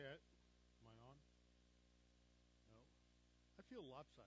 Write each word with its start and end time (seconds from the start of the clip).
Okay. 0.00 0.08
Am 0.08 0.88
I 0.88 0.96
on? 1.08 1.16
No. 2.70 2.78
I 3.58 3.62
feel 3.68 3.82
lopsided. 3.90 4.26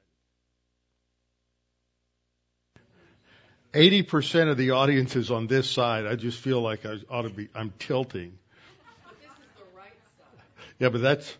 Eighty 3.74 4.04
percent 4.04 4.52
of 4.52 4.57
the 4.57 4.71
audience 4.71 5.16
is 5.16 5.32
on 5.32 5.48
this 5.48 5.68
side. 5.68 6.06
I 6.06 6.16
just 6.16 6.38
feel 6.39 6.62
like 6.62 6.86
I 6.86 6.98
ought 7.10 7.24
to 7.24 7.30
be. 7.30 7.50
I'm 7.56 7.74
tilting. 7.80 8.38
This 9.20 9.32
is 9.32 9.36
the 9.57 9.64
right 9.75 9.94
side. 10.20 10.44
Yeah, 10.78 10.89
but 10.89 11.02
that's 11.02 11.36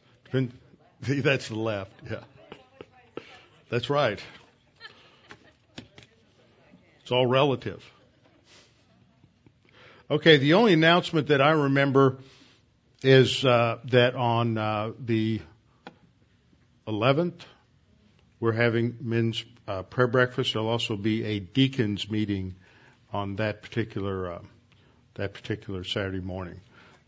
that's 1.02 1.48
the 1.50 1.56
left. 1.56 1.92
Yeah, 2.10 2.24
that's 3.70 3.92
right. 3.92 4.20
It's 7.02 7.12
all 7.12 7.28
relative. 7.28 7.84
Okay, 10.10 10.38
the 10.38 10.56
only 10.56 10.74
announcement 10.74 11.28
that 11.28 11.42
I 11.42 11.52
remember 11.52 12.18
is 13.04 13.44
uh, 13.44 13.80
that 13.86 14.16
on 14.16 14.58
uh, 14.58 14.92
the 15.00 15.42
11th, 16.88 17.42
we're 18.40 18.54
having 18.54 18.98
men's 19.02 19.44
uh, 19.68 19.84
prayer 19.84 20.08
breakfast. 20.08 20.54
There'll 20.54 20.70
also 20.70 20.96
be 20.96 21.24
a 21.26 21.40
deacons 21.40 22.10
meeting 22.10 22.56
on 23.12 23.36
that 23.38 23.62
particular 23.62 24.42
that 25.16 25.34
particular 25.34 25.84
Saturday 25.84 26.20
morning. 26.20 26.60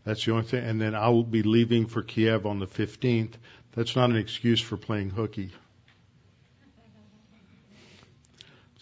That's 0.04 0.24
the 0.24 0.32
only 0.32 0.44
thing. 0.44 0.64
And 0.64 0.80
then 0.80 0.94
I'll 0.94 1.24
be 1.24 1.42
leaving 1.42 1.86
for 1.86 2.02
Kiev 2.02 2.46
on 2.46 2.60
the 2.60 2.66
15th. 2.66 3.32
That's 3.72 3.96
not 3.96 4.10
an 4.10 4.16
excuse 4.16 4.60
for 4.60 4.76
playing 4.76 5.10
hooky. 5.10 5.50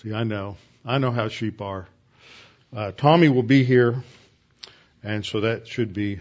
See, 0.03 0.13
I 0.13 0.25
know. 0.25 0.59
I 0.85 0.99
know 0.99 1.11
how 1.11 1.29
sheep 1.29 1.63
are. 1.63 1.89
Uh, 2.77 2.93
Tommy 2.93 3.29
will 3.29 3.43
be 3.43 3.65
here, 3.65 4.03
and 5.03 5.25
so 5.25 5.41
that 5.41 5.67
should 5.67 5.95
be 5.95 6.21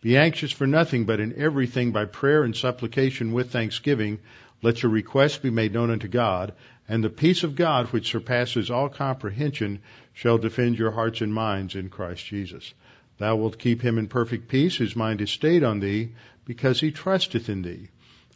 Be 0.00 0.16
anxious 0.16 0.52
for 0.52 0.66
nothing, 0.66 1.06
but 1.06 1.18
in 1.18 1.34
everything 1.36 1.90
by 1.90 2.04
prayer 2.04 2.44
and 2.44 2.54
supplication 2.54 3.32
with 3.32 3.50
thanksgiving, 3.50 4.20
let 4.62 4.82
your 4.82 4.92
requests 4.92 5.38
be 5.38 5.50
made 5.50 5.72
known 5.72 5.90
unto 5.90 6.06
God, 6.06 6.52
and 6.88 7.02
the 7.02 7.10
peace 7.10 7.42
of 7.42 7.56
God, 7.56 7.88
which 7.88 8.10
surpasses 8.10 8.70
all 8.70 8.88
comprehension, 8.88 9.80
shall 10.14 10.38
defend 10.38 10.78
your 10.78 10.92
hearts 10.92 11.20
and 11.20 11.34
minds 11.34 11.74
in 11.74 11.88
Christ 11.88 12.24
Jesus. 12.24 12.72
Thou 13.18 13.36
wilt 13.36 13.58
keep 13.58 13.82
him 13.82 13.98
in 13.98 14.06
perfect 14.06 14.48
peace, 14.48 14.76
whose 14.76 14.94
mind 14.94 15.20
is 15.20 15.30
stayed 15.30 15.64
on 15.64 15.80
thee, 15.80 16.10
because 16.44 16.80
he 16.80 16.92
trusteth 16.92 17.48
in 17.48 17.62
thee. 17.62 17.88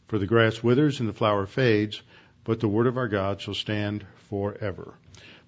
For 0.09 0.19
the 0.19 0.27
grass 0.27 0.63
withers 0.63 1.01
and 1.01 1.09
the 1.09 1.15
flower 1.15 1.47
fades, 1.47 2.03
but 2.45 2.59
the 2.59 2.69
word 2.69 2.89
of 2.89 2.97
our 2.97 3.09
God 3.09 3.41
shall 3.41 3.55
stand 3.55 4.05
forever. 4.29 4.95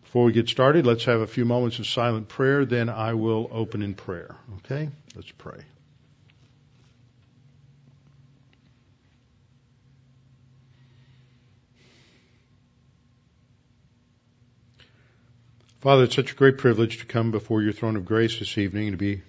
Before 0.04 0.24
we 0.24 0.32
get 0.32 0.48
started, 0.48 0.86
let's 0.86 1.04
have 1.06 1.20
a 1.20 1.26
few 1.26 1.44
moments 1.44 1.80
of 1.80 1.88
silent 1.88 2.28
prayer, 2.28 2.64
then 2.64 2.88
I 2.88 3.14
will 3.14 3.48
open 3.50 3.82
in 3.82 3.94
prayer. 3.94 4.36
Okay? 4.58 4.88
Let's 5.16 5.32
pray. 5.32 5.64
Father, 15.84 16.04
it's 16.04 16.16
such 16.16 16.32
a 16.32 16.34
great 16.34 16.56
privilege 16.56 17.00
to 17.00 17.04
come 17.04 17.30
before 17.30 17.60
your 17.60 17.74
throne 17.74 17.96
of 17.96 18.06
grace 18.06 18.38
this 18.38 18.56
evening 18.56 18.88
and 18.88 18.98
to 18.98 19.04
be 19.04 19.20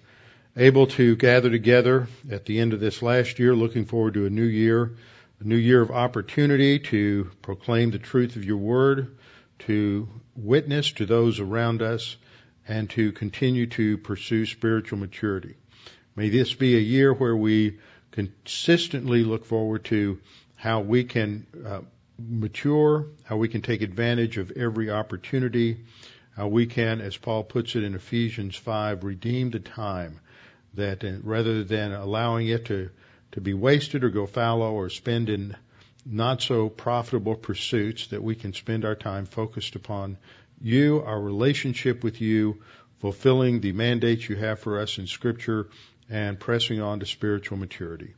able 0.55 0.87
to 0.87 1.17
gather 1.17 1.49
together 1.49 2.07
at 2.31 2.45
the 2.45 2.59
end 2.61 2.71
of 2.71 2.79
this 2.79 3.01
last 3.01 3.39
year, 3.39 3.53
looking 3.53 3.83
forward 3.83 4.13
to 4.13 4.25
a 4.25 4.29
new 4.29 4.45
year, 4.45 4.95
a 5.41 5.43
new 5.43 5.57
year 5.57 5.81
of 5.81 5.91
opportunity 5.91 6.79
to 6.79 7.29
proclaim 7.41 7.91
the 7.91 7.99
truth 7.99 8.37
of 8.37 8.45
your 8.45 8.55
word, 8.55 9.17
to 9.59 10.07
witness 10.37 10.93
to 10.93 11.05
those 11.05 11.41
around 11.41 11.81
us 11.81 12.15
and 12.65 12.89
to 12.91 13.11
continue 13.11 13.67
to 13.67 13.97
pursue 13.97 14.45
spiritual 14.45 14.97
maturity. 14.97 15.55
May 16.15 16.29
this 16.29 16.53
be 16.53 16.77
a 16.77 16.79
year 16.79 17.13
where 17.13 17.35
we 17.35 17.79
consistently 18.11 19.25
look 19.25 19.43
forward 19.43 19.83
to 19.83 20.21
how 20.55 20.79
we 20.79 21.03
can 21.03 21.47
uh, 21.67 21.81
mature, 22.17 23.07
how 23.25 23.35
we 23.35 23.49
can 23.49 23.61
take 23.61 23.81
advantage 23.81 24.37
of 24.37 24.51
every 24.51 24.89
opportunity, 24.89 25.79
how 26.35 26.47
we 26.47 26.65
can, 26.65 27.01
as 27.01 27.15
Paul 27.15 27.43
puts 27.43 27.75
it 27.75 27.83
in 27.83 27.95
Ephesians 27.95 28.55
5, 28.55 29.03
redeem 29.03 29.51
the 29.51 29.59
time 29.59 30.19
that 30.73 31.03
uh, 31.03 31.13
rather 31.23 31.63
than 31.63 31.93
allowing 31.93 32.47
it 32.47 32.65
to, 32.65 32.89
to 33.31 33.41
be 33.41 33.53
wasted 33.53 34.03
or 34.03 34.09
go 34.09 34.25
fallow 34.25 34.73
or 34.73 34.89
spend 34.89 35.29
in 35.29 35.55
not 36.05 36.41
so 36.41 36.69
profitable 36.69 37.35
pursuits 37.35 38.07
that 38.07 38.21
we 38.21 38.35
can 38.35 38.53
spend 38.53 38.85
our 38.85 38.95
time 38.95 39.25
focused 39.25 39.75
upon 39.75 40.17
you, 40.61 41.01
our 41.01 41.19
relationship 41.19 42.03
with 42.03 42.21
you, 42.21 42.61
fulfilling 42.99 43.61
the 43.61 43.71
mandates 43.71 44.27
you 44.27 44.35
have 44.35 44.59
for 44.59 44.79
us 44.79 44.97
in 44.97 45.07
scripture 45.07 45.67
and 46.09 46.39
pressing 46.39 46.81
on 46.81 46.99
to 46.99 47.05
spiritual 47.05 47.57
maturity. 47.57 48.13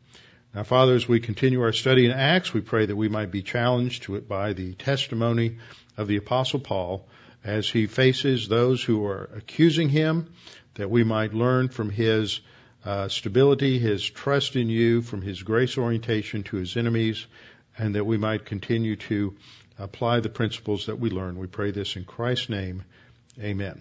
Now, 0.54 0.64
Father, 0.64 0.96
as 0.96 1.08
we 1.08 1.20
continue 1.20 1.62
our 1.62 1.72
study 1.72 2.06
in 2.06 2.12
Acts, 2.12 2.54
we 2.54 2.62
pray 2.62 2.86
that 2.86 2.96
we 2.96 3.10
might 3.10 3.32
be 3.32 3.44
challenged 3.44 4.04
to 4.04 4.16
it 4.16 4.28
by 4.28 4.54
the 4.54 4.74
testimony 4.74 5.58
of 5.98 6.08
the 6.08 6.18
apostle 6.18 6.60
Paul 6.60 7.08
as 7.48 7.70
he 7.70 7.88
faces 7.88 8.50
those 8.50 8.84
who 8.84 9.06
are 9.06 9.30
accusing 9.34 9.88
him, 9.88 10.28
that 10.76 10.90
we 10.90 11.06
might 11.06 11.34
learn 11.34 11.70
from 11.70 11.90
his 11.90 12.42
uh, 12.84 13.08
stability, 13.08 13.80
his 13.80 14.04
trust 14.04 14.58
in 14.58 14.70
you, 14.70 15.02
from 15.02 15.22
his 15.22 15.42
grace 15.44 15.78
orientation 15.78 16.44
to 16.44 16.58
his 16.58 16.76
enemies, 16.76 17.26
and 17.78 17.96
that 17.96 18.06
we 18.06 18.18
might 18.18 18.46
continue 18.46 18.98
to 18.98 19.34
apply 19.80 20.20
the 20.20 20.30
principles 20.30 20.88
that 20.88 21.00
we 21.00 21.10
learn. 21.10 21.40
We 21.40 21.48
pray 21.48 21.72
this 21.72 21.96
in 21.96 22.04
Christ's 22.04 22.50
name. 22.50 22.84
Amen. 23.42 23.80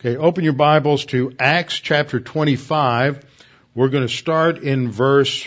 Okay, 0.00 0.16
open 0.16 0.44
your 0.44 0.54
Bibles 0.54 1.04
to 1.06 1.34
Acts 1.38 1.78
chapter 1.78 2.18
25. 2.18 3.26
We're 3.74 3.88
going 3.88 4.06
to 4.06 4.12
start 4.12 4.58
in 4.58 4.90
verse 4.90 5.46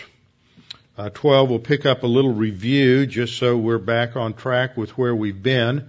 uh, 1.02 1.10
12. 1.10 1.50
We'll 1.50 1.58
pick 1.58 1.84
up 1.84 2.04
a 2.04 2.06
little 2.06 2.32
review 2.32 3.06
just 3.06 3.36
so 3.36 3.56
we're 3.56 3.78
back 3.78 4.14
on 4.14 4.34
track 4.34 4.76
with 4.76 4.96
where 4.96 5.14
we've 5.14 5.42
been. 5.42 5.88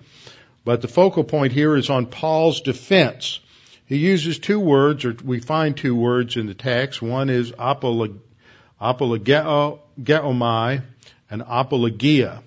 But 0.66 0.82
the 0.82 0.88
focal 0.88 1.24
point 1.24 1.54
here 1.54 1.76
is 1.76 1.92
on 1.92 2.08
Paul's 2.08 2.62
defense. 2.62 3.40
He 3.86 3.98
uses 3.98 4.40
two 4.40 4.60
words, 4.60 5.06
or 5.06 5.16
we 5.24 5.40
find 5.40 5.78
two 5.78 5.96
words 5.96 6.36
in 6.36 6.48
the 6.48 6.56
text. 6.56 7.00
One 7.00 7.30
is 7.30 7.52
apolog- 7.52 8.18
apologeomai 8.82 10.82
and 11.30 11.44
apologia. 11.46 12.42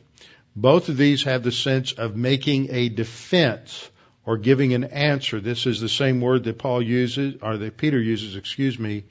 Both 0.57 0.89
of 0.89 0.97
these 0.97 1.23
have 1.23 1.45
the 1.45 1.53
sense 1.53 1.93
of 1.93 2.17
making 2.17 2.73
a 2.73 2.89
defense 2.89 3.89
or 4.25 4.39
giving 4.39 4.75
an 4.75 4.85
answer. 4.85 5.39
This 5.39 5.67
is 5.67 5.81
the 5.81 5.89
same 5.89 6.21
word 6.21 6.43
that 6.45 6.59
Paul 6.59 6.83
uses, 6.83 7.37
or 7.43 7.59
that 7.59 7.77
Peter 7.77 8.01
uses, 8.01 8.35
excuse 8.35 8.77
me, 8.77 9.05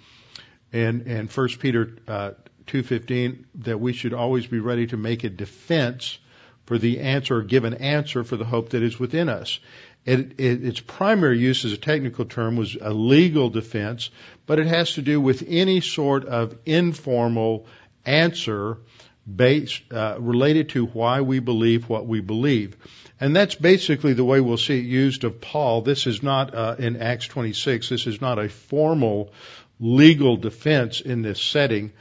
in, 0.73 1.03
in 1.03 1.27
1 1.27 1.47
Peter 1.59 1.95
uh, 2.05 2.31
2.15, 2.67 3.45
that 3.55 3.79
we 3.79 3.93
should 3.93 4.13
always 4.13 4.45
be 4.47 4.59
ready 4.59 4.87
to 4.87 4.97
make 4.97 5.23
a 5.23 5.29
defense 5.29 6.17
for 6.65 6.77
the 6.77 6.99
answer 6.99 7.41
give 7.41 7.63
an 7.63 7.75
answer 7.75 8.23
for 8.23 8.37
the 8.37 8.45
hope 8.45 8.69
that 8.69 8.83
is 8.83 8.99
within 8.99 9.29
us. 9.29 9.59
It, 10.05 10.39
it, 10.39 10.63
its 10.63 10.79
primary 10.79 11.39
use 11.39 11.65
as 11.65 11.71
a 11.71 11.77
technical 11.77 12.25
term 12.25 12.55
was 12.55 12.77
a 12.79 12.93
legal 12.93 13.49
defense, 13.49 14.11
but 14.45 14.59
it 14.59 14.67
has 14.67 14.93
to 14.93 15.01
do 15.01 15.19
with 15.19 15.43
any 15.47 15.81
sort 15.81 16.25
of 16.25 16.55
informal 16.65 17.65
answer 18.05 18.77
based 19.27 19.81
uh, 19.91 20.17
related 20.19 20.69
to 20.69 20.85
why 20.85 21.21
we 21.21 21.39
believe 21.39 21.89
what 21.89 22.05
we 22.05 22.21
believe. 22.21 22.77
And 23.19 23.35
that's 23.35 23.55
basically 23.55 24.13
the 24.13 24.25
way 24.25 24.41
we'll 24.41 24.57
see 24.57 24.77
it 24.77 24.85
used 24.85 25.23
of 25.23 25.41
Paul. 25.41 25.81
This 25.81 26.05
is 26.05 26.21
not 26.21 26.53
uh, 26.53 26.75
in 26.77 26.97
Acts 26.97 27.27
26. 27.27 27.89
This 27.89 28.05
is 28.05 28.21
not 28.21 28.37
a 28.37 28.49
formal 28.49 29.33
legal 29.79 30.37
defense 30.37 31.01
in 31.01 31.23
this 31.23 31.41
setting 31.41 31.91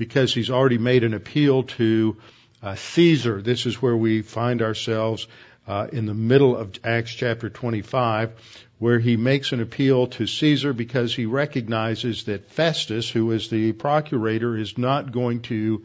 because 0.00 0.32
he's 0.32 0.48
already 0.48 0.78
made 0.78 1.04
an 1.04 1.12
appeal 1.12 1.64
to 1.64 2.16
uh, 2.62 2.74
Caesar. 2.74 3.42
This 3.42 3.66
is 3.66 3.82
where 3.82 3.94
we 3.94 4.22
find 4.22 4.62
ourselves 4.62 5.28
uh, 5.68 5.88
in 5.92 6.06
the 6.06 6.14
middle 6.14 6.56
of 6.56 6.72
Acts 6.82 7.12
chapter 7.12 7.50
25, 7.50 8.32
where 8.78 8.98
he 8.98 9.18
makes 9.18 9.52
an 9.52 9.60
appeal 9.60 10.06
to 10.06 10.26
Caesar 10.26 10.72
because 10.72 11.14
he 11.14 11.26
recognizes 11.26 12.24
that 12.24 12.50
Festus, 12.50 13.10
who 13.10 13.30
is 13.32 13.50
the 13.50 13.72
procurator, 13.72 14.56
is 14.56 14.78
not 14.78 15.12
going 15.12 15.42
to 15.42 15.84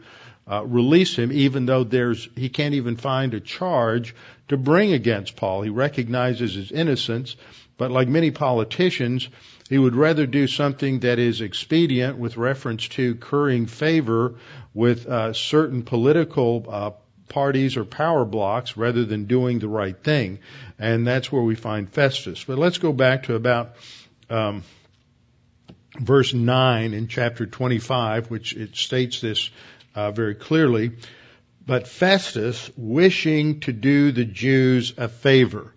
uh, 0.50 0.64
release 0.64 1.14
him, 1.14 1.30
even 1.30 1.66
though 1.66 1.84
there's 1.84 2.26
he 2.34 2.48
can't 2.48 2.72
even 2.72 2.96
find 2.96 3.34
a 3.34 3.40
charge 3.40 4.14
to 4.48 4.56
bring 4.56 4.94
against 4.94 5.36
Paul. 5.36 5.60
He 5.60 5.68
recognizes 5.68 6.54
his 6.54 6.72
innocence, 6.72 7.36
but 7.76 7.90
like 7.90 8.08
many 8.08 8.30
politicians, 8.30 9.28
he 9.68 9.78
would 9.78 9.96
rather 9.96 10.26
do 10.26 10.46
something 10.46 11.00
that 11.00 11.18
is 11.18 11.40
expedient 11.40 12.18
with 12.18 12.36
reference 12.36 12.88
to 12.88 13.16
currying 13.16 13.66
favor 13.66 14.34
with 14.74 15.06
uh, 15.06 15.32
certain 15.32 15.82
political 15.82 16.66
uh, 16.68 16.90
parties 17.28 17.76
or 17.76 17.84
power 17.84 18.24
blocks 18.24 18.76
rather 18.76 19.04
than 19.04 19.24
doing 19.24 19.58
the 19.58 19.68
right 19.68 19.96
thing. 20.02 20.38
And 20.78 21.06
that's 21.06 21.32
where 21.32 21.42
we 21.42 21.54
find 21.54 21.88
Festus. 21.88 22.44
But 22.44 22.58
let's 22.58 22.78
go 22.78 22.92
back 22.92 23.24
to 23.24 23.34
about 23.34 23.76
um, 24.30 24.62
verse 25.98 26.32
9 26.32 26.94
in 26.94 27.08
chapter 27.08 27.46
25, 27.46 28.30
which 28.30 28.54
it 28.54 28.76
states 28.76 29.20
this 29.20 29.50
uh, 29.94 30.10
very 30.10 30.34
clearly. 30.34 30.92
But 31.66 31.88
Festus, 31.88 32.70
wishing 32.76 33.60
to 33.60 33.72
do 33.72 34.12
the 34.12 34.24
Jews 34.24 34.94
a 34.96 35.08
favor, 35.08 35.72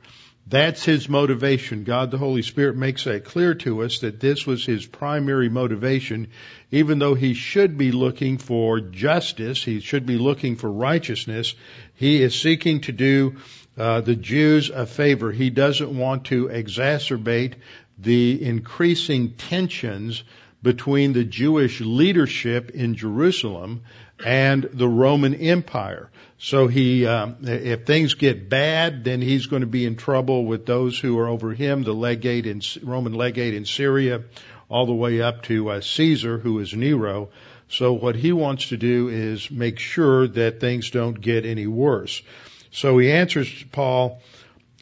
that's 0.49 0.83
his 0.83 1.07
motivation. 1.07 1.83
God 1.83 2.09
the 2.09 2.17
Holy 2.17 2.41
Spirit 2.41 2.75
makes 2.75 3.03
that 3.03 3.23
clear 3.23 3.53
to 3.55 3.83
us 3.83 3.99
that 3.99 4.19
this 4.19 4.47
was 4.47 4.65
his 4.65 4.85
primary 4.85 5.47
motivation, 5.47 6.29
even 6.71 6.97
though 6.97 7.13
he 7.13 7.35
should 7.35 7.77
be 7.77 7.91
looking 7.91 8.39
for 8.39 8.79
justice, 8.79 9.63
he 9.63 9.79
should 9.79 10.07
be 10.07 10.17
looking 10.17 10.55
for 10.55 10.71
righteousness, 10.71 11.53
he 11.93 12.23
is 12.23 12.39
seeking 12.39 12.81
to 12.81 12.91
do 12.91 13.37
uh, 13.77 14.01
the 14.01 14.15
Jews 14.15 14.71
a 14.71 14.87
favor. 14.87 15.31
He 15.31 15.51
doesn't 15.51 15.95
want 15.95 16.25
to 16.25 16.47
exacerbate 16.47 17.53
the 17.99 18.43
increasing 18.43 19.33
tensions 19.33 20.23
between 20.63 21.13
the 21.13 21.23
Jewish 21.23 21.79
leadership 21.79 22.71
in 22.71 22.95
Jerusalem 22.95 23.83
and 24.23 24.69
the 24.73 24.87
Roman 24.87 25.33
Empire. 25.35 26.09
So 26.37 26.67
he, 26.67 27.05
um, 27.05 27.37
if 27.41 27.85
things 27.85 28.13
get 28.13 28.49
bad, 28.49 29.03
then 29.03 29.21
he's 29.21 29.47
going 29.47 29.61
to 29.61 29.67
be 29.67 29.85
in 29.85 29.97
trouble 29.97 30.45
with 30.45 30.65
those 30.65 30.97
who 30.97 31.19
are 31.19 31.27
over 31.27 31.53
him, 31.53 31.83
the 31.83 31.93
legate 31.93 32.45
in 32.45 32.61
Roman 32.81 33.13
legate 33.13 33.53
in 33.53 33.65
Syria, 33.65 34.23
all 34.69 34.85
the 34.85 34.93
way 34.93 35.21
up 35.21 35.43
to 35.43 35.69
uh, 35.69 35.81
Caesar, 35.81 36.37
who 36.37 36.59
is 36.59 36.73
Nero. 36.73 37.29
So 37.67 37.93
what 37.93 38.15
he 38.15 38.31
wants 38.31 38.69
to 38.69 38.77
do 38.77 39.09
is 39.09 39.51
make 39.51 39.79
sure 39.79 40.27
that 40.27 40.59
things 40.59 40.91
don't 40.91 41.19
get 41.19 41.45
any 41.45 41.67
worse. 41.67 42.21
So 42.71 42.97
he 42.97 43.11
answers 43.11 43.51
Paul 43.71 44.21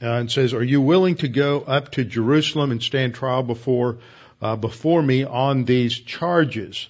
uh, 0.01 0.11
and 0.11 0.31
says, 0.31 0.53
"Are 0.53 0.63
you 0.63 0.81
willing 0.81 1.15
to 1.17 1.27
go 1.27 1.61
up 1.61 1.91
to 1.93 2.03
Jerusalem 2.03 2.71
and 2.71 2.83
stand 2.83 3.15
trial 3.15 3.43
before 3.43 3.97
uh, 4.41 4.55
before 4.55 5.01
me 5.01 5.23
on 5.23 5.65
these 5.65 5.97
charges?" 5.97 6.87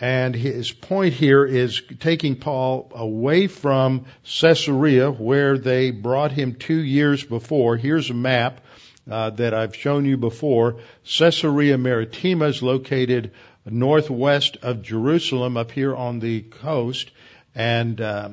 And 0.00 0.34
his 0.34 0.72
point 0.72 1.12
here 1.12 1.44
is 1.44 1.82
taking 1.98 2.36
Paul 2.36 2.90
away 2.94 3.48
from 3.48 4.06
Caesarea, 4.24 5.10
where 5.10 5.58
they 5.58 5.90
brought 5.90 6.32
him 6.32 6.54
two 6.54 6.80
years 6.80 7.22
before. 7.22 7.76
Here's 7.76 8.08
a 8.08 8.14
map 8.14 8.62
uh, 9.10 9.30
that 9.30 9.52
I've 9.52 9.76
shown 9.76 10.06
you 10.06 10.16
before. 10.16 10.76
Caesarea 11.04 11.76
Maritima 11.76 12.46
is 12.46 12.62
located 12.62 13.32
northwest 13.66 14.56
of 14.62 14.82
Jerusalem, 14.82 15.56
up 15.56 15.70
here 15.70 15.94
on 15.94 16.18
the 16.18 16.40
coast, 16.42 17.10
and 17.54 18.00
uh, 18.00 18.30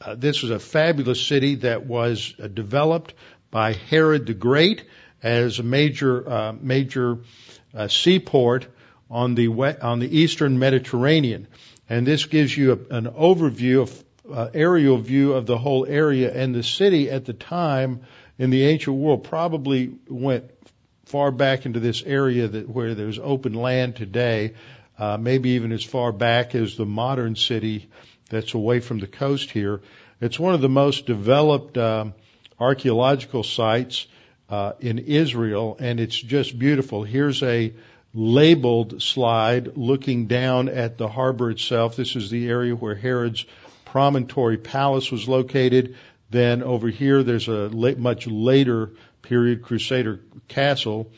uh, 0.00 0.14
this 0.14 0.42
was 0.42 0.50
a 0.50 0.58
fabulous 0.58 1.24
city 1.24 1.56
that 1.56 1.84
was 1.84 2.34
uh, 2.42 2.46
developed 2.46 3.12
by 3.50 3.74
Herod 3.74 4.26
the 4.26 4.34
Great 4.34 4.84
as 5.22 5.58
a 5.58 5.62
major 5.62 6.28
uh, 6.28 6.52
major 6.58 7.18
uh, 7.74 7.88
seaport 7.88 8.66
on 9.10 9.34
the 9.34 9.48
wet, 9.48 9.82
on 9.82 9.98
the 9.98 10.18
eastern 10.18 10.58
Mediterranean, 10.58 11.48
and 11.88 12.06
this 12.06 12.26
gives 12.26 12.56
you 12.56 12.72
a, 12.72 12.96
an 12.96 13.06
overview 13.06 13.82
of 13.82 14.04
uh, 14.32 14.48
aerial 14.54 14.98
view 14.98 15.32
of 15.32 15.46
the 15.46 15.58
whole 15.58 15.84
area. 15.86 16.32
And 16.32 16.54
the 16.54 16.62
city 16.62 17.10
at 17.10 17.24
the 17.24 17.32
time 17.32 18.02
in 18.38 18.50
the 18.50 18.64
ancient 18.64 18.96
world 18.96 19.24
probably 19.24 19.92
went 20.08 20.50
far 21.06 21.32
back 21.32 21.66
into 21.66 21.80
this 21.80 22.02
area 22.02 22.46
that 22.46 22.68
where 22.68 22.94
there's 22.94 23.18
open 23.18 23.54
land 23.54 23.96
today, 23.96 24.54
uh, 24.98 25.16
maybe 25.16 25.50
even 25.50 25.72
as 25.72 25.82
far 25.82 26.12
back 26.12 26.54
as 26.54 26.76
the 26.76 26.86
modern 26.86 27.34
city 27.34 27.90
that's 28.28 28.54
away 28.54 28.78
from 28.78 29.00
the 29.00 29.08
coast 29.08 29.50
here. 29.50 29.80
It's 30.20 30.38
one 30.38 30.54
of 30.54 30.60
the 30.60 30.68
most 30.68 31.06
developed 31.06 31.76
um, 31.76 32.14
archaeological 32.60 33.42
sites 33.42 34.06
uh, 34.48 34.72
in 34.80 34.98
Israel, 34.98 35.76
and 35.80 35.98
it's 35.98 36.20
just 36.20 36.56
beautiful. 36.58 37.02
Here's 37.02 37.42
a 37.42 37.72
labeled 38.12 39.02
slide 39.02 39.76
looking 39.76 40.26
down 40.26 40.68
at 40.68 40.98
the 40.98 41.08
harbor 41.08 41.50
itself. 41.50 41.96
This 41.96 42.16
is 42.16 42.30
the 42.30 42.48
area 42.48 42.74
where 42.74 42.94
Herod's 42.94 43.44
promontory 43.84 44.56
palace 44.56 45.10
was 45.10 45.28
located. 45.28 45.96
Then 46.30 46.62
over 46.62 46.88
here, 46.88 47.22
there's 47.22 47.48
a 47.48 47.68
late, 47.68 47.98
much 47.98 48.26
later 48.26 48.90
period 49.22 49.62
Crusader 49.62 50.20
castle. 50.48 51.10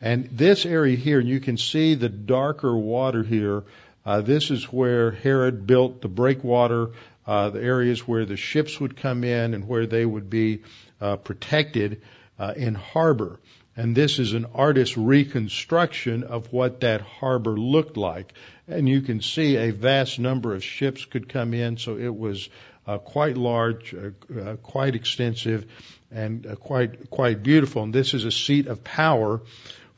And 0.00 0.28
this 0.32 0.66
area 0.66 0.96
here, 0.96 1.20
you 1.20 1.40
can 1.40 1.56
see 1.56 1.94
the 1.94 2.08
darker 2.08 2.76
water 2.76 3.22
here. 3.22 3.64
Uh, 4.04 4.20
this 4.20 4.50
is 4.50 4.64
where 4.64 5.10
Herod 5.10 5.66
built 5.66 6.02
the 6.02 6.08
breakwater, 6.08 6.90
uh, 7.26 7.50
the 7.50 7.62
areas 7.62 8.06
where 8.06 8.24
the 8.24 8.36
ships 8.36 8.78
would 8.78 8.96
come 8.96 9.24
in 9.24 9.54
and 9.54 9.66
where 9.66 9.86
they 9.86 10.04
would 10.04 10.30
be 10.30 10.62
uh, 11.00 11.16
protected 11.16 12.02
uh, 12.38 12.54
in 12.56 12.74
harbor. 12.74 13.40
And 13.76 13.94
this 13.94 14.18
is 14.18 14.32
an 14.32 14.46
artist's 14.54 14.96
reconstruction 14.96 16.24
of 16.24 16.50
what 16.50 16.80
that 16.80 17.02
harbor 17.02 17.58
looked 17.58 17.98
like. 17.98 18.32
And 18.66 18.88
you 18.88 19.02
can 19.02 19.20
see 19.20 19.56
a 19.56 19.70
vast 19.70 20.18
number 20.18 20.54
of 20.54 20.64
ships 20.64 21.04
could 21.04 21.28
come 21.28 21.52
in, 21.52 21.76
so 21.76 21.98
it 21.98 22.14
was 22.14 22.48
uh, 22.86 22.98
quite 22.98 23.36
large, 23.36 23.94
uh, 23.94 24.40
uh, 24.40 24.56
quite 24.56 24.94
extensive, 24.94 25.66
and 26.10 26.46
uh, 26.46 26.54
quite 26.54 27.10
quite 27.10 27.42
beautiful. 27.42 27.82
And 27.82 27.92
this 27.92 28.14
is 28.14 28.24
a 28.24 28.30
seat 28.30 28.66
of 28.66 28.82
power 28.82 29.42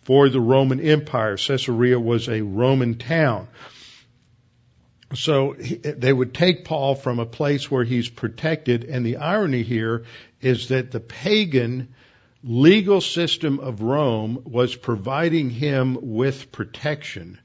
for 0.03 0.29
the 0.29 0.41
Roman 0.41 0.81
Empire. 0.81 1.37
Caesarea 1.37 2.01
was 2.01 2.29
a 2.29 2.41
Roman 2.41 2.99
town. 2.99 3.47
So 5.15 5.53
he, 5.53 5.77
they 5.77 6.13
would 6.13 6.35
take 6.35 6.65
Paul 6.65 6.95
from 6.95 7.19
a 7.19 7.27
place 7.27 7.71
where 7.71 7.85
he's 7.85 8.09
protected, 8.09 8.85
and 8.85 9.07
the 9.07 9.19
irony 9.19 9.63
here 9.63 10.05
is 10.41 10.69
that 10.69 10.91
the 10.91 11.01
pagan 11.01 11.95
legal 12.43 13.00
system 13.00 13.58
of 13.61 13.82
Rome 13.82 14.43
was 14.44 14.76
providing 14.76 15.50
him 15.50 15.99
with 16.00 16.52
protection, 16.52 17.38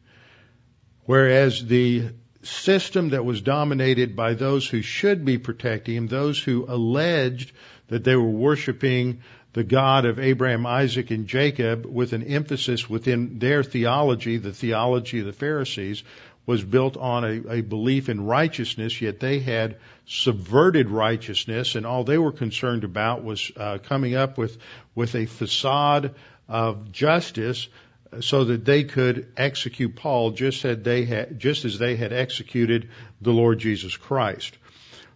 whereas 1.05 1.65
the 1.65 2.09
system 2.43 3.09
that 3.09 3.25
was 3.25 3.41
dominated 3.41 4.15
by 4.15 4.33
those 4.33 4.67
who 4.67 4.81
should 4.81 5.25
be 5.25 5.37
protecting 5.37 5.95
him, 5.95 6.07
those 6.07 6.41
who 6.41 6.65
alleged 6.67 7.51
that 7.87 8.03
they 8.03 8.15
were 8.15 8.23
worshiping 8.23 9.21
the 9.53 9.63
God 9.63 10.05
of 10.05 10.19
Abraham, 10.19 10.65
Isaac, 10.65 11.11
and 11.11 11.27
Jacob 11.27 11.85
with 11.85 12.13
an 12.13 12.23
emphasis 12.23 12.89
within 12.89 13.37
their 13.39 13.63
theology, 13.63 14.37
the 14.37 14.51
theology 14.51 15.19
of 15.19 15.27
the 15.27 15.33
Pharisees, 15.33 16.03
was 16.45 16.63
built 16.63 16.97
on 16.97 17.23
a, 17.23 17.57
a 17.57 17.61
belief 17.61 18.09
in 18.09 18.25
righteousness, 18.25 19.01
yet 19.01 19.19
they 19.19 19.39
had 19.39 19.77
subverted 20.05 20.89
righteousness, 20.89 21.75
and 21.75 21.85
all 21.85 22.03
they 22.03 22.17
were 22.17 22.31
concerned 22.31 22.83
about 22.83 23.23
was 23.23 23.51
uh, 23.55 23.77
coming 23.77 24.15
up 24.15 24.37
with 24.37 24.57
with 24.95 25.15
a 25.15 25.25
facade 25.25 26.15
of 26.49 26.91
justice, 26.91 27.67
so 28.19 28.43
that 28.45 28.65
they 28.65 28.83
could 28.83 29.31
execute 29.37 29.95
Paul 29.95 30.31
just 30.31 30.65
as 30.65 30.83
they 30.83 31.05
had 31.05 31.39
just 31.39 31.65
as 31.65 31.79
they 31.79 31.95
had 31.95 32.11
executed 32.11 32.89
the 33.21 33.31
Lord 33.31 33.59
Jesus 33.59 33.95
Christ. 33.95 34.57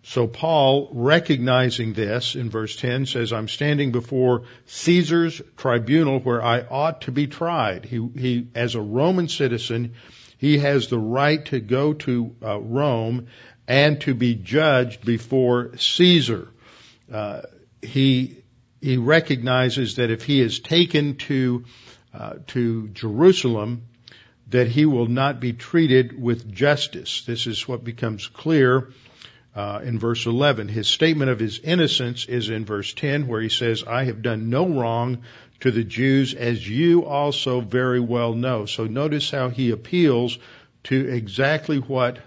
So 0.03 0.25
Paul, 0.25 0.89
recognizing 0.93 1.91
this 1.91 2.35
in 2.35 2.49
verse 2.49 2.77
10 2.77 3.07
says, 3.07 3.33
I'm 3.33 3.49
standing 3.49 3.91
before 3.91 4.43
Caesar's 4.65 5.41
tribunal 5.57 6.21
where 6.21 6.41
I 6.41 6.61
ought 6.61 7.01
to 7.01 7.11
be 7.11 7.27
tried. 7.27 7.83
He, 7.83 8.07
he, 8.15 8.47
as 8.55 8.75
a 8.75 8.81
Roman 8.81 9.27
citizen, 9.27 9.95
he 10.37 10.59
has 10.59 10.87
the 10.87 10.99
right 10.99 11.43
to 11.45 11.59
go 11.59 11.93
to 11.93 12.35
uh, 12.43 12.59
Rome 12.59 13.27
and 13.67 13.99
to 14.01 14.13
be 14.13 14.35
judged 14.35 15.03
before 15.03 15.75
Caesar. 15.77 16.47
Uh, 17.11 17.41
he 17.81 18.43
he 18.79 18.97
recognizes 18.97 19.95
that 19.95 20.11
if 20.11 20.23
he 20.23 20.39
is 20.39 20.59
taken 20.59 21.15
to 21.15 21.65
uh, 22.13 22.35
to 22.47 22.87
Jerusalem, 22.89 23.87
that 24.49 24.67
he 24.67 24.85
will 24.85 25.07
not 25.07 25.39
be 25.39 25.53
treated 25.53 26.19
with 26.19 26.51
justice. 26.51 27.23
This 27.25 27.47
is 27.47 27.67
what 27.67 27.83
becomes 27.83 28.27
clear 28.27 28.89
uh, 29.55 29.81
in 29.83 29.99
verse 29.99 30.25
11. 30.25 30.67
His 30.67 30.87
statement 30.87 31.31
of 31.31 31.39
his 31.39 31.59
innocence 31.59 32.25
is 32.25 32.49
in 32.49 32.65
verse 32.65 32.93
10, 32.93 33.27
where 33.27 33.41
he 33.41 33.49
says, 33.49 33.83
"I 33.83 34.05
have 34.05 34.21
done 34.21 34.49
no 34.49 34.67
wrong 34.67 35.23
to 35.61 35.71
the 35.71 35.83
Jews, 35.83 36.33
as 36.33 36.67
you 36.67 37.05
also 37.05 37.61
very 37.61 37.99
well 37.99 38.33
know. 38.33 38.65
So 38.65 38.85
notice 38.85 39.31
how 39.31 39.49
he 39.49 39.71
appeals 39.71 40.37
to 40.85 41.07
exactly 41.09 41.77
what 41.77 42.19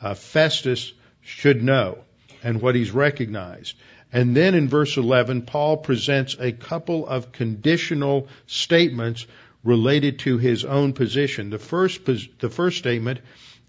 uh, 0.00 0.14
Festus 0.14 0.92
should 1.20 1.62
know 1.62 1.98
and 2.42 2.62
what 2.62 2.74
he's 2.74 2.90
recognized. 2.90 3.76
And 4.12 4.36
then 4.36 4.54
in 4.54 4.68
verse 4.68 4.96
11, 4.96 5.42
Paul 5.42 5.76
presents 5.76 6.36
a 6.40 6.52
couple 6.52 7.06
of 7.06 7.32
conditional 7.32 8.28
statements 8.46 9.26
related 9.62 10.20
to 10.20 10.38
his 10.38 10.64
own 10.64 10.92
position. 10.94 11.50
The 11.50 11.58
first, 11.58 12.04
the 12.04 12.50
first 12.50 12.78
statement 12.78 13.20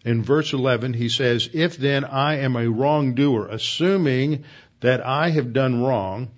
in 0.04 0.24
verse 0.24 0.54
11, 0.54 0.94
he 0.94 1.10
says, 1.10 1.50
If 1.54 1.78
then 1.78 2.06
I 2.06 2.40
am 2.40 2.56
a 2.56 2.70
wrongdoer, 2.70 3.50
assuming 3.50 4.46
that 4.80 5.06
I 5.06 5.30
have 5.30 5.54
done 5.54 5.84
wrong 5.84 6.32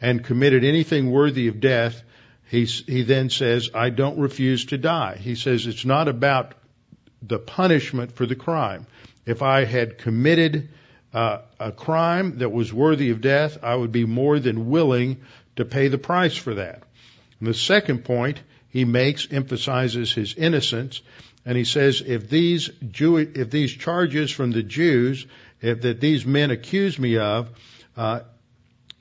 and 0.00 0.24
committed 0.24 0.64
anything 0.64 1.10
worthy 1.10 1.48
of 1.48 1.60
death, 1.60 2.02
he, 2.48 2.64
he 2.64 3.02
then 3.02 3.30
says, 3.30 3.70
I 3.74 3.90
don't 3.90 4.18
refuse 4.18 4.66
to 4.66 4.78
die. 4.78 5.16
He 5.20 5.34
says 5.34 5.66
it's 5.66 5.84
not 5.84 6.08
about 6.08 6.54
the 7.22 7.38
punishment 7.38 8.12
for 8.12 8.26
the 8.26 8.36
crime. 8.36 8.86
If 9.24 9.42
I 9.42 9.64
had 9.64 9.98
committed 9.98 10.68
uh, 11.12 11.38
a 11.58 11.72
crime 11.72 12.38
that 12.38 12.52
was 12.52 12.72
worthy 12.72 13.10
of 13.10 13.20
death, 13.20 13.58
I 13.62 13.74
would 13.74 13.92
be 13.92 14.04
more 14.04 14.38
than 14.38 14.70
willing 14.70 15.22
to 15.56 15.64
pay 15.64 15.88
the 15.88 15.98
price 15.98 16.36
for 16.36 16.54
that. 16.54 16.82
And 17.40 17.48
the 17.48 17.54
second 17.54 18.04
point 18.04 18.40
he 18.68 18.84
makes 18.84 19.26
emphasizes 19.30 20.12
his 20.12 20.34
innocence, 20.34 21.00
and 21.44 21.56
he 21.56 21.64
says 21.64 22.02
if 22.06 22.28
these 22.28 22.68
Jew, 22.90 23.16
if 23.16 23.50
these 23.50 23.72
charges 23.72 24.30
from 24.30 24.52
the 24.52 24.62
Jews, 24.62 25.26
if 25.60 25.80
that 25.82 26.00
these 26.00 26.26
men 26.26 26.50
accuse 26.50 26.98
me 26.98 27.16
of, 27.16 27.50
uh, 27.96 28.20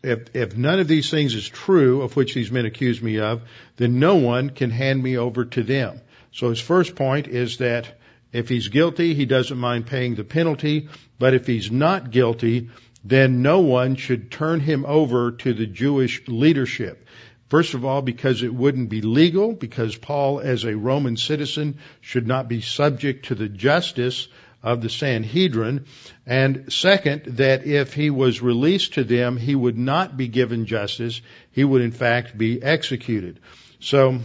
if, 0.05 0.35
if 0.35 0.57
none 0.57 0.79
of 0.79 0.88
these 0.88 1.09
things 1.09 1.33
is 1.35 1.47
true, 1.47 2.01
of 2.01 2.15
which 2.15 2.33
these 2.33 2.51
men 2.51 2.65
accuse 2.65 3.01
me 3.01 3.19
of, 3.19 3.41
then 3.77 4.00
no 4.00 4.15
one 4.15 4.50
can 4.50 4.69
hand 4.69 5.01
me 5.01 5.17
over 5.17 5.45
to 5.45 5.63
them. 5.63 6.01
So 6.31 6.50
his 6.50 6.59
first 6.59 6.95
point 6.95 7.27
is 7.27 7.57
that 7.57 7.88
if 8.31 8.50
he's 8.50 8.67
guilty, 8.67 9.13
he 9.13 9.25
doesn't 9.25 9.57
mind 9.57 9.88
paying 9.88 10.15
the 10.15 10.24
penalty, 10.24 10.89
but 11.17 11.33
if 11.33 11.47
he's 11.47 11.71
not 11.71 12.12
guilty, 12.12 12.69
then 13.03 13.41
no 13.41 13.59
one 13.59 13.95
should 13.95 14.31
turn 14.31 14.59
him 14.59 14.85
over 14.85 15.31
to 15.31 15.53
the 15.53 15.65
Jewish 15.67 16.27
leadership. 16.27 17.07
First 17.47 17.75
of 17.75 17.85
all, 17.85 18.01
because 18.01 18.41
it 18.41 18.53
wouldn't 18.53 18.89
be 18.89 19.01
legal, 19.01 19.53
because 19.53 19.95
Paul, 19.95 20.39
as 20.39 20.65
a 20.65 20.75
Roman 20.75 21.15
citizen, 21.15 21.77
should 22.01 22.27
not 22.27 22.50
be 22.50 22.62
subject 22.62 23.27
to 23.27 23.35
the 23.35 23.47
justice 23.47 24.27
of 24.65 24.81
the 24.81 24.89
Sanhedrin. 24.89 25.86
And 26.25 26.74
second, 26.74 27.38
that 27.38 27.67
if 27.67 27.93
he 27.93 28.10
was 28.10 28.41
released 28.41 28.95
to 28.95 29.03
them, 29.03 29.38
he 29.38 29.53
would 29.53 29.77
not 29.77 30.17
be 30.17 30.27
given 30.27 30.65
justice. 30.65 31.22
He 31.51 31.63
would 31.63 31.84
in 31.84 31.91
fact 31.91 32.36
be 32.36 32.62
executed. 32.62 33.39
So, 33.79 34.19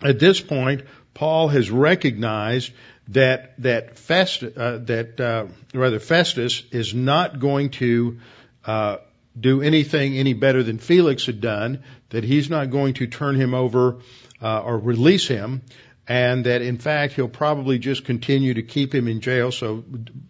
at 0.00 0.20
this 0.20 0.40
point, 0.40 0.82
Paul 1.14 1.48
has 1.48 1.70
recognized 1.70 2.72
that 3.08 3.60
that 3.60 3.98
Festus, 3.98 4.56
uh, 4.56 4.78
that 4.84 5.20
uh, 5.20 5.46
rather 5.74 5.98
Festus 5.98 6.62
is 6.70 6.94
not 6.94 7.40
going 7.40 7.70
to 7.70 8.20
uh, 8.64 8.98
do 9.38 9.62
anything 9.62 10.16
any 10.16 10.32
better 10.32 10.62
than 10.62 10.78
Felix 10.78 11.26
had 11.26 11.40
done. 11.40 11.82
That 12.10 12.22
he's 12.22 12.48
not 12.48 12.70
going 12.70 12.94
to 12.94 13.08
turn 13.08 13.34
him 13.34 13.52
over 13.52 13.96
uh, 14.40 14.60
or 14.60 14.78
release 14.78 15.26
him, 15.26 15.62
and 16.06 16.44
that 16.46 16.62
in 16.62 16.78
fact 16.78 17.14
he'll 17.14 17.28
probably 17.28 17.78
just 17.78 18.04
continue 18.04 18.54
to 18.54 18.62
keep 18.62 18.94
him 18.94 19.08
in 19.08 19.20
jail. 19.20 19.50
So 19.52 19.84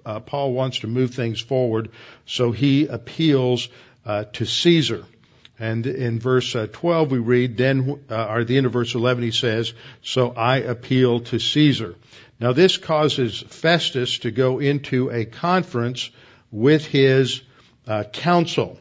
uh, 0.04 0.20
Paul 0.20 0.52
wants 0.52 0.80
to 0.80 0.86
move 0.86 1.14
things 1.14 1.40
forward, 1.40 1.90
so 2.26 2.52
he 2.52 2.86
appeals 2.86 3.68
uh, 4.04 4.24
to 4.34 4.44
Caesar. 4.44 5.04
And 5.58 5.86
in 5.86 6.18
verse 6.18 6.54
uh, 6.56 6.66
12 6.72 7.10
we 7.12 7.18
read, 7.18 7.56
then, 7.56 8.00
uh, 8.10 8.26
or 8.26 8.44
the 8.44 8.56
end 8.56 8.66
of 8.66 8.72
verse 8.72 8.94
11 8.94 9.22
he 9.22 9.30
says, 9.30 9.72
so 10.02 10.30
I 10.30 10.58
appeal 10.58 11.20
to 11.20 11.38
Caesar. 11.38 11.94
Now 12.40 12.52
this 12.52 12.76
causes 12.76 13.40
Festus 13.40 14.18
to 14.18 14.30
go 14.30 14.58
into 14.58 15.10
a 15.10 15.24
conference 15.24 16.10
with 16.50 16.86
his 16.86 17.42
uh, 17.86 18.04
council 18.04 18.78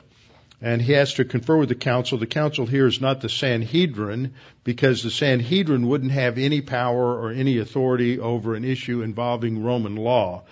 and 0.63 0.81
he 0.81 0.93
has 0.93 1.15
to 1.15 1.25
confer 1.25 1.57
with 1.57 1.67
the 1.67 1.75
council. 1.75 2.17
The 2.17 2.25
council 2.25 2.65
here 2.65 2.87
is 2.87 3.01
not 3.01 3.19
the 3.19 3.27
Sanhedrin 3.27 4.33
because 4.63 5.03
the 5.03 5.11
Sanhedrin 5.11 5.85
wouldn't 5.85 6.13
have 6.13 6.37
any 6.37 6.61
power 6.61 7.19
or 7.21 7.31
any 7.31 7.57
authority 7.57 8.17
over 8.17 8.55
an 8.55 8.63
issue 8.63 9.01
involving 9.01 9.61
Roman 9.61 9.97
law. 9.97 10.43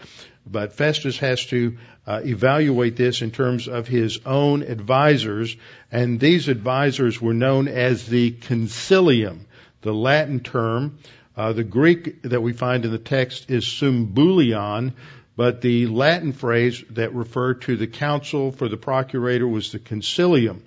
But 0.45 0.73
Festus 0.73 1.17
has 1.19 1.45
to 1.45 1.77
uh, 2.05 2.21
evaluate 2.25 2.97
this 2.97 3.21
in 3.21 3.31
terms 3.31 3.69
of 3.69 3.87
his 3.87 4.19
own 4.25 4.63
advisors, 4.63 5.55
and 5.91 6.19
these 6.19 6.49
advisors 6.49 7.21
were 7.21 7.33
known 7.33 7.69
as 7.69 8.05
the 8.05 8.31
concilium, 8.31 9.45
the 9.81 9.93
Latin 9.93 10.41
term. 10.41 10.97
Uh, 11.37 11.53
the 11.53 11.63
Greek 11.63 12.23
that 12.23 12.41
we 12.41 12.51
find 12.51 12.83
in 12.83 12.91
the 12.91 12.97
text 12.97 13.49
is 13.49 13.65
symboulion, 13.65 14.91
but 15.35 15.61
the 15.61 15.87
Latin 15.87 16.33
phrase 16.33 16.83
that 16.91 17.13
referred 17.13 17.61
to 17.63 17.77
the 17.77 17.87
council 17.87 18.51
for 18.51 18.67
the 18.67 18.77
procurator 18.77 19.47
was 19.47 19.71
the 19.71 19.79
concilium. 19.79 20.61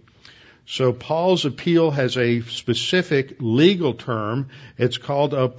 So 0.66 0.92
Paul's 0.92 1.44
appeal 1.44 1.90
has 1.90 2.16
a 2.16 2.40
specific 2.42 3.36
legal 3.38 3.92
term. 3.94 4.48
It's 4.78 4.96
called 4.96 5.34
a 5.34 5.52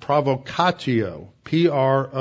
provocatio, 0.00 1.28
P-R-O-V-O-C-A-T-I-O, 1.44 2.14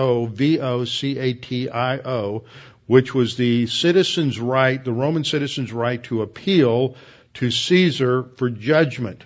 which 2.85 3.13
was 3.13 3.35
the 3.35 3.67
citizen's 3.67 4.39
right, 4.39 4.83
the 4.83 4.93
Roman 4.93 5.23
citizen's 5.23 5.73
right 5.73 6.01
to 6.03 6.21
appeal 6.21 6.95
to 7.35 7.49
Caesar 7.51 8.23
for 8.37 8.49
judgment. 8.49 9.23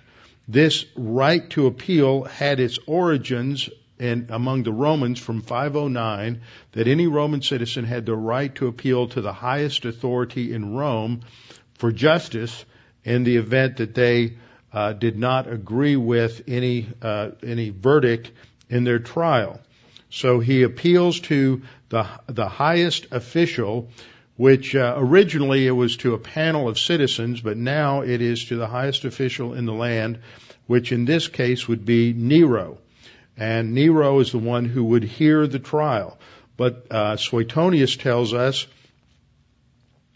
This 0.48 0.86
right 0.96 1.48
to 1.50 1.66
appeal 1.66 2.24
had 2.24 2.58
its 2.60 2.78
origins 2.86 3.70
and 4.02 4.32
among 4.32 4.64
the 4.64 4.72
Romans 4.72 5.20
from 5.20 5.42
509 5.42 6.40
that 6.72 6.88
any 6.88 7.06
Roman 7.06 7.40
citizen 7.40 7.84
had 7.84 8.04
the 8.04 8.16
right 8.16 8.52
to 8.56 8.66
appeal 8.66 9.06
to 9.08 9.20
the 9.20 9.32
highest 9.32 9.84
authority 9.84 10.52
in 10.52 10.74
Rome 10.74 11.20
for 11.74 11.92
justice 11.92 12.64
in 13.04 13.22
the 13.22 13.36
event 13.36 13.76
that 13.76 13.94
they 13.94 14.38
uh, 14.72 14.92
did 14.92 15.16
not 15.16 15.46
agree 15.46 15.94
with 15.94 16.42
any 16.48 16.88
uh, 17.00 17.30
any 17.44 17.70
verdict 17.70 18.32
in 18.68 18.82
their 18.82 18.98
trial. 18.98 19.60
So 20.10 20.40
he 20.40 20.64
appeals 20.64 21.20
to 21.20 21.62
the 21.88 22.04
the 22.26 22.48
highest 22.48 23.06
official, 23.12 23.88
which 24.36 24.74
uh, 24.74 24.94
originally 24.96 25.64
it 25.64 25.76
was 25.84 25.96
to 25.98 26.14
a 26.14 26.18
panel 26.18 26.68
of 26.68 26.76
citizens, 26.76 27.40
but 27.40 27.56
now 27.56 28.00
it 28.00 28.20
is 28.20 28.46
to 28.46 28.56
the 28.56 28.66
highest 28.66 29.04
official 29.04 29.54
in 29.54 29.64
the 29.64 29.72
land, 29.72 30.18
which 30.66 30.90
in 30.90 31.04
this 31.04 31.28
case 31.28 31.68
would 31.68 31.84
be 31.84 32.12
Nero 32.12 32.78
and 33.36 33.74
Nero 33.74 34.20
is 34.20 34.32
the 34.32 34.38
one 34.38 34.64
who 34.64 34.84
would 34.84 35.04
hear 35.04 35.46
the 35.46 35.58
trial. 35.58 36.18
But 36.56 36.86
uh, 36.90 37.16
Suetonius 37.16 37.96
tells 37.96 38.34
us 38.34 38.66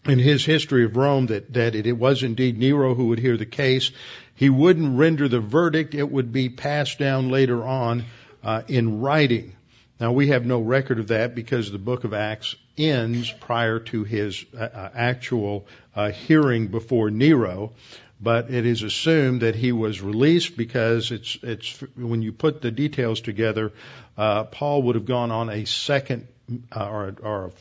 in 0.05 0.19
his 0.19 0.45
history 0.45 0.85
of 0.85 0.97
Rome 0.97 1.27
that, 1.27 1.53
that 1.55 1.75
it, 1.75 1.87
it 1.87 1.97
was 1.97 2.23
indeed 2.23 2.59
Nero 2.59 2.95
who 2.95 3.07
would 3.09 3.19
hear 3.19 3.37
the 3.37 3.47
case. 3.47 3.91
He 4.35 4.51
wouldn't 4.51 4.99
render 4.99 5.29
the 5.29 5.41
verdict; 5.41 5.95
it 5.95 6.11
would 6.11 6.33
be 6.33 6.49
passed 6.49 6.99
down 6.99 7.31
later 7.31 7.65
on 7.65 8.05
uh, 8.45 8.63
in 8.69 9.01
writing. 9.01 9.57
Now 9.99 10.13
we 10.13 10.29
have 10.29 10.45
no 10.45 10.61
record 10.61 10.99
of 10.99 11.09
that 11.09 11.35
because 11.35 11.73
the 11.73 11.79
book 11.79 12.05
of 12.05 12.13
Acts 12.13 12.55
ends 12.77 13.33
prior 13.33 13.79
to 13.79 14.05
his 14.05 14.45
uh, 14.55 14.61
uh 14.63 14.91
actual 14.95 15.67
uh, 15.95 16.11
hearing 16.11 16.69
before 16.69 17.11
Nero 17.11 17.73
but 18.21 18.51
it 18.51 18.65
is 18.65 18.83
assumed 18.83 19.43
that 19.43 19.55
he 19.55 19.73
was 19.73 20.01
released 20.01 20.57
because 20.57 21.11
it's 21.11 21.39
it's 21.43 21.81
when 21.97 22.23
you 22.23 22.33
put 22.33 22.63
the 22.63 22.71
details 22.71 23.21
together, 23.21 23.73
uh, 24.17 24.45
Paul 24.45 24.83
would 24.83 24.95
have 24.95 25.05
gone 25.05 25.31
on 25.31 25.51
a 25.51 25.67
second 25.67 26.27
uh, 26.75 26.89
or 26.89 27.15
or 27.23 27.53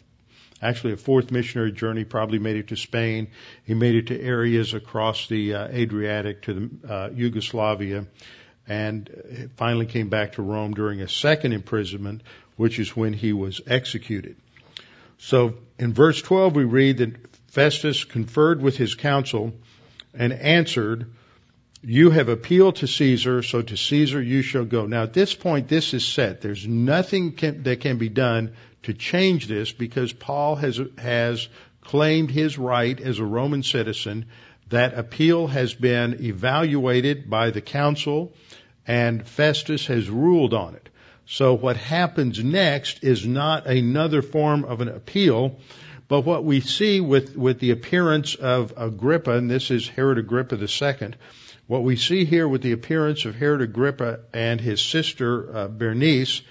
actually 0.61 0.93
a 0.93 0.97
fourth 0.97 1.29
missionary 1.31 1.73
journey. 1.73 2.05
Probably 2.05 2.39
made 2.39 2.55
it 2.55 2.69
to 2.69 2.77
Spain. 2.77 3.27
He 3.65 3.73
made 3.73 3.95
it 3.95 4.07
to 4.07 4.19
areas 4.19 4.73
across 4.73 5.27
the 5.27 5.55
uh, 5.55 5.67
Adriatic 5.67 6.43
to 6.43 6.53
the 6.53 6.93
uh, 6.93 7.09
Yugoslavia, 7.13 8.05
and 8.67 9.51
finally 9.57 9.85
came 9.85 10.07
back 10.07 10.33
to 10.33 10.41
Rome 10.41 10.73
during 10.73 11.01
a 11.01 11.09
second 11.09 11.51
imprisonment, 11.51 12.21
which 12.55 12.79
is 12.79 12.95
when 12.95 13.11
he 13.11 13.33
was 13.33 13.59
executed. 13.67 14.37
So 15.17 15.55
in 15.77 15.93
verse 15.93 16.21
12 16.21 16.55
we 16.55 16.63
read 16.63 16.97
that 16.97 17.15
Festus 17.47 18.03
conferred 18.03 18.61
with 18.61 18.77
his 18.77 18.95
council 18.95 19.53
and 20.17 20.33
answered, 20.33 21.11
You 21.81 22.09
have 22.11 22.29
appealed 22.29 22.77
to 22.77 22.87
Caesar, 22.87 23.43
so 23.43 23.61
to 23.61 23.77
Caesar 23.77 24.21
you 24.21 24.41
shall 24.41 24.65
go. 24.65 24.85
Now 24.85 25.03
at 25.03 25.13
this 25.13 25.33
point, 25.33 25.67
this 25.67 25.93
is 25.93 26.05
set. 26.05 26.41
There's 26.41 26.67
nothing 26.67 27.33
can, 27.33 27.63
that 27.63 27.79
can 27.81 27.97
be 27.97 28.09
done 28.09 28.53
to 28.83 28.93
change 28.93 29.47
this 29.47 29.71
because 29.71 30.13
Paul 30.13 30.55
has, 30.55 30.79
has 30.97 31.47
claimed 31.81 32.31
his 32.31 32.57
right 32.57 32.99
as 32.99 33.19
a 33.19 33.25
Roman 33.25 33.63
citizen. 33.63 34.25
That 34.69 34.97
appeal 34.97 35.47
has 35.47 35.73
been 35.73 36.23
evaluated 36.23 37.29
by 37.29 37.51
the 37.51 37.61
council 37.61 38.33
and 38.87 39.27
Festus 39.27 39.87
has 39.87 40.09
ruled 40.09 40.53
on 40.53 40.75
it. 40.75 40.89
So 41.25 41.55
what 41.55 41.77
happens 41.77 42.43
next 42.43 43.03
is 43.03 43.25
not 43.25 43.65
another 43.65 44.21
form 44.21 44.63
of 44.63 44.81
an 44.81 44.89
appeal, 44.89 45.59
but 46.07 46.21
what 46.21 46.43
we 46.43 46.59
see 46.61 47.01
with, 47.01 47.35
with 47.35 47.59
the 47.59 47.71
appearance 47.71 48.35
of 48.35 48.73
Agrippa, 48.77 49.31
and 49.31 49.49
this 49.49 49.71
is 49.71 49.87
Herod 49.87 50.17
Agrippa 50.17 50.55
II, 50.55 51.13
what 51.67 51.83
we 51.83 51.95
see 51.95 52.25
here 52.25 52.47
with 52.47 52.61
the 52.61 52.73
appearance 52.73 53.25
of 53.25 53.35
Herod 53.35 53.61
Agrippa 53.61 54.19
and 54.33 54.61
his 54.61 54.81
sister 54.81 55.55
uh, 55.55 55.67
Bernice 55.67 56.41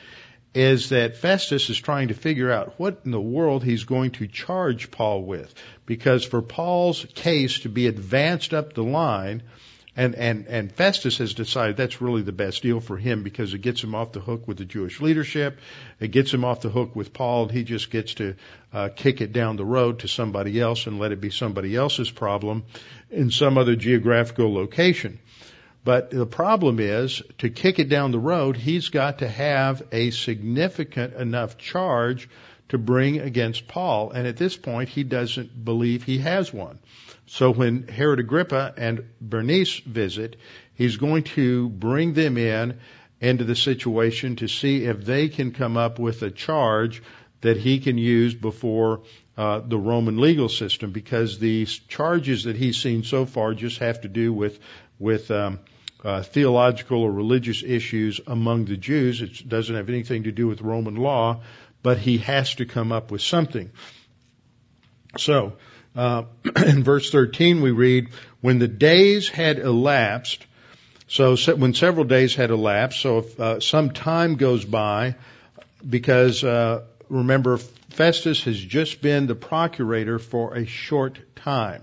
is 0.54 0.90
that 0.90 1.16
Festus 1.16 1.70
is 1.70 1.78
trying 1.78 2.08
to 2.08 2.14
figure 2.14 2.50
out 2.50 2.74
what 2.78 3.00
in 3.04 3.10
the 3.10 3.20
world 3.20 3.64
he's 3.64 3.84
going 3.84 4.12
to 4.12 4.26
charge 4.26 4.90
Paul 4.90 5.22
with. 5.22 5.52
Because 5.86 6.24
for 6.24 6.42
Paul's 6.42 7.04
case 7.14 7.60
to 7.60 7.68
be 7.68 7.86
advanced 7.86 8.54
up 8.54 8.72
the 8.72 8.84
line, 8.84 9.42
And, 9.96 10.16
and, 10.16 10.46
and 10.48 10.72
Festus 10.72 11.18
has 11.18 11.34
decided 11.34 11.76
that's 11.76 12.00
really 12.00 12.22
the 12.22 12.32
best 12.32 12.62
deal 12.62 12.80
for 12.80 12.96
him 12.96 13.22
because 13.22 13.54
it 13.54 13.58
gets 13.58 13.82
him 13.82 13.94
off 13.94 14.10
the 14.10 14.20
hook 14.20 14.48
with 14.48 14.58
the 14.58 14.64
Jewish 14.64 15.00
leadership. 15.00 15.60
It 16.00 16.08
gets 16.08 16.34
him 16.34 16.44
off 16.44 16.62
the 16.62 16.68
hook 16.68 16.96
with 16.96 17.12
Paul. 17.12 17.44
And 17.44 17.52
He 17.52 17.62
just 17.62 17.90
gets 17.90 18.14
to 18.14 18.34
uh, 18.72 18.88
kick 18.94 19.20
it 19.20 19.32
down 19.32 19.56
the 19.56 19.64
road 19.64 20.00
to 20.00 20.08
somebody 20.08 20.60
else 20.60 20.88
and 20.88 20.98
let 20.98 21.12
it 21.12 21.20
be 21.20 21.30
somebody 21.30 21.76
else's 21.76 22.10
problem 22.10 22.64
in 23.10 23.30
some 23.30 23.56
other 23.56 23.76
geographical 23.76 24.52
location. 24.52 25.20
But 25.84 26.10
the 26.10 26.26
problem 26.26 26.80
is 26.80 27.22
to 27.38 27.50
kick 27.50 27.78
it 27.78 27.88
down 27.88 28.10
the 28.10 28.18
road, 28.18 28.56
he's 28.56 28.88
got 28.88 29.18
to 29.18 29.28
have 29.28 29.82
a 29.92 30.10
significant 30.10 31.14
enough 31.14 31.58
charge 31.58 32.28
to 32.70 32.78
bring 32.78 33.20
against 33.20 33.68
Paul. 33.68 34.10
And 34.10 34.26
at 34.26 34.38
this 34.38 34.56
point, 34.56 34.88
he 34.88 35.04
doesn't 35.04 35.64
believe 35.64 36.02
he 36.02 36.18
has 36.18 36.52
one. 36.52 36.78
So 37.26 37.50
when 37.50 37.88
Herod 37.88 38.20
Agrippa 38.20 38.74
and 38.76 39.04
Bernice 39.20 39.78
visit, 39.80 40.36
he's 40.74 40.96
going 40.96 41.24
to 41.34 41.68
bring 41.68 42.12
them 42.12 42.36
in 42.36 42.78
into 43.20 43.44
the 43.44 43.56
situation 43.56 44.36
to 44.36 44.48
see 44.48 44.84
if 44.84 45.04
they 45.04 45.28
can 45.28 45.52
come 45.52 45.76
up 45.76 45.98
with 45.98 46.22
a 46.22 46.30
charge 46.30 47.02
that 47.40 47.56
he 47.56 47.78
can 47.78 47.96
use 47.98 48.34
before 48.34 49.02
uh, 49.36 49.60
the 49.60 49.78
Roman 49.78 50.20
legal 50.20 50.48
system, 50.48 50.92
because 50.92 51.38
the 51.38 51.66
charges 51.88 52.44
that 52.44 52.56
he's 52.56 52.76
seen 52.76 53.02
so 53.02 53.26
far 53.26 53.54
just 53.54 53.78
have 53.78 54.02
to 54.02 54.08
do 54.08 54.32
with 54.32 54.58
with 54.98 55.30
um, 55.30 55.58
uh, 56.04 56.22
theological 56.22 57.02
or 57.02 57.10
religious 57.10 57.62
issues 57.62 58.20
among 58.26 58.66
the 58.66 58.76
Jews. 58.76 59.22
It 59.22 59.48
doesn't 59.48 59.74
have 59.74 59.88
anything 59.88 60.24
to 60.24 60.32
do 60.32 60.46
with 60.46 60.60
Roman 60.60 60.96
law, 60.96 61.42
but 61.82 61.98
he 61.98 62.18
has 62.18 62.54
to 62.56 62.66
come 62.66 62.92
up 62.92 63.10
with 63.10 63.22
something. 63.22 63.70
So 65.16 65.54
uh, 65.94 66.24
in 66.66 66.82
verse 66.82 67.10
13 67.10 67.60
we 67.62 67.70
read, 67.70 68.08
when 68.40 68.58
the 68.58 68.68
days 68.68 69.28
had 69.28 69.58
elapsed, 69.58 70.46
so 71.08 71.36
when 71.54 71.74
several 71.74 72.04
days 72.04 72.34
had 72.34 72.50
elapsed, 72.50 73.00
so 73.00 73.18
if 73.18 73.40
uh, 73.40 73.60
some 73.60 73.90
time 73.90 74.36
goes 74.36 74.64
by, 74.64 75.16
because 75.88 76.42
uh, 76.42 76.82
remember 77.08 77.58
Festus 77.90 78.42
has 78.44 78.58
just 78.58 79.00
been 79.02 79.26
the 79.26 79.34
procurator 79.34 80.18
for 80.18 80.56
a 80.56 80.66
short 80.66 81.18
time. 81.36 81.82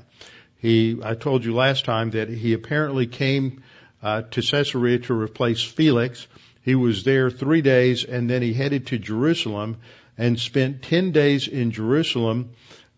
He, 0.58 1.00
I 1.02 1.16
told 1.16 1.46
you 1.46 1.56
last 1.56 1.86
time 1.86 2.12
that 2.12 2.30
he 2.30 2.54
apparently 2.54 3.08
came 3.08 3.64
uh, 4.04 4.24
to 4.24 4.42
Caesarea 4.42 5.00
to 5.00 5.20
replace 5.20 5.64
Felix. 5.64 6.28
He 6.64 6.76
was 6.76 7.04
there 7.04 7.30
three 7.30 7.62
days, 7.62 8.04
and 8.04 8.30
then 8.30 8.42
he 8.42 8.54
headed 8.54 8.88
to 8.88 9.00
Jerusalem 9.00 9.78
and 10.18 10.40
spent 10.40 10.84
ten 10.84 11.12
days 11.12 11.48
in 11.48 11.72
Jerusalem 11.72 12.52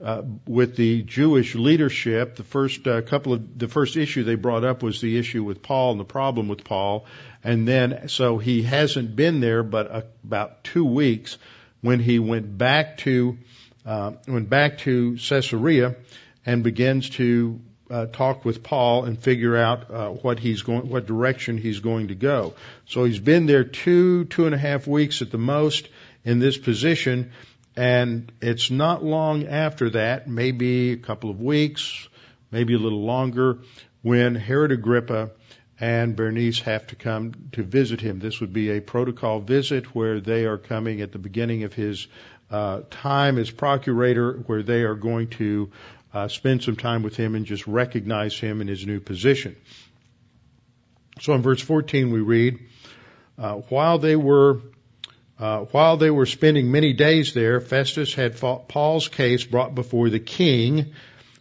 uh, 0.03 0.22
with 0.48 0.75
the 0.75 1.01
Jewish 1.01 1.55
leadership. 1.55 2.36
The 2.36 2.43
first 2.43 2.86
uh, 2.88 3.01
couple 3.01 3.33
of 3.33 3.57
the 3.57 3.67
first 3.67 3.95
issue 3.95 4.24
they 4.24 4.36
brought 4.36 4.63
up 4.63 4.83
was 4.83 5.01
the 5.01 5.17
issue 5.17 5.43
with 5.43 5.62
Paul 5.63 5.91
and 5.91 6.00
the 6.00 6.05
problem 6.05 6.48
with 6.48 6.63
Paul, 6.63 7.05
and 7.43 7.67
then 7.67 8.10
so 8.10 8.38
he 8.38 8.63
hasn't 8.63 9.15
been 9.15 9.39
there 9.39 9.63
but 9.63 9.91
uh, 9.91 10.01
about 10.24 10.63
two 10.63 10.86
weeks 10.86 11.38
when 11.81 12.00
he 12.00 12.19
went 12.19 12.57
back 12.57 12.98
to 13.00 13.38
uh, 13.86 14.13
went 14.27 14.50
back 14.50 14.79
to 14.79 15.17
Caesarea 15.17 15.95
and 16.45 16.63
begins 16.63 17.10
to 17.12 17.60
uh, 17.89 18.05
talk 18.07 18.43
with 18.43 18.63
Paul 18.63 19.05
and 19.05 19.19
figure 19.19 19.55
out 19.55 19.91
uh, 19.91 20.10
what 20.10 20.39
he's 20.39 20.63
going, 20.63 20.89
what 20.89 21.05
direction 21.05 21.57
he's 21.57 21.79
going 21.79 22.07
to 22.07 22.15
go. 22.15 22.53
So 22.88 23.03
he's 23.03 23.19
been 23.19 23.45
there 23.45 23.63
two, 23.63 24.25
two 24.25 24.45
and 24.45 24.55
a 24.55 24.57
half 24.57 24.88
weeks 24.88 25.22
at 25.22 25.31
the 25.31 25.38
most 25.38 25.88
in 26.25 26.39
this 26.39 26.57
position, 26.57 27.31
and 27.75 28.32
it's 28.42 28.70
not 28.70 29.03
long 29.03 29.48
after 29.48 29.92
that, 29.92 30.27
maybe 30.27 30.92
a 30.92 30.98
couple 30.98 31.30
of 31.30 31.42
weeks, 31.42 32.08
maybe 32.51 32.75
a 32.75 32.80
little 32.80 33.03
longer, 33.03 33.60
when 34.01 34.36
Herod 34.36 34.72
Agrippa 34.72 35.32
and 35.80 36.15
Bernice 36.15 36.60
have 36.62 36.88
to 36.88 36.96
come 36.96 37.34
to 37.53 37.63
visit 37.63 38.00
him. 38.00 38.20
This 38.20 38.39
would 38.39 38.53
be 38.53 38.72
a 38.72 38.82
protocol 38.82 39.39
visit 39.39 39.96
where 39.96 40.20
they 40.20 40.46
are 40.46 40.58
coming 40.58 41.01
at 41.01 41.12
the 41.12 41.18
beginning 41.18 41.63
of 41.63 41.74
his 41.74 42.08
uh, 42.51 42.82
time 42.92 43.39
as 43.39 43.50
procurator, 43.50 44.34
where 44.46 44.62
they 44.62 44.84
are 44.84 44.96
going 44.96 45.30
to 45.30 45.72
uh, 46.13 46.27
spend 46.27 46.63
some 46.63 46.75
time 46.75 47.01
with 47.01 47.15
him 47.15 47.34
and 47.34 47.46
just 47.46 47.65
recognize 47.65 48.39
him 48.39 48.62
in 48.62 48.68
his 48.68 48.86
new 48.86 49.00
position. 49.00 49.56
So 51.22 51.33
in 51.33 51.42
verse 51.42 51.62
14 51.62 52.12
we 52.12 52.20
read, 52.20 52.59
uh, 53.38 53.55
while 53.70 53.98
they 53.98 54.16
were 54.16 54.62
uh, 55.39 55.61
while 55.72 55.98
they 55.98 56.11
were 56.11 56.25
spending 56.25 56.72
many 56.72 56.93
days 56.93 57.33
there, 57.33 57.59
Festus 57.59 58.13
had 58.13 58.39
Paul's 58.39 59.07
case 59.07 59.43
brought 59.43 59.74
before 59.74 60.09
the 60.09 60.19
king, 60.19 60.93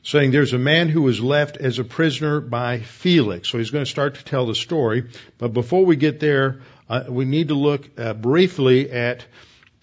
saying, 0.03 0.31
"There's 0.31 0.55
a 0.55 0.59
man 0.59 0.89
who 0.89 1.03
was 1.03 1.21
left 1.21 1.59
as 1.59 1.79
a 1.79 1.85
prisoner 1.85 2.41
by 2.41 2.81
Felix." 2.81 3.49
So 3.49 3.59
he's 3.59 3.71
going 3.71 3.85
to 3.85 3.91
start 3.91 4.15
to 4.15 4.25
tell 4.25 4.47
the 4.47 4.55
story. 4.55 5.05
But 5.39 5.53
before 5.53 5.85
we 5.85 5.97
get 5.97 6.21
there, 6.21 6.61
uh, 6.89 7.05
we 7.09 7.25
need 7.25 7.49
to 7.49 7.55
look 7.55 7.89
uh, 7.99 8.15
briefly 8.15 8.91
at 8.91 9.25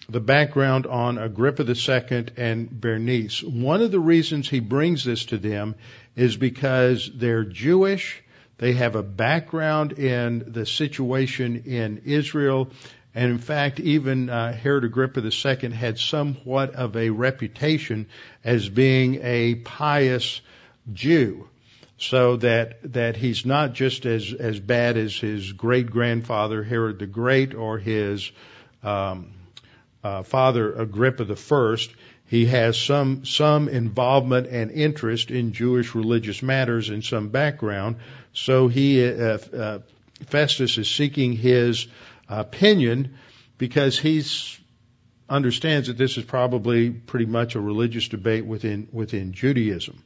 the 0.08 0.20
background 0.20 0.86
on 0.86 1.18
Agrippa 1.18 1.62
II 1.62 2.26
and 2.36 2.68
Bernice. 2.68 3.42
One 3.44 3.80
of 3.80 3.92
the 3.92 4.00
reasons 4.00 4.48
he 4.48 4.60
brings 4.60 5.04
this 5.04 5.26
to 5.26 5.38
them 5.38 5.76
is 6.16 6.36
because 6.36 7.08
they're 7.14 7.44
Jewish. 7.44 8.22
They 8.58 8.72
have 8.72 8.96
a 8.96 9.02
background 9.02 9.92
in 9.92 10.52
the 10.52 10.66
situation 10.66 11.62
in 11.64 12.02
Israel. 12.04 12.70
And 13.14 13.30
in 13.30 13.38
fact, 13.38 13.80
even 13.80 14.30
uh, 14.30 14.52
Herod 14.52 14.84
Agrippa 14.84 15.20
II 15.20 15.70
had 15.70 15.98
somewhat 15.98 16.74
of 16.74 16.96
a 16.96 17.10
reputation 17.10 18.06
as 18.44 18.68
being 18.68 19.20
a 19.22 19.56
pious 19.56 20.40
Jew. 20.92 21.48
So 21.98 22.36
that, 22.36 22.92
that 22.92 23.16
he's 23.16 23.44
not 23.44 23.74
just 23.74 24.06
as, 24.06 24.32
as 24.32 24.58
bad 24.58 24.96
as 24.96 25.14
his 25.14 25.52
great 25.52 25.90
grandfather 25.90 26.62
Herod 26.62 26.98
the 26.98 27.06
Great 27.06 27.54
or 27.54 27.78
his, 27.78 28.30
um, 28.82 29.32
uh, 30.02 30.22
Father 30.22 30.72
Agrippa 30.72 31.36
First, 31.36 31.90
he 32.26 32.46
has 32.46 32.78
some 32.78 33.24
some 33.24 33.68
involvement 33.68 34.46
and 34.46 34.70
interest 34.70 35.30
in 35.30 35.52
Jewish 35.52 35.94
religious 35.94 36.42
matters 36.42 36.88
and 36.88 37.04
some 37.04 37.28
background. 37.28 37.96
So 38.32 38.68
he 38.68 39.04
uh, 39.04 39.38
uh, 39.52 39.78
Festus 40.26 40.78
is 40.78 40.88
seeking 40.88 41.32
his 41.32 41.88
opinion 42.30 43.16
because 43.58 43.98
he 43.98 44.24
understands 45.28 45.88
that 45.88 45.98
this 45.98 46.16
is 46.16 46.24
probably 46.24 46.90
pretty 46.90 47.26
much 47.26 47.54
a 47.54 47.60
religious 47.60 48.08
debate 48.08 48.46
within 48.46 48.88
within 48.92 49.32
Judaism. 49.32 50.02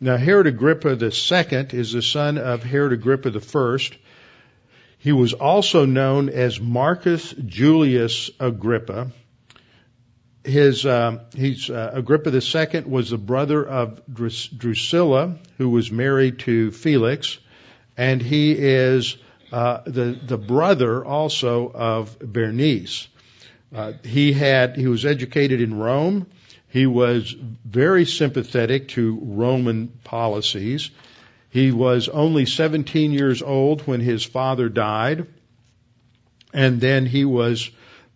Now 0.00 0.16
Herod 0.16 0.46
Agrippa 0.46 1.10
second 1.12 1.72
is 1.72 1.92
the 1.92 2.02
son 2.02 2.38
of 2.38 2.62
Herod 2.62 2.92
Agrippa 2.92 3.38
first. 3.40 3.96
He 4.98 5.12
was 5.12 5.32
also 5.32 5.84
known 5.84 6.28
as 6.28 6.60
Marcus 6.60 7.32
Julius 7.32 8.30
Agrippa 8.38 9.10
his 10.44 10.84
uh, 10.84 11.24
he's 11.34 11.70
uh, 11.70 11.90
Agrippa 11.94 12.30
II 12.30 12.80
was 12.82 13.10
the 13.10 13.18
brother 13.18 13.64
of 13.64 14.02
Drusilla, 14.12 15.36
who 15.58 15.70
was 15.70 15.90
married 15.90 16.40
to 16.40 16.70
Felix, 16.72 17.38
and 17.96 18.20
he 18.20 18.52
is 18.52 19.16
uh, 19.52 19.82
the 19.84 20.18
the 20.26 20.38
brother 20.38 21.04
also 21.04 21.70
of 21.70 22.18
Bernice. 22.18 23.06
Uh, 23.74 23.92
he 24.02 24.32
had 24.32 24.76
he 24.76 24.86
was 24.86 25.04
educated 25.04 25.60
in 25.60 25.78
Rome. 25.78 26.26
He 26.68 26.86
was 26.86 27.30
very 27.64 28.06
sympathetic 28.06 28.88
to 28.88 29.18
Roman 29.22 29.88
policies. 30.04 30.90
He 31.50 31.70
was 31.70 32.08
only 32.08 32.46
17 32.46 33.12
years 33.12 33.42
old 33.42 33.82
when 33.82 34.00
his 34.00 34.24
father 34.24 34.70
died, 34.70 35.26
and 36.54 36.80
then 36.80 37.04
he 37.04 37.26
was 37.26 37.70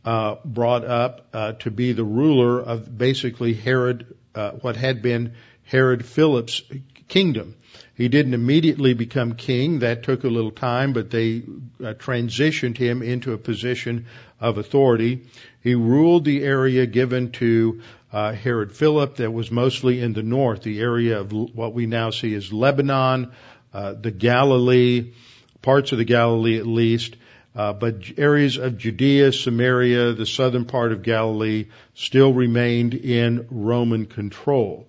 uh, 0.06 0.36
brought 0.42 0.86
up 0.86 1.28
uh, 1.34 1.52
to 1.52 1.70
be 1.70 1.92
the 1.92 2.04
ruler 2.04 2.60
of 2.60 2.96
basically 2.96 3.52
Herod, 3.52 4.06
uh, 4.34 4.52
what 4.52 4.76
had 4.76 5.02
been 5.02 5.34
Herod 5.64 6.06
Philip's 6.06 6.62
kingdom. 7.08 7.56
He 7.96 8.08
didn't 8.08 8.34
immediately 8.34 8.92
become 8.92 9.36
king. 9.36 9.78
That 9.78 10.02
took 10.02 10.24
a 10.24 10.28
little 10.28 10.50
time, 10.50 10.92
but 10.92 11.10
they 11.10 11.38
uh, 11.80 11.94
transitioned 11.94 12.76
him 12.76 13.02
into 13.02 13.32
a 13.32 13.38
position 13.38 14.04
of 14.38 14.58
authority. 14.58 15.24
He 15.62 15.74
ruled 15.74 16.26
the 16.26 16.44
area 16.44 16.84
given 16.84 17.32
to 17.32 17.80
uh, 18.12 18.32
Herod 18.32 18.72
Philip 18.72 19.16
that 19.16 19.32
was 19.32 19.50
mostly 19.50 20.00
in 20.02 20.12
the 20.12 20.22
north, 20.22 20.62
the 20.62 20.80
area 20.80 21.20
of 21.20 21.32
what 21.32 21.72
we 21.72 21.86
now 21.86 22.10
see 22.10 22.34
as 22.34 22.52
Lebanon, 22.52 23.32
uh, 23.72 23.94
the 23.94 24.10
Galilee, 24.10 25.12
parts 25.62 25.92
of 25.92 25.98
the 25.98 26.04
Galilee 26.04 26.58
at 26.58 26.66
least, 26.66 27.16
uh, 27.54 27.72
but 27.72 28.02
areas 28.18 28.58
of 28.58 28.76
Judea, 28.76 29.32
Samaria, 29.32 30.12
the 30.12 30.26
southern 30.26 30.66
part 30.66 30.92
of 30.92 31.02
Galilee 31.02 31.68
still 31.94 32.34
remained 32.34 32.92
in 32.92 33.46
Roman 33.50 34.04
control. 34.04 34.86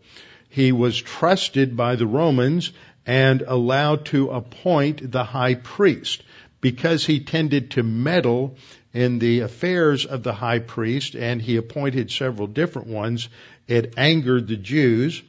He 0.49 0.73
was 0.73 0.97
trusted 0.97 1.77
by 1.77 1.95
the 1.95 2.07
Romans 2.07 2.71
and 3.07 3.41
allowed 3.41 4.05
to 4.05 4.29
appoint 4.29 5.11
the 5.11 5.23
high 5.23 5.55
priest 5.55 6.21
because 6.59 7.05
he 7.05 7.21
tended 7.21 7.71
to 7.71 7.81
meddle 7.81 8.57
in 8.93 9.17
the 9.19 9.39
affairs 9.39 10.05
of 10.05 10.23
the 10.23 10.33
high 10.33 10.59
priest 10.59 11.15
and 11.15 11.41
he 11.41 11.55
appointed 11.55 12.11
several 12.11 12.47
different 12.47 12.89
ones. 12.89 13.29
It 13.65 13.93
angered 13.95 14.47
the 14.47 14.57
Jews. 14.57 15.23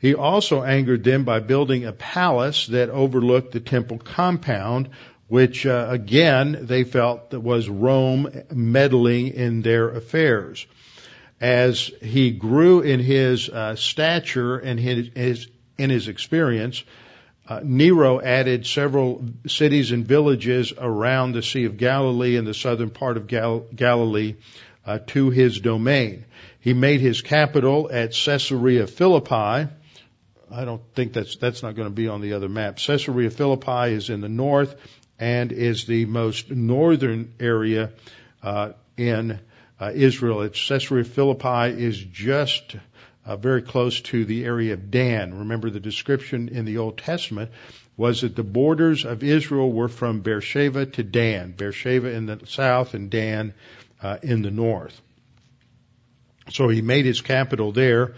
He 0.00 0.14
also 0.14 0.64
angered 0.64 1.04
them 1.04 1.24
by 1.24 1.38
building 1.38 1.84
a 1.84 1.92
palace 1.92 2.66
that 2.66 2.90
overlooked 2.90 3.52
the 3.52 3.60
temple 3.60 3.98
compound, 3.98 4.90
which 5.28 5.66
uh, 5.66 5.86
again 5.88 6.58
they 6.62 6.82
felt 6.82 7.30
that 7.30 7.40
was 7.40 7.68
Rome 7.68 8.28
meddling 8.52 9.28
in 9.28 9.62
their 9.62 9.88
affairs. 9.88 10.66
As 11.40 11.90
he 12.02 12.32
grew 12.32 12.80
in 12.80 13.00
his 13.00 13.48
uh, 13.48 13.76
stature 13.76 14.56
and 14.58 14.80
his, 14.80 15.10
his, 15.14 15.48
in 15.78 15.90
his 15.90 16.08
experience, 16.08 16.84
uh, 17.46 17.60
Nero 17.62 18.20
added 18.20 18.66
several 18.66 19.24
cities 19.46 19.92
and 19.92 20.06
villages 20.06 20.72
around 20.76 21.32
the 21.32 21.42
Sea 21.42 21.64
of 21.66 21.76
Galilee 21.76 22.36
and 22.36 22.46
the 22.46 22.54
southern 22.54 22.90
part 22.90 23.16
of 23.16 23.26
Gal- 23.26 23.66
Galilee 23.74 24.36
uh, 24.86 24.98
to 25.08 25.30
his 25.30 25.60
domain. 25.60 26.24
He 26.60 26.72
made 26.72 27.00
his 27.00 27.20
capital 27.20 27.90
at 27.92 28.14
Caesarea 28.14 28.86
Philippi. 28.86 29.68
I 30.50 30.64
don't 30.64 30.82
think 30.94 31.12
that's 31.12 31.36
that's 31.36 31.62
not 31.62 31.74
going 31.74 31.88
to 31.88 31.94
be 31.94 32.08
on 32.08 32.20
the 32.20 32.34
other 32.34 32.48
map. 32.48 32.76
Caesarea 32.76 33.30
Philippi 33.30 33.92
is 33.92 34.08
in 34.08 34.20
the 34.20 34.28
north 34.28 34.74
and 35.18 35.52
is 35.52 35.84
the 35.84 36.06
most 36.06 36.50
northern 36.50 37.34
area 37.40 37.90
uh, 38.42 38.72
in 38.96 39.40
uh, 39.80 39.90
Israel. 39.94 40.42
It's 40.42 40.68
Caesarea 40.68 41.04
Philippi 41.04 41.82
is 41.82 41.98
just 41.98 42.76
uh, 43.26 43.36
very 43.36 43.62
close 43.62 44.00
to 44.00 44.24
the 44.24 44.44
area 44.44 44.74
of 44.74 44.90
Dan. 44.90 45.38
Remember 45.38 45.70
the 45.70 45.80
description 45.80 46.48
in 46.48 46.64
the 46.64 46.78
Old 46.78 46.98
Testament 46.98 47.50
was 47.96 48.22
that 48.22 48.34
the 48.36 48.42
borders 48.42 49.04
of 49.04 49.22
Israel 49.22 49.72
were 49.72 49.88
from 49.88 50.20
Beersheba 50.20 50.86
to 50.86 51.02
Dan. 51.02 51.52
Beersheba 51.52 52.10
in 52.10 52.26
the 52.26 52.40
south 52.46 52.94
and 52.94 53.10
Dan 53.10 53.54
uh, 54.02 54.18
in 54.22 54.42
the 54.42 54.50
north. 54.50 55.00
So 56.50 56.68
he 56.68 56.82
made 56.82 57.06
his 57.06 57.20
capital 57.20 57.72
there 57.72 58.14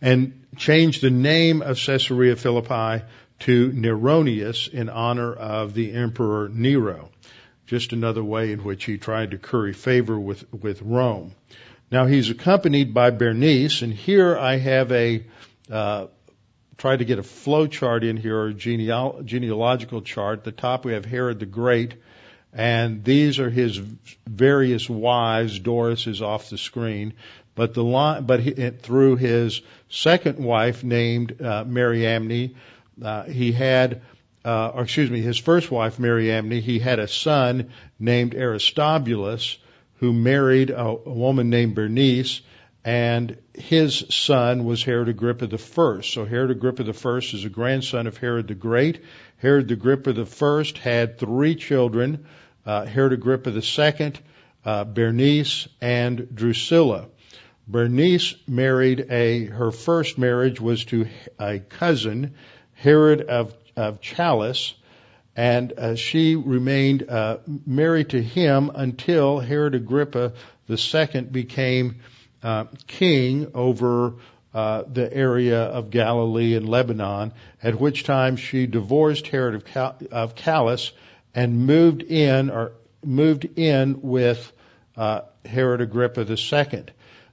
and 0.00 0.46
changed 0.56 1.02
the 1.02 1.10
name 1.10 1.62
of 1.62 1.78
Caesarea 1.78 2.36
Philippi 2.36 3.04
to 3.40 3.70
Neronius 3.72 4.68
in 4.68 4.88
honor 4.88 5.32
of 5.32 5.74
the 5.74 5.92
Emperor 5.92 6.48
Nero. 6.48 7.10
Just 7.66 7.92
another 7.92 8.24
way 8.24 8.52
in 8.52 8.64
which 8.64 8.84
he 8.84 8.96
tried 8.96 9.32
to 9.32 9.38
curry 9.38 9.74
favor 9.74 10.18
with, 10.18 10.52
with 10.52 10.80
Rome. 10.82 11.34
Now 11.90 12.04
he's 12.04 12.28
accompanied 12.28 12.92
by 12.92 13.10
Bernice, 13.10 13.80
and 13.80 13.92
here 13.92 14.36
I 14.36 14.58
have 14.58 14.92
a 14.92 15.24
uh, 15.70 16.06
try 16.76 16.96
to 16.96 17.04
get 17.04 17.18
a 17.18 17.22
flow 17.22 17.66
chart 17.66 18.04
in 18.04 18.18
here, 18.18 18.36
or 18.36 18.48
a 18.48 18.54
geneal- 18.54 19.24
genealogical 19.24 20.02
chart. 20.02 20.40
At 20.40 20.44
the 20.44 20.52
top 20.52 20.84
we 20.84 20.92
have 20.92 21.06
Herod 21.06 21.40
the 21.40 21.46
Great, 21.46 21.94
and 22.52 23.04
these 23.04 23.38
are 23.38 23.48
his 23.48 23.78
various 24.26 24.88
wives. 24.88 25.58
Doris 25.58 26.06
is 26.06 26.20
off 26.20 26.50
the 26.50 26.58
screen, 26.58 27.14
but 27.54 27.72
the 27.72 27.84
line, 27.84 28.24
but 28.24 28.40
he, 28.40 28.52
through 28.52 29.16
his 29.16 29.62
second 29.88 30.38
wife 30.38 30.84
named 30.84 31.40
uh, 31.40 31.64
Mariamne, 31.66 32.54
uh, 33.02 33.24
he 33.24 33.52
had. 33.52 34.02
Uh, 34.44 34.68
or 34.68 34.84
excuse 34.84 35.10
me, 35.10 35.20
his 35.20 35.36
first 35.36 35.70
wife, 35.70 35.98
Mariamne, 35.98 36.50
he 36.62 36.78
had 36.78 37.00
a 37.00 37.08
son 37.08 37.70
named 37.98 38.34
Aristobulus, 38.34 39.58
who 39.98 40.12
married 40.12 40.70
a, 40.70 40.80
a 40.84 40.94
woman 40.94 41.50
named 41.50 41.74
Bernice, 41.74 42.40
and 42.84 43.36
his 43.54 44.04
son 44.08 44.64
was 44.64 44.82
Herod 44.82 45.08
Agrippa 45.08 45.48
I. 45.52 46.00
So 46.02 46.24
Herod 46.24 46.50
Agrippa 46.50 46.84
I 46.84 47.16
is 47.18 47.44
a 47.44 47.50
grandson 47.50 48.06
of 48.06 48.16
Herod 48.16 48.48
the 48.48 48.54
Great. 48.54 49.02
Herod 49.38 49.70
Agrippa 49.70 50.10
I 50.10 50.78
had 50.78 51.18
three 51.18 51.54
children, 51.54 52.26
uh, 52.64 52.86
Herod 52.86 53.12
Agrippa 53.12 53.50
II, 53.50 54.12
uh, 54.64 54.84
Bernice, 54.84 55.68
and 55.80 56.34
Drusilla. 56.34 57.08
Bernice 57.66 58.34
married 58.46 59.06
a, 59.10 59.44
her 59.44 59.70
first 59.70 60.16
marriage 60.16 60.60
was 60.60 60.84
to 60.86 61.06
a 61.38 61.58
cousin, 61.58 62.34
Herod 62.74 63.22
of, 63.22 63.54
of 63.76 64.00
and 65.38 65.72
uh, 65.78 65.94
she 65.94 66.34
remained 66.34 67.08
uh, 67.08 67.38
married 67.64 68.08
to 68.08 68.20
him 68.20 68.72
until 68.74 69.38
Herod 69.38 69.76
Agrippa 69.76 70.32
II 70.68 71.20
became 71.30 72.00
uh, 72.42 72.64
king 72.88 73.52
over 73.54 74.14
uh, 74.52 74.82
the 74.92 75.14
area 75.14 75.62
of 75.62 75.90
Galilee 75.90 76.56
and 76.56 76.68
Lebanon, 76.68 77.32
at 77.62 77.78
which 77.78 78.02
time 78.02 78.34
she 78.34 78.66
divorced 78.66 79.28
Herod 79.28 79.54
of, 79.54 79.64
Cal- 79.64 79.96
of 80.10 80.34
Chalcis 80.34 80.90
and 81.36 81.64
moved 81.68 82.02
in 82.02 82.50
or 82.50 82.72
moved 83.04 83.44
in 83.56 84.02
with 84.02 84.50
uh, 84.96 85.20
Herod 85.44 85.80
Agrippa 85.80 86.22
II. 86.28 86.84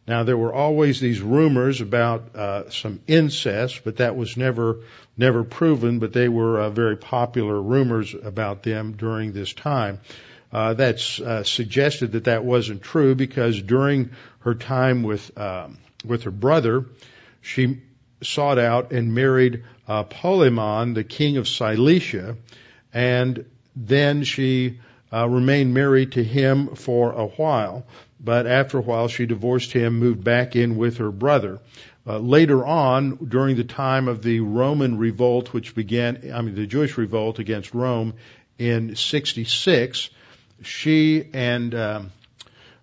Now 0.08 0.24
there 0.24 0.38
were 0.38 0.54
always 0.54 1.00
these 1.00 1.22
rumors 1.22 1.82
about 1.82 2.36
uh, 2.36 2.70
some 2.70 3.00
incest, 3.08 3.82
but 3.84 3.98
that 3.98 4.16
was 4.16 4.38
never 4.38 4.82
never 5.18 5.44
proven. 5.44 6.00
But 6.00 6.14
they 6.14 6.30
were 6.30 6.60
uh, 6.60 6.70
very 6.70 6.98
popular 6.98 7.60
rumors 7.60 8.14
about 8.14 8.62
them 8.62 8.94
during 8.94 9.32
this 9.32 9.54
time. 9.54 10.00
Uh, 10.52 10.76
that's 10.76 11.20
uh, 11.20 11.44
suggested 11.44 12.12
that 12.14 12.26
that 12.26 12.46
wasn't 12.46 12.84
true 12.84 13.16
because 13.16 13.62
during 13.62 14.12
her 14.40 14.54
time 14.54 15.02
with 15.02 15.36
um, 15.38 15.78
with 16.06 16.24
her 16.24 16.32
brother, 16.32 16.86
she 17.42 17.82
sought 18.22 18.60
out 18.60 18.92
and 18.92 19.14
married 19.14 19.64
uh, 19.88 20.04
Polemon, 20.04 20.94
the 20.94 21.04
king 21.04 21.38
of 21.38 21.48
Cilicia, 21.48 22.38
and 22.94 23.46
then 23.76 24.24
she 24.24 24.80
uh, 25.12 25.28
remained 25.28 25.74
married 25.74 26.14
to 26.14 26.24
him 26.24 26.76
for 26.76 27.12
a 27.12 27.26
while 27.26 27.86
but 28.20 28.48
after 28.48 28.78
a 28.78 28.82
while 28.82 29.08
she 29.08 29.26
divorced 29.26 29.72
him, 29.72 30.00
moved 30.00 30.24
back 30.24 30.56
in 30.56 30.78
with 30.78 30.98
her 30.98 31.12
brother. 31.12 31.60
Uh, 32.08 32.20
later 32.20 32.66
on, 32.66 33.16
during 33.16 33.56
the 33.56 33.64
time 33.64 34.08
of 34.08 34.22
the 34.22 34.40
Roman 34.40 34.98
revolt, 34.98 35.54
which 35.54 35.74
began, 35.74 36.32
I 36.34 36.42
mean, 36.42 36.56
the 36.56 36.68
Jewish 36.68 36.98
revolt 36.98 37.40
against 37.40 37.74
Rome 37.74 38.14
in 38.60 38.96
66, 38.96 40.10
she 40.62 41.28
and 41.34 41.76
um, 41.76 42.12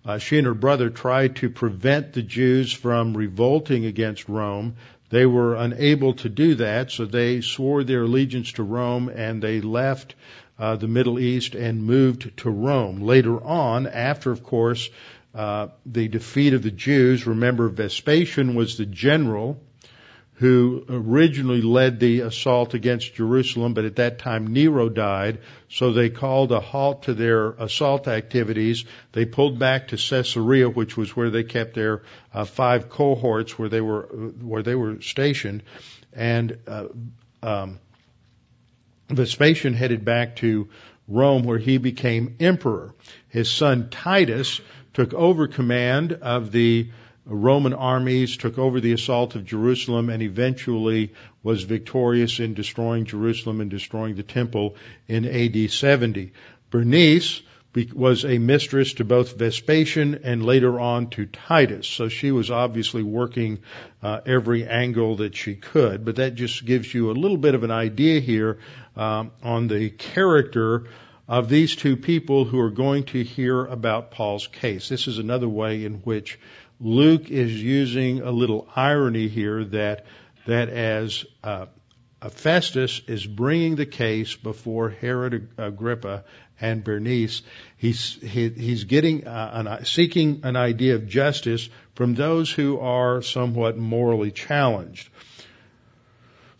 uh, 0.04 0.18
she 0.18 0.38
and 0.38 0.46
her 0.46 0.54
brother 0.54 0.90
tried 0.90 1.36
to 1.36 1.48
prevent 1.48 2.12
the 2.12 2.22
Jews 2.22 2.72
from 2.72 3.16
revolting 3.16 3.84
against 3.84 4.28
Rome. 4.28 4.74
They 5.10 5.26
were 5.26 5.54
unable 5.54 6.14
to 6.14 6.28
do 6.28 6.56
that, 6.56 6.90
so 6.90 7.04
they 7.04 7.40
swore 7.40 7.84
their 7.84 8.02
allegiance 8.02 8.52
to 8.52 8.62
Rome 8.62 9.08
and 9.14 9.42
they 9.42 9.60
left 9.60 10.14
uh, 10.58 10.76
the 10.76 10.88
Middle 10.88 11.20
East 11.20 11.54
and 11.54 11.84
moved 11.84 12.36
to 12.38 12.50
Rome. 12.50 13.02
Later 13.02 13.42
on, 13.42 13.86
after, 13.86 14.32
of 14.32 14.42
course, 14.42 14.90
uh, 15.34 15.68
the 15.86 16.08
defeat 16.08 16.54
of 16.54 16.62
the 16.62 16.70
Jews. 16.70 17.26
Remember, 17.26 17.68
Vespasian 17.68 18.54
was 18.54 18.76
the 18.76 18.86
general 18.86 19.60
who 20.42 20.84
originally 20.88 21.62
led 21.62 22.00
the 22.00 22.20
assault 22.20 22.74
against 22.74 23.14
Jerusalem, 23.14 23.74
but 23.74 23.84
at 23.84 23.96
that 23.96 24.18
time 24.18 24.48
Nero 24.48 24.88
died, 24.88 25.38
so 25.68 25.92
they 25.92 26.10
called 26.10 26.50
a 26.50 26.58
halt 26.58 27.04
to 27.04 27.14
their 27.14 27.50
assault 27.50 28.08
activities. 28.08 28.84
They 29.12 29.24
pulled 29.24 29.60
back 29.60 29.88
to 29.88 29.96
Caesarea, 29.96 30.68
which 30.68 30.96
was 30.96 31.14
where 31.14 31.30
they 31.30 31.44
kept 31.44 31.74
their 31.74 32.02
uh, 32.34 32.44
five 32.44 32.88
cohorts 32.88 33.56
where 33.56 33.68
they 33.68 33.80
were 33.80 34.02
where 34.02 34.64
they 34.64 34.74
were 34.74 35.00
stationed, 35.00 35.62
and 36.12 36.58
uh, 36.66 36.86
um, 37.42 37.78
Vespasian 39.10 39.74
headed 39.74 40.04
back 40.04 40.36
to 40.36 40.68
Rome, 41.06 41.44
where 41.44 41.58
he 41.58 41.78
became 41.78 42.36
emperor. 42.40 42.94
His 43.28 43.48
son 43.50 43.90
Titus 43.90 44.60
took 44.94 45.14
over 45.14 45.46
command 45.46 46.12
of 46.12 46.52
the 46.52 46.90
Roman 47.24 47.72
armies, 47.72 48.36
took 48.36 48.58
over 48.58 48.80
the 48.80 48.92
assault 48.92 49.36
of 49.36 49.44
Jerusalem, 49.44 50.10
and 50.10 50.22
eventually 50.22 51.12
was 51.42 51.62
victorious 51.62 52.40
in 52.40 52.54
destroying 52.54 53.04
Jerusalem 53.04 53.60
and 53.60 53.70
destroying 53.70 54.16
the 54.16 54.24
temple 54.24 54.76
in 55.06 55.24
AD 55.24 55.70
70. 55.70 56.32
Bernice 56.70 57.42
was 57.94 58.24
a 58.24 58.38
mistress 58.38 58.94
to 58.94 59.04
both 59.04 59.38
Vespasian 59.38 60.20
and 60.24 60.44
later 60.44 60.78
on 60.78 61.08
to 61.10 61.26
Titus. 61.26 61.86
So 61.86 62.08
she 62.08 62.30
was 62.30 62.50
obviously 62.50 63.02
working 63.02 63.60
uh, 64.02 64.20
every 64.26 64.66
angle 64.66 65.16
that 65.16 65.34
she 65.34 65.54
could. 65.54 66.04
But 66.04 66.16
that 66.16 66.34
just 66.34 66.66
gives 66.66 66.92
you 66.92 67.10
a 67.10 67.12
little 67.12 67.38
bit 67.38 67.54
of 67.54 67.62
an 67.62 67.70
idea 67.70 68.20
here 68.20 68.58
um, 68.94 69.30
on 69.42 69.68
the 69.68 69.88
character 69.88 70.84
of 71.32 71.48
these 71.48 71.74
two 71.74 71.96
people 71.96 72.44
who 72.44 72.60
are 72.60 72.70
going 72.70 73.04
to 73.04 73.24
hear 73.24 73.64
about 73.64 74.10
Paul's 74.10 74.46
case. 74.46 74.90
This 74.90 75.08
is 75.08 75.16
another 75.16 75.48
way 75.48 75.86
in 75.86 75.94
which 76.00 76.38
Luke 76.78 77.30
is 77.30 77.50
using 77.50 78.20
a 78.20 78.30
little 78.30 78.68
irony 78.76 79.28
here 79.28 79.64
that 79.64 80.04
that 80.46 80.68
as 80.68 81.24
uh, 81.42 81.66
Festus 82.28 83.00
is 83.06 83.26
bringing 83.26 83.76
the 83.76 83.86
case 83.86 84.36
before 84.36 84.90
Herod 84.90 85.48
Agrippa 85.56 86.24
and 86.60 86.84
Bernice, 86.84 87.40
he's 87.78 88.18
he, 88.20 88.50
he's 88.50 88.84
getting 88.84 89.26
uh, 89.26 89.50
an, 89.54 89.86
seeking 89.86 90.42
an 90.44 90.56
idea 90.56 90.96
of 90.96 91.08
justice 91.08 91.70
from 91.94 92.14
those 92.14 92.52
who 92.52 92.78
are 92.78 93.22
somewhat 93.22 93.78
morally 93.78 94.32
challenged. 94.32 95.08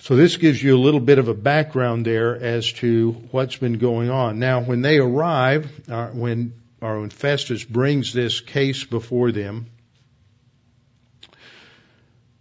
So 0.02 0.16
this 0.16 0.36
gives 0.36 0.60
you 0.60 0.76
a 0.76 0.82
little 0.82 0.98
bit 0.98 1.20
of 1.20 1.28
a 1.28 1.34
background 1.34 2.04
there 2.04 2.34
as 2.34 2.72
to 2.72 3.12
what's 3.30 3.54
been 3.54 3.78
going 3.78 4.10
on. 4.10 4.40
Now, 4.40 4.60
when 4.60 4.82
they 4.82 4.98
arrive, 4.98 5.70
uh, 5.88 6.08
when 6.08 6.54
or 6.80 7.02
when 7.02 7.10
Festus 7.10 7.62
brings 7.62 8.12
this 8.12 8.40
case 8.40 8.82
before 8.82 9.30
them, 9.30 9.66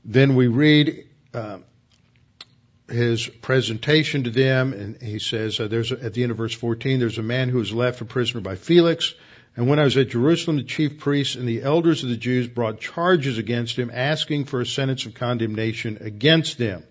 then 0.04 0.34
we 0.34 0.48
read 0.48 1.06
uh, 1.36 1.60
his 2.90 3.28
presentation 3.28 4.24
to 4.24 4.32
them, 4.32 4.74
and 4.74 5.00
he 5.00 5.20
says, 5.20 5.60
uh, 5.60 5.68
"There's 5.68 5.92
a, 5.92 6.04
at 6.04 6.16
the 6.16 6.24
end 6.24 6.32
of 6.32 6.38
verse 6.38 6.56
14, 6.56 7.00
there's 7.00 7.20
a 7.20 7.22
man 7.22 7.50
who 7.50 7.60
was 7.60 7.72
left 7.72 8.02
a 8.02 8.06
prisoner 8.06 8.42
by 8.42 8.56
Felix." 8.56 9.14
And 9.56 9.68
when 9.68 9.78
I 9.78 9.84
was 9.84 9.98
at 9.98 10.10
Jerusalem, 10.10 10.58
the 10.58 10.64
chief 10.64 10.98
priests 10.98 11.36
and 11.36 11.48
the 11.48 11.62
elders 11.62 12.02
of 12.02 12.10
the 12.10 12.18
Jews 12.18 12.48
brought 12.48 12.80
charges 12.80 13.38
against 13.38 13.78
him, 13.78 13.92
asking 13.94 14.46
for 14.46 14.62
a 14.62 14.66
sentence 14.66 15.06
of 15.06 15.14
condemnation 15.14 16.00
against 16.02 16.58
them. 16.58 16.86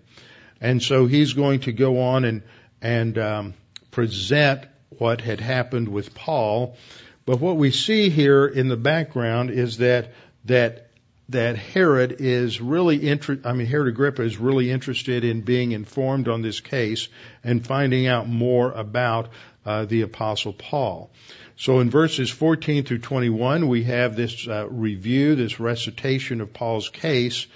And 0.61 0.81
so 0.81 1.07
he's 1.07 1.33
going 1.33 1.61
to 1.61 1.73
go 1.73 2.01
on 2.01 2.23
and 2.23 2.43
and 2.81 3.17
um, 3.17 3.53
present 3.89 4.65
what 4.89 5.21
had 5.21 5.39
happened 5.39 5.89
with 5.89 6.13
Paul. 6.13 6.77
But 7.25 7.39
what 7.39 7.57
we 7.57 7.71
see 7.71 8.09
here 8.09 8.45
in 8.45 8.67
the 8.67 8.77
background 8.77 9.49
is 9.51 9.77
that 9.77 10.13
that 10.45 10.87
that 11.29 11.55
Herod 11.55 12.17
is 12.19 12.59
really 12.59 13.07
inter- 13.07 13.39
I 13.43 13.53
mean 13.53 13.67
Herod 13.67 13.87
Agrippa 13.87 14.21
is 14.21 14.37
really 14.37 14.69
interested 14.69 15.23
in 15.23 15.41
being 15.41 15.71
informed 15.71 16.27
on 16.27 16.41
this 16.41 16.59
case 16.59 17.07
and 17.43 17.65
finding 17.65 18.07
out 18.07 18.27
more 18.27 18.71
about 18.71 19.29
uh, 19.65 19.85
the 19.85 20.01
apostle 20.01 20.53
Paul. 20.53 21.09
So 21.55 21.79
in 21.79 21.89
verses 21.89 22.29
14 22.29 22.83
through 22.83 22.99
21 22.99 23.67
we 23.67 23.83
have 23.83 24.15
this 24.15 24.47
uh, 24.47 24.67
review, 24.69 25.35
this 25.35 25.59
recitation 25.59 26.41
of 26.41 26.53
Paul's 26.53 26.89
case, 26.89 27.47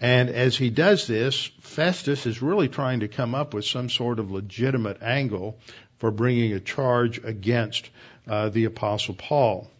and 0.00 0.28
as 0.28 0.56
he 0.56 0.70
does 0.70 1.06
this, 1.06 1.50
Festus 1.60 2.26
is 2.26 2.42
really 2.42 2.68
trying 2.68 3.00
to 3.00 3.08
come 3.08 3.34
up 3.34 3.54
with 3.54 3.64
some 3.64 3.88
sort 3.88 4.18
of 4.18 4.30
legitimate 4.30 5.02
angle 5.02 5.58
for 5.98 6.10
bringing 6.10 6.52
a 6.52 6.60
charge 6.60 7.22
against 7.24 7.88
uh, 8.28 8.50
the 8.50 8.66
apostle 8.66 9.14
Paul. 9.14 9.70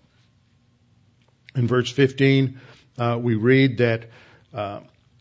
In 1.54 1.66
verse 1.66 1.90
15, 1.90 2.60
uh, 2.98 3.18
we 3.20 3.34
read 3.34 3.78
that 3.78 4.08
uh, 4.54 4.80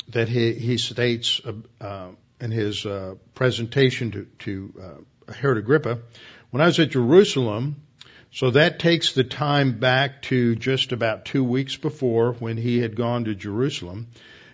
that 0.10 0.30
he, 0.30 0.54
he 0.54 0.78
states 0.78 1.42
uh, 1.44 1.54
uh, 1.84 2.08
in 2.40 2.52
his 2.52 2.86
uh, 2.86 3.16
presentation 3.34 4.12
to, 4.12 4.28
to 4.40 5.06
Herod 5.34 5.58
Agrippa, 5.58 6.00
when 6.52 6.62
I 6.62 6.68
was 6.68 6.80
at 6.80 6.92
Jerusalem, 6.92 7.78
so 8.32 8.52
that 8.52 8.80
takes 8.80 9.14
the 9.14 9.24
time 9.24 9.80
back 9.80 10.22
to 10.24 10.56
just 10.56 10.92
about 10.92 11.26
two 11.26 11.44
weeks 11.44 11.76
before 11.76 12.34
when 12.34 12.58
he 12.58 12.80
had 12.80 12.96
gone 12.96 13.26
to 13.26 13.34
Jerusalem. 13.34 14.08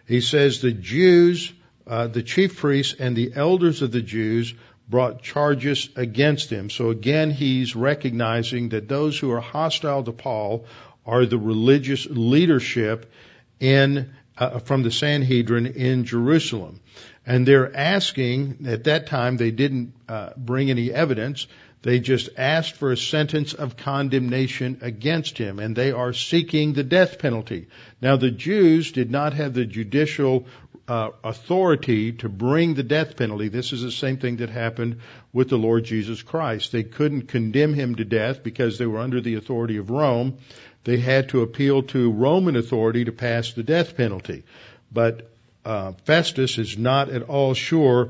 He 0.07 0.21
says 0.21 0.61
the 0.61 0.71
Jews, 0.71 1.53
the 1.85 2.23
chief 2.23 2.57
priests 2.57 2.95
and 2.99 3.15
the 3.15 3.31
elders 3.35 3.81
of 3.81 3.91
the 3.91 4.01
Jews 4.01 4.53
brought 4.89 5.21
charges 5.23 5.89
against 5.95 6.49
him. 6.49 6.69
So 6.69 6.89
again, 6.89 7.31
he's 7.31 7.75
recognizing 7.75 8.69
that 8.69 8.89
those 8.89 9.17
who 9.17 9.31
are 9.31 9.39
hostile 9.39 10.03
to 10.03 10.11
Paul 10.11 10.65
are 11.05 11.25
the 11.25 11.37
religious 11.37 12.05
leadership 12.05 13.11
in 13.59 14.11
uh, 14.37 14.59
from 14.59 14.83
the 14.83 14.91
Sanhedrin 14.91 15.67
in 15.67 16.03
Jerusalem. 16.03 16.79
And 17.25 17.47
they're 17.47 17.75
asking, 17.75 18.65
at 18.67 18.85
that 18.85 19.07
time 19.07 19.37
they 19.37 19.51
didn't 19.51 19.93
uh, 20.09 20.31
bring 20.35 20.69
any 20.69 20.91
evidence, 20.91 21.47
they 21.83 21.99
just 21.99 22.29
asked 22.37 22.75
for 22.75 22.91
a 22.91 22.97
sentence 22.97 23.53
of 23.53 23.75
condemnation 23.75 24.79
against 24.81 25.37
him, 25.37 25.59
and 25.59 25.75
they 25.75 25.91
are 25.91 26.13
seeking 26.13 26.73
the 26.73 26.83
death 26.83 27.17
penalty. 27.17 27.67
Now 28.01 28.17
the 28.17 28.29
Jews 28.29 28.91
did 28.91 29.09
not 29.09 29.33
have 29.33 29.53
the 29.53 29.65
judicial 29.65 30.45
uh, 30.87 31.09
authority 31.23 32.11
to 32.11 32.29
bring 32.29 32.73
the 32.73 32.83
death 32.83 33.15
penalty. 33.15 33.47
This 33.47 33.73
is 33.73 33.81
the 33.81 33.91
same 33.91 34.17
thing 34.17 34.37
that 34.37 34.49
happened 34.49 34.97
with 35.33 35.49
the 35.49 35.57
Lord 35.57 35.85
Jesus 35.85 36.21
Christ. 36.21 36.71
They 36.71 36.83
couldn't 36.83 37.29
condemn 37.29 37.73
him 37.73 37.95
to 37.95 38.05
death 38.05 38.43
because 38.43 38.77
they 38.77 38.85
were 38.85 38.99
under 38.99 39.21
the 39.21 39.35
authority 39.35 39.77
of 39.77 39.89
Rome. 39.89 40.37
They 40.83 40.97
had 40.97 41.29
to 41.29 41.41
appeal 41.41 41.83
to 41.83 42.11
Roman 42.11 42.55
authority 42.55 43.05
to 43.05 43.11
pass 43.11 43.53
the 43.53 43.63
death 43.63 43.95
penalty. 43.95 44.43
But 44.91 45.31
uh, 45.63 45.93
Festus 46.05 46.57
is 46.57 46.77
not 46.77 47.09
at 47.09 47.23
all 47.23 47.53
sure 47.53 48.09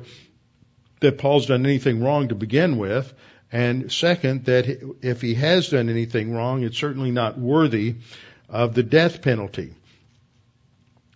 that 1.02 1.18
Paul's 1.18 1.48
done 1.48 1.66
anything 1.66 2.04
wrong 2.04 2.30
to 2.30 2.36
begin 2.36 2.78
with. 2.78 3.14
And 3.52 3.92
second, 3.92 4.46
that 4.46 4.96
if 5.02 5.22
he 5.22 5.34
has 5.36 5.70
done 5.70 5.90
anything 5.90 6.34
wrong, 6.34 6.64
it's 6.64 6.78
certainly 6.78 7.12
not 7.12 7.38
worthy 7.38 7.96
of 8.50 8.74
the 8.74 8.84
death 8.84 9.22
penalty. 9.22 9.74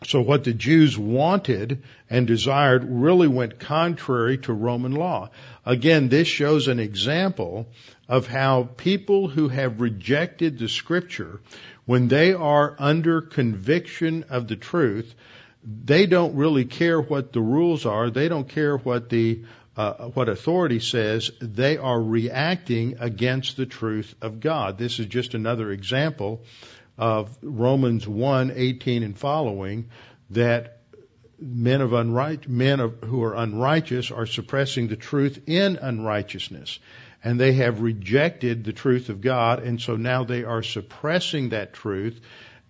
So 0.06 0.22
what 0.22 0.44
the 0.44 0.54
Jews 0.54 0.98
wanted 0.98 1.82
and 2.10 2.28
desired 2.28 2.86
really 2.88 3.28
went 3.28 3.60
contrary 3.60 4.38
to 4.40 4.54
Roman 4.54 4.92
law. 4.92 5.32
Again, 5.66 6.10
this 6.10 6.28
shows 6.28 6.68
an 6.68 6.80
example 6.80 7.68
of 8.08 8.28
how 8.28 8.70
people 8.78 9.28
who 9.28 9.48
have 9.48 9.82
rejected 9.82 10.60
the 10.60 10.70
scripture, 10.70 11.42
when 11.86 12.08
they 12.08 12.34
are 12.34 12.76
under 12.78 13.22
conviction 13.22 14.26
of 14.30 14.48
the 14.48 14.56
truth, 14.56 15.16
they 15.64 16.06
don't 16.06 16.36
really 16.36 16.66
care 16.66 17.02
what 17.02 17.34
the 17.34 17.42
rules 17.42 17.86
are. 17.86 18.12
They 18.12 18.28
don't 18.28 18.48
care 18.48 18.78
what 18.78 19.10
the 19.10 19.44
uh, 19.78 19.94
what 20.10 20.30
authority 20.30 20.80
says. 20.80 21.32
They 21.42 21.78
are 21.78 22.02
reacting 22.02 22.98
against 23.00 23.58
the 23.58 23.66
truth 23.66 24.16
of 24.22 24.40
God. 24.40 24.78
This 24.78 25.00
is 25.00 25.08
just 25.08 25.34
another 25.34 25.72
example 25.72 26.44
of 26.98 27.38
Romans 27.42 28.08
1, 28.08 28.54
18 28.56 29.04
and 29.04 29.18
following, 29.18 29.90
that 30.30 30.80
men 31.40 31.82
of 31.82 31.92
unright, 31.92 32.48
men 32.48 32.80
of, 32.80 33.02
who 33.04 33.24
are 33.24 33.36
unrighteous 33.36 34.12
are 34.12 34.26
suppressing 34.26 34.88
the 34.88 34.96
truth 34.96 35.42
in 35.48 35.76
unrighteousness. 35.76 36.80
And 37.24 37.40
they 37.40 37.54
have 37.54 37.82
rejected 37.82 38.64
the 38.64 38.74
truth 38.74 39.10
of 39.10 39.20
God, 39.20 39.64
and 39.64 39.82
so 39.82 39.96
now 39.96 40.24
they 40.24 40.44
are 40.44 40.64
suppressing 40.64 41.50
that 41.50 41.74
truth. 41.74 42.20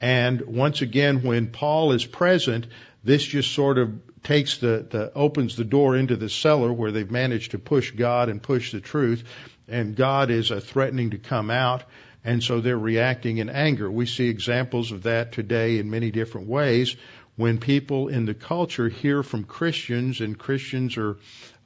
And 0.02 0.42
once 0.42 0.82
again, 0.82 1.24
when 1.24 1.48
Paul 1.48 1.92
is 1.92 2.06
present, 2.06 2.68
this 3.04 3.24
just 3.24 3.52
sort 3.52 3.78
of 3.78 4.15
takes 4.26 4.58
the, 4.58 4.86
the 4.90 5.14
opens 5.16 5.56
the 5.56 5.64
door 5.64 5.96
into 5.96 6.18
the 6.18 6.30
cellar 6.30 6.74
where 6.74 6.92
they've 6.92 7.10
managed 7.10 7.52
to 7.52 7.60
push 7.60 7.92
God 7.92 8.28
and 8.28 8.44
push 8.44 8.74
the 8.74 8.82
truth, 8.82 9.24
and 9.70 9.96
God 9.96 10.30
is 10.30 10.52
uh, 10.52 10.60
threatening 10.60 11.12
to 11.12 11.18
come 11.18 11.50
out 11.50 11.84
and 12.26 12.44
so 12.44 12.60
they're 12.60 12.78
reacting 12.78 13.38
in 13.38 13.50
anger. 13.50 13.90
We 13.90 14.08
see 14.08 14.28
examples 14.28 14.92
of 14.92 15.04
that 15.04 15.32
today 15.32 15.78
in 15.78 15.92
many 15.92 16.10
different 16.10 16.48
ways. 16.48 16.96
When 17.36 17.60
people 17.60 18.08
in 18.08 18.26
the 18.26 18.34
culture 18.34 18.90
hear 18.90 19.22
from 19.22 19.44
Christians 19.44 20.22
and 20.22 20.38
Christians 20.38 20.98
are 20.98 21.18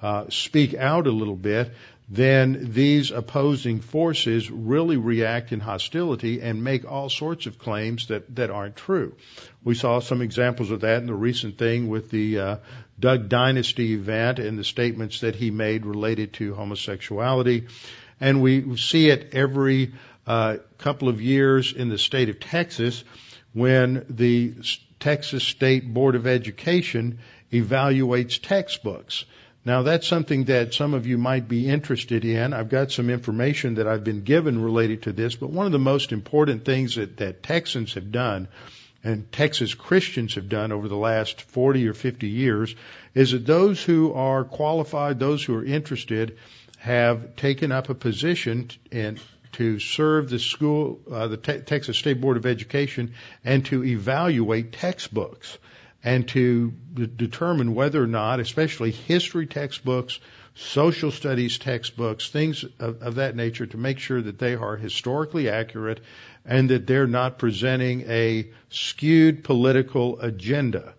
uh, 0.02 0.26
speak 0.30 0.74
out 0.74 1.08
a 1.08 1.12
little 1.12 1.36
bit, 1.36 1.74
then 2.10 2.72
these 2.72 3.12
opposing 3.12 3.82
forces 3.82 4.50
really 4.50 4.98
react 4.98 5.52
in 5.52 5.60
hostility 5.60 6.42
and 6.42 6.64
make 6.64 6.90
all 6.90 7.08
sorts 7.08 7.46
of 7.46 7.60
claims 7.60 8.08
that, 8.08 8.36
that 8.36 8.50
aren't 8.50 8.76
true. 8.76 9.16
We 9.64 9.76
saw 9.76 10.00
some 10.00 10.24
examples 10.24 10.72
of 10.72 10.82
that 10.82 11.02
in 11.02 11.08
the 11.08 11.14
recent 11.14 11.60
thing 11.60 11.88
with 11.88 12.10
the 12.10 12.40
uh, 12.40 12.58
Duck 13.00 13.28
Dynasty 13.28 13.94
event 13.94 14.40
and 14.40 14.58
the 14.58 14.64
statements 14.64 15.20
that 15.20 15.36
he 15.36 15.52
made 15.52 15.86
related 15.86 16.34
to 16.34 16.56
homosexuality. 16.56 17.68
And 18.20 18.42
we 18.42 18.76
see 18.78 19.10
it 19.10 19.30
every 19.34 19.94
uh, 20.26 20.58
couple 20.80 21.10
of 21.10 21.22
years 21.22 21.74
in 21.74 21.90
the 21.90 21.98
state 22.00 22.30
of 22.30 22.40
Texas 22.40 23.04
when 23.54 24.06
the 24.10 24.56
Texas 25.00 25.44
State 25.44 25.94
Board 25.94 26.16
of 26.16 26.26
Education 26.26 27.20
evaluates 27.52 28.42
textbooks. 28.42 29.26
Now 29.66 29.82
that's 29.82 30.08
something 30.08 30.46
that 30.46 30.74
some 30.74 30.94
of 30.94 31.06
you 31.06 31.18
might 31.18 31.48
be 31.48 31.68
interested 31.68 32.24
in. 32.24 32.54
I've 32.54 32.70
got 32.70 32.92
some 32.92 33.10
information 33.10 33.76
that 33.76 33.88
I've 33.88 34.04
been 34.04 34.22
given 34.22 34.62
related 34.62 35.04
to 35.04 35.12
this, 35.12 35.36
but 35.36 35.50
one 35.50 35.66
of 35.66 35.72
the 35.72 35.80
most 35.80 36.12
important 36.12 36.64
things 36.64 36.96
that, 36.96 37.18
that 37.18 37.44
Texans 37.44 37.94
have 37.96 38.12
done 38.12 38.48
and 39.04 39.32
Texas 39.32 39.74
Christians 39.74 40.36
have 40.36 40.50
done 40.50 40.72
over 40.72 40.88
the 40.88 40.98
last 40.98 41.42
40 41.42 41.88
or 41.88 41.94
50 41.94 42.28
years 42.28 42.76
is 43.14 43.32
that 43.32 43.46
those 43.46 43.84
who 43.84 44.14
are 44.14 44.44
qualified, 44.44 45.20
those 45.20 45.44
who 45.44 45.56
are 45.56 45.64
interested, 45.64 46.38
have 46.80 47.36
taken 47.36 47.72
up 47.72 47.90
a 47.90 47.96
position 47.96 48.70
and 48.92 49.20
to 49.54 49.80
serve 49.80 50.30
the 50.30 50.40
school, 50.40 51.00
uh, 51.12 51.28
the 51.28 51.38
te- 51.38 51.60
Texas 51.60 51.98
State 51.98 52.22
Board 52.22 52.38
of 52.38 52.46
Education, 52.46 53.14
and 53.44 53.66
to 53.66 53.84
evaluate 53.84 54.72
textbooks 54.72 55.58
and 56.04 56.28
to 56.30 56.72
d- 56.94 57.10
determine 57.14 57.76
whether 57.76 58.02
or 58.02 58.08
not, 58.08 58.40
especially 58.40 58.92
history 58.92 59.48
textbooks, 59.48 60.20
social 60.56 61.12
studies 61.12 61.58
textbooks, 61.58 62.30
things 62.30 62.66
of, 62.80 63.02
of 63.02 63.16
that 63.16 63.36
nature, 63.36 63.66
to 63.66 63.78
make 63.78 64.00
sure 64.00 64.22
that 64.22 64.40
they 64.40 64.56
are 64.56 64.76
historically 64.78 65.50
accurate 65.50 66.00
and 66.46 66.70
that 66.70 66.88
they're 66.88 67.08
not 67.08 67.38
presenting 67.38 68.10
a 68.10 68.50
skewed 68.70 69.44
political 69.44 70.20
agenda. 70.20 70.94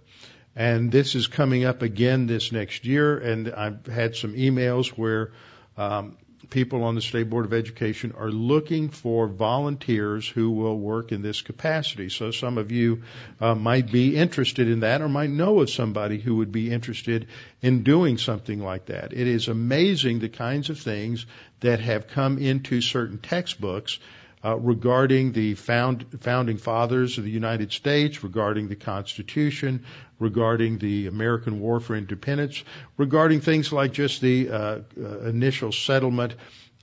And 0.55 0.91
this 0.91 1.15
is 1.15 1.27
coming 1.27 1.65
up 1.65 1.83
again 1.83 2.27
this 2.27 2.53
next 2.53 2.85
year, 2.85 3.19
and 3.19 3.49
I've 3.49 3.87
had 3.87 4.17
some 4.17 4.35
emails 4.35 4.89
where 4.89 5.33
um, 5.77 6.17
people 6.51 6.85
on 6.85 6.95
the 6.95 7.01
State 7.01 7.31
Board 7.31 7.45
of 7.47 7.53
Education 7.53 8.13
are 8.19 8.31
looking 8.31 8.89
for 8.89 9.27
volunteers 9.29 10.29
who 10.29 10.51
will 10.51 10.79
work 10.79 11.13
in 11.13 11.23
this 11.23 11.41
capacity. 11.41 12.09
So 12.09 12.31
some 12.31 12.59
of 12.59 12.73
you 12.73 13.03
uh, 13.41 13.55
might 13.55 13.91
be 13.91 14.17
interested 14.17 14.69
in 14.69 14.81
that 14.81 15.01
or 15.01 15.09
might 15.09 15.31
know 15.31 15.61
of 15.61 15.71
somebody 15.71 16.19
who 16.19 16.37
would 16.37 16.53
be 16.53 16.71
interested 16.71 17.29
in 17.63 17.83
doing 17.83 18.19
something 18.19 18.61
like 18.61 18.87
that. 18.87 19.13
It 19.13 19.27
is 19.27 19.49
amazing 19.49 20.19
the 20.19 20.29
kinds 20.29 20.71
of 20.71 20.79
things 20.79 21.27
that 21.61 21.81
have 21.81 22.09
come 22.09 22.39
into 22.39 22.81
certain 22.81 23.19
textbooks 23.19 23.99
uh, 24.45 24.57
regarding 24.57 25.33
the 25.33 25.55
found, 25.55 26.07
founding 26.21 26.57
fathers 26.57 27.19
of 27.19 27.25
the 27.25 27.31
United 27.31 27.73
States, 27.73 28.25
regarding 28.25 28.69
the 28.69 28.77
Constitution, 28.77 29.85
regarding 30.19 30.79
the 30.79 31.07
American 31.07 31.61
War 31.61 31.81
for 31.81 31.95
Independence, 31.95 32.65
regarding 32.97 33.41
things 33.41 33.73
like 33.73 33.93
just 33.93 34.21
the 34.21 34.49
uh, 34.49 34.79
uh, 34.99 35.19
initial 35.21 35.73
settlement 35.73 36.35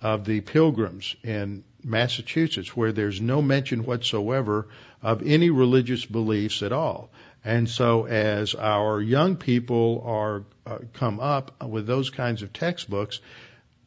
of 0.01 0.25
the 0.25 0.41
Pilgrims 0.41 1.15
in 1.23 1.63
Massachusetts, 1.83 2.75
where 2.75 2.91
there's 2.91 3.21
no 3.21 3.41
mention 3.41 3.85
whatsoever 3.85 4.67
of 5.01 5.23
any 5.25 5.49
religious 5.49 6.05
beliefs 6.05 6.61
at 6.61 6.71
all. 6.71 7.09
And 7.43 7.69
so, 7.69 8.05
as 8.05 8.55
our 8.55 9.01
young 9.01 9.37
people 9.37 10.03
are 10.05 10.43
uh, 10.65 10.79
come 10.93 11.19
up 11.19 11.63
with 11.63 11.87
those 11.87 12.09
kinds 12.09 12.41
of 12.41 12.51
textbooks, 12.51 13.19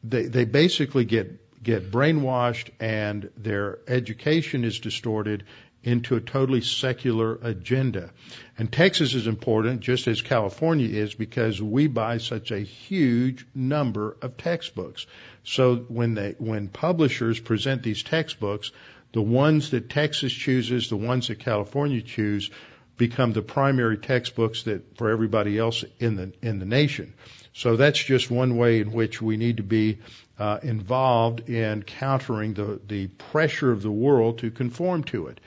they 0.02 0.24
they 0.24 0.44
basically 0.44 1.04
get 1.04 1.38
get 1.62 1.90
brainwashed 1.90 2.70
and 2.80 3.30
their 3.36 3.78
education 3.86 4.64
is 4.64 4.80
distorted 4.80 5.44
into 5.82 6.16
a 6.16 6.20
totally 6.20 6.60
secular 6.60 7.38
agenda. 7.42 8.10
And 8.58 8.70
Texas 8.70 9.14
is 9.14 9.26
important 9.26 9.80
just 9.80 10.06
as 10.08 10.20
California 10.20 10.88
is 10.88 11.14
because 11.14 11.60
we 11.60 11.86
buy 11.86 12.18
such 12.18 12.50
a 12.50 12.58
huge 12.58 13.46
number 13.54 14.16
of 14.20 14.36
textbooks. 14.36 15.06
So 15.42 15.76
when 15.76 16.14
they, 16.14 16.34
when 16.38 16.68
publishers 16.68 17.40
present 17.40 17.82
these 17.82 18.02
textbooks, 18.02 18.72
the 19.12 19.22
ones 19.22 19.70
that 19.70 19.88
Texas 19.88 20.32
chooses, 20.32 20.88
the 20.88 20.96
ones 20.96 21.28
that 21.28 21.38
California 21.38 22.02
choose, 22.02 22.50
become 22.96 23.32
the 23.32 23.42
primary 23.42 23.96
textbooks 23.96 24.64
that 24.64 24.98
for 24.98 25.08
everybody 25.08 25.58
else 25.58 25.84
in 25.98 26.16
the 26.16 26.32
in 26.42 26.58
the 26.58 26.66
nation. 26.66 27.14
So 27.54 27.76
that's 27.76 27.98
just 27.98 28.30
one 28.30 28.58
way 28.58 28.80
in 28.80 28.92
which 28.92 29.22
we 29.22 29.38
need 29.38 29.56
to 29.56 29.62
be 29.62 30.00
uh, 30.40 30.59
involved 30.62 31.50
in 31.50 31.83
countering 31.83 32.55
the, 32.55 32.81
the 32.88 33.09
pressure 33.31 33.70
of 33.70 33.83
the 33.83 33.90
world 33.90 34.38
to 34.38 34.50
conform 34.50 35.05
to 35.05 35.26
it. 35.26 35.38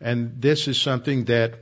And 0.00 0.42
this 0.42 0.66
is 0.66 0.76
something 0.76 1.26
that, 1.26 1.60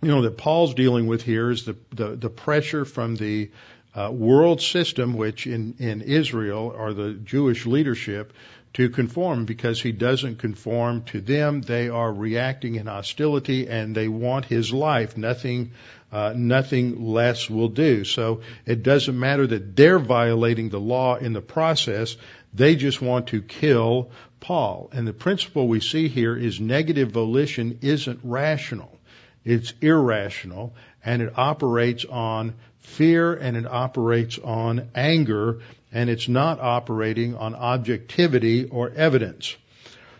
you 0.00 0.08
know, 0.08 0.22
that 0.22 0.38
Paul's 0.38 0.72
dealing 0.74 1.06
with 1.06 1.22
here 1.22 1.50
is 1.50 1.66
the, 1.66 1.76
the, 1.92 2.16
the 2.16 2.30
pressure 2.30 2.86
from 2.86 3.16
the 3.16 3.50
uh, 3.94 4.10
world 4.10 4.62
system, 4.62 5.14
which 5.14 5.46
in, 5.46 5.74
in 5.78 6.00
Israel 6.00 6.74
are 6.76 6.94
the 6.94 7.12
Jewish 7.12 7.66
leadership, 7.66 8.32
to 8.72 8.88
conform 8.88 9.44
because 9.44 9.80
he 9.80 9.92
doesn't 9.92 10.38
conform 10.38 11.02
to 11.04 11.20
them. 11.20 11.60
They 11.60 11.90
are 11.90 12.12
reacting 12.12 12.76
in 12.76 12.86
hostility 12.86 13.68
and 13.68 13.94
they 13.94 14.08
want 14.08 14.46
his 14.46 14.72
life. 14.72 15.16
Nothing 15.16 15.72
uh, 16.14 16.32
nothing 16.32 17.04
less 17.04 17.50
will 17.50 17.70
do. 17.70 18.04
So 18.04 18.42
it 18.64 18.84
doesn't 18.84 19.18
matter 19.18 19.48
that 19.48 19.74
they're 19.74 19.98
violating 19.98 20.68
the 20.68 20.78
law 20.78 21.16
in 21.16 21.32
the 21.32 21.40
process. 21.40 22.16
They 22.52 22.76
just 22.76 23.02
want 23.02 23.26
to 23.28 23.42
kill 23.42 24.12
Paul. 24.38 24.90
And 24.92 25.08
the 25.08 25.12
principle 25.12 25.66
we 25.66 25.80
see 25.80 26.06
here 26.06 26.36
is 26.36 26.60
negative 26.60 27.10
volition 27.10 27.80
isn't 27.82 28.20
rational. 28.22 28.96
It's 29.44 29.74
irrational 29.80 30.76
and 31.04 31.20
it 31.20 31.36
operates 31.36 32.04
on 32.04 32.54
fear 32.78 33.34
and 33.34 33.56
it 33.56 33.66
operates 33.66 34.38
on 34.38 34.90
anger 34.94 35.62
and 35.90 36.08
it's 36.08 36.28
not 36.28 36.60
operating 36.60 37.34
on 37.34 37.56
objectivity 37.56 38.66
or 38.66 38.88
evidence. 38.88 39.56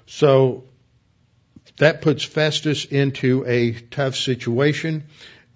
So 0.06 0.64
that 1.76 2.02
puts 2.02 2.24
Festus 2.24 2.84
into 2.84 3.44
a 3.46 3.72
tough 3.72 4.16
situation 4.16 5.04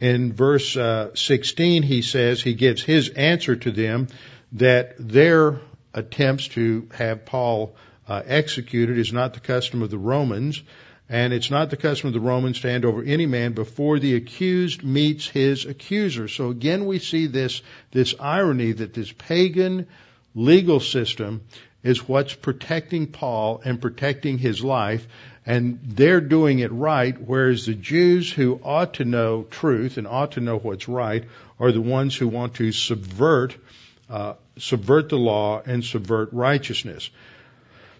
in 0.00 0.32
verse 0.32 0.76
uh, 0.76 1.14
16, 1.14 1.82
he 1.82 2.02
says 2.02 2.40
he 2.40 2.54
gives 2.54 2.82
his 2.82 3.08
answer 3.10 3.56
to 3.56 3.70
them 3.70 4.08
that 4.52 4.94
their 4.98 5.60
attempts 5.92 6.48
to 6.48 6.88
have 6.94 7.24
Paul 7.24 7.74
uh, 8.06 8.22
executed 8.24 8.98
is 8.98 9.12
not 9.12 9.34
the 9.34 9.40
custom 9.40 9.82
of 9.82 9.90
the 9.90 9.98
Romans, 9.98 10.62
and 11.08 11.32
it's 11.32 11.50
not 11.50 11.70
the 11.70 11.76
custom 11.76 12.08
of 12.08 12.14
the 12.14 12.20
Romans 12.20 12.60
to 12.60 12.70
hand 12.70 12.84
over 12.84 13.02
any 13.02 13.26
man 13.26 13.52
before 13.52 13.98
the 13.98 14.14
accused 14.14 14.82
meets 14.82 15.26
his 15.26 15.64
accuser. 15.64 16.28
So 16.28 16.50
again, 16.50 16.86
we 16.86 16.98
see 16.98 17.26
this 17.26 17.62
this 17.90 18.14
irony 18.20 18.72
that 18.72 18.94
this 18.94 19.10
pagan 19.10 19.86
legal 20.34 20.80
system 20.80 21.42
is 21.82 22.08
what's 22.08 22.34
protecting 22.34 23.06
Paul 23.06 23.62
and 23.64 23.80
protecting 23.80 24.38
his 24.38 24.62
life, 24.62 25.06
and 25.48 25.80
they're 25.82 26.20
doing 26.20 26.58
it 26.58 26.70
right, 26.70 27.18
whereas 27.18 27.64
the 27.64 27.74
Jews 27.74 28.30
who 28.30 28.60
ought 28.62 28.94
to 28.94 29.06
know 29.06 29.44
truth 29.44 29.96
and 29.96 30.06
ought 30.06 30.32
to 30.32 30.40
know 30.40 30.58
what's 30.58 30.88
right 30.88 31.24
are 31.58 31.72
the 31.72 31.80
ones 31.80 32.14
who 32.14 32.28
want 32.28 32.56
to 32.56 32.70
subvert, 32.70 33.56
uh, 34.10 34.34
subvert 34.58 35.08
the 35.08 35.16
law 35.16 35.62
and 35.64 35.82
subvert 35.82 36.34
righteousness. 36.34 37.08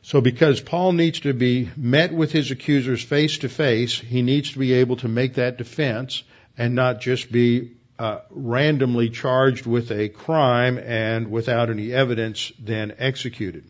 So 0.03 0.21
because 0.21 0.61
Paul 0.61 0.93
needs 0.93 1.21
to 1.21 1.33
be 1.33 1.71
met 1.75 2.13
with 2.13 2.33
his 2.33 2.51
accusers 2.51 3.03
face 3.03 3.39
to 3.39 3.49
face, 3.49 3.99
he 3.99 4.21
needs 4.21 4.53
to 4.53 4.59
be 4.59 4.75
able 4.75 4.97
to 4.97 5.09
make 5.09 5.37
that 5.37 5.57
defense 5.57 6.23
and 6.59 6.75
not 6.75 7.01
just 7.01 7.33
be 7.33 7.73
uh, 7.99 8.19
randomly 8.29 9.09
charged 9.09 9.65
with 9.65 9.91
a 9.91 10.11
crime 10.11 10.77
and 10.77 11.31
without 11.31 11.71
any 11.71 11.95
evidence 11.95 12.53
then 12.59 12.95
executed. 12.99 13.65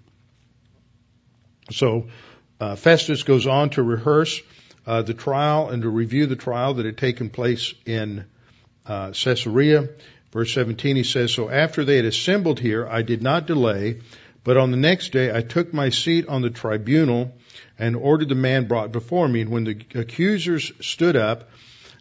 So 1.70 2.08
uh, 2.60 2.76
Festus 2.76 3.22
goes 3.22 3.46
on 3.46 3.70
to 3.70 3.82
rehearse 3.82 4.40
uh, 4.86 5.02
the 5.02 5.14
trial 5.14 5.68
and 5.68 5.82
to 5.82 5.88
review 5.88 6.26
the 6.26 6.36
trial 6.36 6.74
that 6.74 6.86
had 6.86 6.96
taken 6.96 7.30
place 7.30 7.74
in 7.86 8.24
uh, 8.86 9.12
Caesarea. 9.12 9.90
Verse 10.32 10.52
17, 10.54 10.96
he 10.96 11.04
says, 11.04 11.32
So 11.32 11.48
after 11.48 11.84
they 11.84 11.96
had 11.96 12.04
assembled 12.04 12.58
here, 12.58 12.86
I 12.86 13.02
did 13.02 13.22
not 13.22 13.46
delay, 13.46 14.00
but 14.44 14.56
on 14.56 14.70
the 14.70 14.76
next 14.76 15.12
day 15.12 15.34
I 15.34 15.42
took 15.42 15.72
my 15.72 15.90
seat 15.90 16.26
on 16.26 16.42
the 16.42 16.50
tribunal 16.50 17.34
and 17.78 17.96
ordered 17.96 18.28
the 18.28 18.34
man 18.34 18.66
brought 18.66 18.92
before 18.92 19.28
me. 19.28 19.42
And 19.42 19.50
when 19.50 19.64
the 19.64 19.80
accusers 19.94 20.72
stood 20.80 21.16
up, 21.16 21.50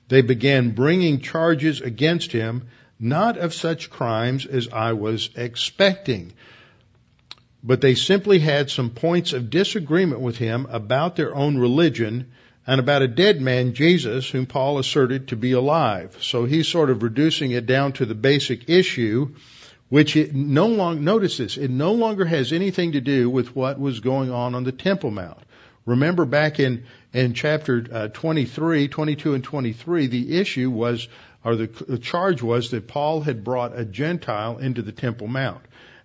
they 0.08 0.22
began 0.22 0.72
bringing 0.72 1.20
charges 1.20 1.82
against 1.82 2.32
him, 2.32 2.68
not 3.00 3.38
of 3.38 3.54
such 3.54 3.90
crimes 3.90 4.46
as 4.46 4.70
I 4.70 4.94
was 4.94 5.30
expecting 5.36 6.34
but 7.64 7.82
they 7.82 7.96
simply 7.96 8.40
had 8.40 8.70
some 8.70 8.90
points 8.90 9.34
of 9.34 9.50
disagreement 9.50 10.22
with 10.22 10.38
him 10.38 10.68
about 10.70 11.16
their 11.16 11.36
own 11.36 11.58
religion 11.58 12.32
and 12.66 12.80
about 12.82 13.02
a 13.02 13.08
dead 13.08 13.42
man, 13.42 13.74
Jesus, 13.74 14.30
whom 14.30 14.46
Paul 14.46 14.78
asserted 14.78 15.30
to 15.30 15.38
be 15.38 15.54
alive. 15.54 16.18
So 16.22 16.46
he's 16.46 16.68
sort 16.68 16.90
of 16.90 17.02
reducing 17.02 17.52
it 17.52 17.66
down 17.66 17.94
to 17.94 18.06
the 18.06 18.14
basic 18.14 18.70
issue, 18.70 19.36
which 19.88 20.18
it 20.18 20.36
no 20.36 20.68
longer, 20.68 21.02
notice 21.02 21.38
this, 21.38 21.58
it 21.58 21.72
no 21.72 21.94
longer 21.94 22.26
has 22.26 22.52
anything 22.52 22.92
to 22.92 23.02
do 23.02 23.30
with 23.30 23.56
what 23.56 23.80
was 23.80 24.02
going 24.02 24.32
on 24.32 24.54
on 24.54 24.66
the 24.66 24.74
Temple 24.74 25.12
Mount. 25.12 25.40
Remember 25.86 26.26
back 26.26 26.60
in, 26.60 26.84
in 27.14 27.34
chapter 27.34 27.86
uh, 27.90 28.08
23, 28.10 28.90
22 28.90 29.34
and 29.34 29.44
23, 29.44 30.08
the 30.08 30.38
issue 30.38 30.70
was, 30.70 31.08
or 31.46 31.56
the, 31.56 31.68
the 31.88 31.98
charge 31.98 32.44
was 32.44 32.72
that 32.72 32.90
Paul 32.90 33.22
had 33.22 33.46
brought 33.46 33.80
a 33.80 33.86
Gentile 33.86 34.58
into 34.58 34.82
the 34.82 34.92
Temple 34.92 35.28
Mount. 35.28 35.62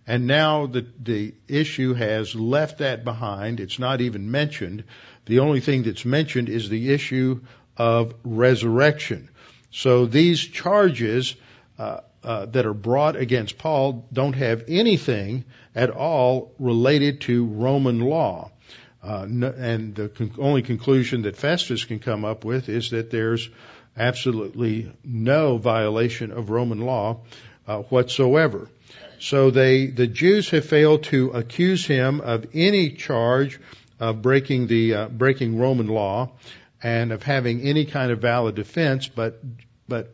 And 0.07 0.27
now 0.27 0.67
the, 0.67 0.87
the 1.01 1.35
issue 1.47 1.95
has 1.95 2.35
left 2.35 2.79
that 2.79 3.05
behind. 3.05 3.61
It's 3.61 3.79
not 3.79 4.01
even 4.01 4.31
mentioned. 4.31 4.85
The 5.27 5.39
only 5.39 5.61
thing 5.61 5.85
that's 5.85 6.05
mentioned 6.05 6.49
is 6.49 6.69
the 6.69 6.93
issue 6.93 7.41
of 7.77 8.15
resurrection. 8.25 9.29
So 9.71 10.07
these 10.07 10.41
charges 10.41 11.37
uh, 11.79 12.01
uh, 12.25 12.47
that 12.47 12.67
are 12.67 12.75
brought 12.75 13.17
against 13.17 13.59
Paul 13.59 14.07
don't 14.13 14.35
have 14.35 14.65
anything 14.69 15.45
at 15.75 15.91
all 15.91 16.53
related 16.59 17.23
to 17.23 17.47
Roman 17.47 18.01
law. 18.01 18.51
Uh, 19.03 19.27
and 19.27 19.95
the 19.95 20.09
con- 20.09 20.33
only 20.39 20.63
conclusion 20.63 21.23
that 21.23 21.37
Festus 21.37 21.85
can 21.85 21.99
come 21.99 22.25
up 22.25 22.45
with 22.45 22.69
is 22.69 22.91
that 22.91 23.11
there's 23.11 23.49
absolutely 23.97 24.93
no 25.05 25.59
violation 25.59 26.31
of 26.31 26.51
Roman 26.51 26.81
law 26.81 27.21
uh, 27.67 27.79
whatsoever. 27.79 28.69
So 29.23 29.53
they, 29.53 29.87
the 29.87 30.09
Jews 30.09 30.51
have 30.51 30.65
failed 30.65 31.05
to 31.05 31.31
accuse 31.31 31.87
him 31.87 32.21
of 32.21 32.45
any 32.55 32.91
charge 32.91 33.61
of 34.01 34.21
breaking 34.21 34.67
the, 34.67 34.95
uh, 34.95 35.09
breaking 35.11 35.61
Roman 35.61 35.87
law 35.87 36.33
and 36.83 37.13
of 37.13 37.23
having 37.23 37.61
any 37.61 37.85
kind 37.85 38.11
of 38.11 38.19
valid 38.19 38.57
defense, 38.57 39.07
but, 39.07 39.41
but 39.87 40.13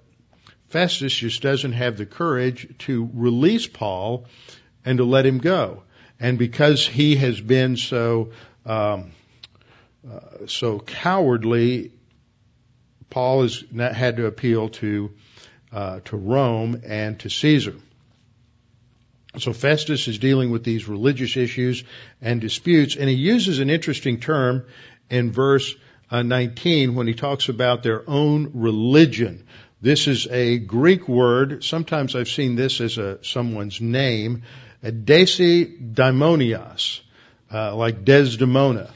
Festus 0.68 1.14
just 1.14 1.40
doesn't 1.40 1.72
have 1.72 1.96
the 1.96 2.04
courage 2.04 2.68
to 2.80 3.08
release 3.14 3.66
Paul 3.66 4.26
and 4.84 4.98
to 4.98 5.04
let 5.04 5.24
him 5.24 5.38
go. 5.38 5.84
And 6.20 6.38
because 6.38 6.86
he 6.86 7.16
has 7.16 7.40
been 7.40 7.78
so, 7.78 8.32
um, 8.66 9.12
uh, 10.06 10.46
so 10.48 10.80
cowardly, 10.80 11.92
Paul 13.08 13.40
has 13.40 13.64
had 13.74 14.18
to 14.18 14.26
appeal 14.26 14.68
to, 14.68 15.12
uh, 15.72 16.00
to 16.00 16.16
Rome 16.18 16.82
and 16.84 17.18
to 17.20 17.30
Caesar. 17.30 17.76
So 19.36 19.52
Festus 19.52 20.08
is 20.08 20.18
dealing 20.18 20.50
with 20.50 20.64
these 20.64 20.88
religious 20.88 21.36
issues 21.36 21.84
and 22.22 22.40
disputes, 22.40 22.96
and 22.96 23.08
he 23.08 23.14
uses 23.14 23.58
an 23.58 23.68
interesting 23.68 24.20
term 24.20 24.64
in 25.10 25.32
verse 25.32 25.74
uh, 26.10 26.22
19 26.22 26.94
when 26.94 27.06
he 27.06 27.14
talks 27.14 27.48
about 27.48 27.82
their 27.82 28.08
own 28.08 28.50
religion. 28.54 29.44
This 29.82 30.08
is 30.08 30.26
a 30.26 30.58
Greek 30.58 31.08
word. 31.08 31.62
Sometimes 31.62 32.16
I've 32.16 32.28
seen 32.28 32.56
this 32.56 32.80
as 32.80 32.98
a, 32.98 33.22
someone's 33.22 33.80
name, 33.80 34.42
a 34.82 34.90
uh, 37.52 37.74
like 37.76 38.04
Desdemona. 38.04 38.90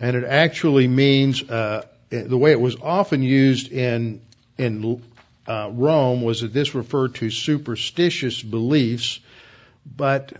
and 0.00 0.16
it 0.16 0.24
actually 0.24 0.88
means 0.88 1.42
uh, 1.42 1.86
the 2.10 2.36
way 2.36 2.52
it 2.52 2.60
was 2.60 2.76
often 2.82 3.22
used 3.22 3.72
in 3.72 4.20
in 4.58 5.02
uh, 5.46 5.70
Rome 5.72 6.22
was 6.22 6.40
that 6.40 6.52
this 6.52 6.74
referred 6.74 7.14
to 7.16 7.30
superstitious 7.30 8.42
beliefs, 8.42 9.20
but 9.94 10.32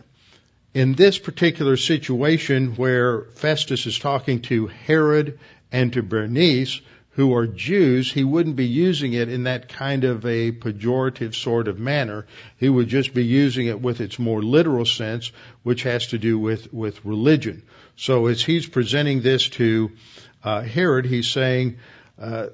in 0.75 0.95
this 0.95 1.19
particular 1.19 1.77
situation 1.77 2.77
where 2.77 3.23
Festus 3.23 3.87
is 3.87 3.99
talking 3.99 4.43
to 4.43 4.67
Herod 4.67 5.39
and 5.73 5.93
to 5.95 6.03
Bernice, 6.03 6.81
who 7.11 7.35
are 7.35 7.47
Jews, 7.47 8.13
he 8.13 8.25
wouldn't 8.25 8.57
be 8.57 8.67
using 8.67 9.15
it 9.15 9.31
in 9.31 9.45
that 9.45 9.71
kind 9.71 10.05
of 10.05 10.27
a 10.27 10.53
pejorative 10.53 11.35
sort 11.35 11.67
of 11.67 11.79
manner. 11.79 12.27
He 12.59 12.69
would 12.69 12.89
just 12.89 13.15
be 13.15 13.25
using 13.25 13.69
it 13.69 13.81
with 13.81 14.03
its 14.03 14.19
more 14.19 14.43
literal 14.43 14.85
sense, 14.85 15.33
which 15.63 15.85
has 15.85 16.09
to 16.09 16.19
do 16.19 16.39
with, 16.39 16.73
with 16.75 17.03
religion. 17.07 17.63
So 17.97 18.27
as 18.27 18.43
he's 18.43 18.67
presenting 18.67 19.23
this 19.23 19.49
to 19.51 19.93
uh, 20.45 20.61
Herod, 20.61 21.07
he's 21.07 21.29
saying, 21.29 21.79
uh, 22.21 22.49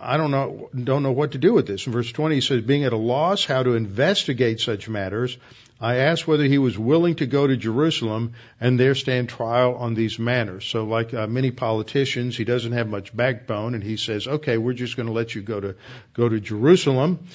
I 0.00 0.16
don't 0.16 0.32
know, 0.32 0.68
don't 0.74 1.04
know 1.04 1.12
what 1.12 1.32
to 1.32 1.38
do 1.38 1.52
with 1.54 1.68
this. 1.68 1.86
In 1.86 1.92
verse 1.92 2.10
20, 2.10 2.34
he 2.34 2.40
says, 2.40 2.62
being 2.62 2.84
at 2.84 2.92
a 2.92 2.98
loss 2.98 3.44
how 3.44 3.62
to 3.62 3.74
investigate 3.74 4.60
such 4.60 4.88
matters, 4.88 5.38
I 5.80 5.96
asked 5.96 6.26
whether 6.26 6.44
he 6.44 6.56
was 6.56 6.78
willing 6.78 7.16
to 7.16 7.26
go 7.26 7.46
to 7.46 7.56
Jerusalem 7.56 8.32
and 8.60 8.80
there 8.80 8.94
stand 8.94 9.28
trial 9.28 9.74
on 9.74 9.94
these 9.94 10.18
matters. 10.18 10.64
So 10.64 10.84
like 10.84 11.12
uh, 11.12 11.26
many 11.26 11.50
politicians, 11.50 12.36
he 12.36 12.44
doesn't 12.44 12.72
have 12.72 12.88
much 12.88 13.14
backbone 13.14 13.74
and 13.74 13.84
he 13.84 13.98
says, 13.98 14.26
okay, 14.26 14.56
we're 14.56 14.72
just 14.72 14.96
going 14.96 15.06
to 15.06 15.12
let 15.12 15.34
you 15.34 15.42
go 15.42 15.60
to, 15.60 15.76
go 16.14 16.28
to 16.28 16.40
Jerusalem. 16.40 17.26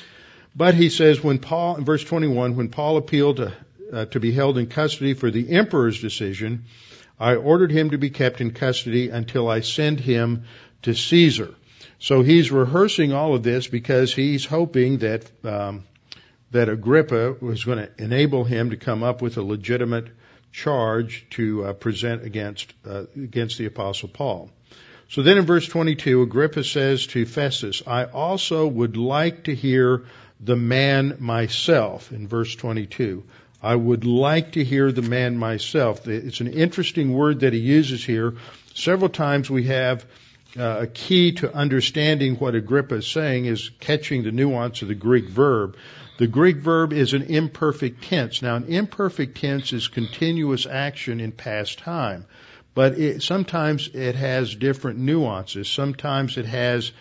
But 0.56 0.74
he 0.74 0.89
says 0.89 1.24
when 1.24 1.38
Paul, 1.38 1.78
in 1.78 1.86
verse 1.86 2.04
21, 2.04 2.56
when 2.56 2.70
Paul 2.70 2.98
appealed 2.98 3.38
to, 3.38 3.54
uh, 3.94 4.06
to 4.06 4.20
be 4.20 4.32
held 4.32 4.58
in 4.58 4.68
custody 4.68 5.14
for 5.14 5.30
the 5.30 5.52
emperor's 5.52 6.02
decision, 6.02 6.66
I 7.20 7.36
ordered 7.36 7.72
him 7.72 7.92
to 7.92 8.00
be 8.00 8.10
kept 8.10 8.42
in 8.42 8.52
custody 8.52 9.10
until 9.10 9.48
I 9.48 9.60
send 9.60 10.00
him 10.00 10.46
to 10.82 10.96
Caesar. 10.96 11.54
So 12.00 12.24
he's 12.24 12.52
rehearsing 12.52 13.14
all 13.14 13.36
of 13.36 13.44
this 13.44 13.68
because 13.68 14.12
he's 14.12 14.44
hoping 14.44 14.98
that 15.00 15.30
um, 15.46 15.84
that 16.52 16.70
Agrippa 16.70 17.36
was 17.39 17.64
going 17.64 17.80
to 17.80 17.89
enable 17.97 18.43
him 18.43 18.70
to 18.70 18.78
come 18.78 19.04
up 19.04 19.22
with 19.22 19.38
a 19.38 19.41
legitimate 19.41 20.08
charge 20.52 21.26
to 21.32 21.66
uh, 21.66 21.74
present 21.74 22.24
against 22.24 22.74
uh, 22.86 23.04
against 23.16 23.58
the 23.58 23.66
apostle 23.66 24.10
Paul. 24.10 24.49
So 25.10 25.24
then 25.24 25.38
in 25.38 25.45
verse 25.45 25.68
22, 25.68 26.22
Agrippa 26.22 26.64
says 26.64 27.08
to 27.08 27.26
Festus, 27.26 27.82
"I 27.88 28.06
also 28.06 28.68
would 28.68 28.97
like 28.97 29.45
to 29.45 29.56
hear 29.56 30.04
the 30.39 30.56
man 30.56 31.18
myself." 31.20 32.12
In 32.12 32.28
verse 32.28 32.54
22, 32.56 33.24
I 33.62 33.76
would 33.76 34.06
like 34.06 34.54
to 34.54 34.64
hear 34.64 34.91
the 34.91 35.02
man 35.02 35.38
myself. 35.38 36.08
It's 36.08 36.41
an 36.41 36.52
interesting 36.52 37.14
word 37.14 37.41
that 37.41 37.54
he 37.54 37.60
uses 37.60 38.04
here. 38.04 38.36
Several 38.74 39.10
times 39.10 39.49
we 39.49 39.66
have 39.66 40.06
uh, 40.58 40.82
a 40.82 40.88
key 40.88 41.34
to 41.34 41.54
understanding 41.54 42.36
what 42.36 42.56
Agrippa 42.56 42.95
is 42.95 43.08
saying 43.08 43.45
is 43.45 43.72
catching 43.80 44.24
the 44.24 44.32
nuance 44.32 44.82
of 44.82 44.88
the 44.88 44.95
Greek 44.95 45.30
verb. 45.30 45.78
The 46.18 46.28
Greek 46.28 46.58
verb 46.58 46.93
is 46.93 47.14
an 47.14 47.24
imperfect 47.24 48.04
tense. 48.04 48.41
Now, 48.41 48.56
an 48.56 48.66
imperfect 48.66 49.38
tense 49.38 49.74
is 49.74 49.88
continuous 49.88 50.68
action 50.68 51.20
in 51.20 51.32
past 51.32 51.80
time, 51.80 52.26
but 52.76 52.99
it, 52.99 53.24
sometimes 53.24 53.89
it 53.93 54.16
has 54.16 54.54
different 54.54 54.99
nuances. 54.99 55.70
Sometimes 55.70 56.38
it 56.38 56.45
has, 56.45 56.91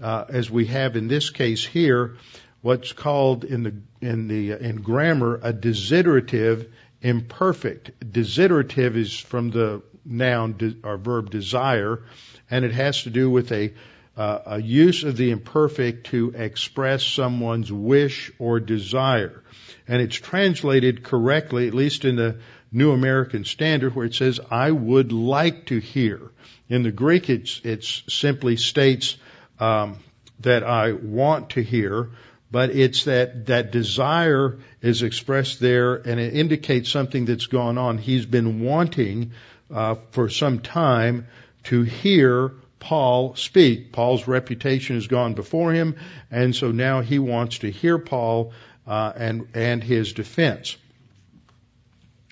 uh, 0.00 0.24
as 0.28 0.50
we 0.50 0.66
have 0.66 0.96
in 0.96 1.08
this 1.08 1.30
case 1.30 1.64
here, 1.64 2.16
what's 2.62 2.92
called 2.92 3.44
in 3.44 3.62
the 3.62 3.74
in 4.00 4.28
the 4.28 4.52
in 4.52 4.82
grammar 4.82 5.40
a 5.42 5.52
desiderative 5.52 6.72
imperfect. 7.02 7.90
Desiderative 8.12 8.96
is 8.96 9.18
from 9.18 9.50
the 9.50 9.82
noun 10.04 10.80
or 10.82 10.96
verb 10.96 11.30
desire, 11.30 12.02
and 12.50 12.64
it 12.64 12.72
has 12.72 13.02
to 13.04 13.10
do 13.10 13.30
with 13.30 13.52
a 13.52 13.72
uh, 14.16 14.42
a 14.46 14.60
use 14.60 15.04
of 15.04 15.16
the 15.16 15.30
imperfect 15.30 16.08
to 16.08 16.32
express 16.36 17.04
someone's 17.04 17.72
wish 17.72 18.30
or 18.38 18.60
desire. 18.60 19.42
And 19.88 20.02
it's 20.02 20.16
translated 20.16 21.02
correctly, 21.02 21.68
at 21.68 21.74
least 21.74 22.04
in 22.04 22.16
the 22.16 22.36
New 22.72 22.92
American 22.92 23.44
Standard, 23.44 23.94
where 23.94 24.06
it 24.06 24.14
says, 24.14 24.38
I 24.50 24.70
would 24.70 25.12
like 25.12 25.66
to 25.66 25.78
hear. 25.78 26.20
In 26.68 26.82
the 26.82 26.92
Greek, 26.92 27.30
it's, 27.30 27.60
it 27.64 27.84
simply 27.84 28.56
states 28.56 29.16
um, 29.58 29.98
that 30.40 30.64
I 30.64 30.92
want 30.92 31.50
to 31.50 31.62
hear, 31.62 32.10
but 32.50 32.70
it's 32.70 33.04
that 33.04 33.46
that 33.46 33.72
desire 33.72 34.58
is 34.82 35.02
expressed 35.02 35.60
there, 35.60 35.94
and 35.94 36.20
it 36.20 36.34
indicates 36.34 36.90
something 36.90 37.24
that's 37.24 37.46
gone 37.46 37.78
on. 37.78 37.98
He's 37.98 38.26
been 38.26 38.60
wanting 38.60 39.32
uh, 39.72 39.96
for 40.10 40.28
some 40.28 40.60
time 40.60 41.26
to 41.64 41.82
hear 41.82 42.52
Paul 42.78 43.36
speak. 43.36 43.92
Paul's 43.92 44.26
reputation 44.26 44.96
has 44.96 45.06
gone 45.06 45.34
before 45.34 45.72
him, 45.72 45.96
and 46.30 46.56
so 46.56 46.72
now 46.72 47.02
he 47.02 47.18
wants 47.18 47.58
to 47.58 47.70
hear 47.70 47.98
Paul 47.98 48.52
uh, 48.86 49.12
and 49.14 49.48
and 49.54 49.84
his 49.84 50.12
defense. 50.14 50.76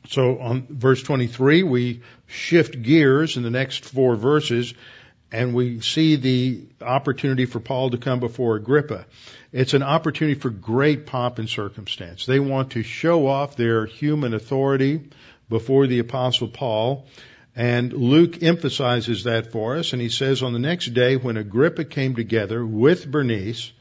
So 0.09 0.39
on 0.39 0.66
verse 0.70 1.03
23, 1.03 1.62
we 1.64 2.01
shift 2.26 2.81
gears 2.83 3.37
in 3.37 3.43
the 3.43 3.51
next 3.51 3.85
four 3.85 4.16
verses, 4.16 4.72
and 5.31 5.55
we 5.55 5.81
see 5.81 6.16
the 6.16 6.66
opportunity 6.81 7.45
for 7.45 7.61
Paul 7.61 7.91
to 7.91 7.99
come 7.99 8.18
before 8.18 8.57
Agrippa. 8.57 9.05
It's 9.53 9.74
an 9.74 9.83
opportunity 9.83 10.39
for 10.39 10.49
great 10.49 11.05
pomp 11.05 11.39
and 11.39 11.49
circumstance. 11.49 12.24
They 12.24 12.41
want 12.41 12.72
to 12.72 12.83
show 12.83 13.26
off 13.26 13.57
their 13.57 13.85
human 13.85 14.33
authority 14.33 15.11
before 15.51 15.87
the 15.87 15.99
apostle 15.99 16.49
Paul. 16.49 17.07
And 17.59 17.93
Luke 17.93 18.41
emphasizes 18.41 19.25
that 19.25 19.51
for 19.51 19.79
us, 19.79 19.93
and 19.93 20.01
he 20.01 20.11
says, 20.11 20.45
on 20.45 20.53
the 20.53 20.61
next 20.61 20.95
day 20.95 21.17
when 21.17 21.37
Agrippa 21.37 21.85
came 21.85 22.15
together 22.15 22.65
with 22.65 23.11
Bernice, 23.11 23.73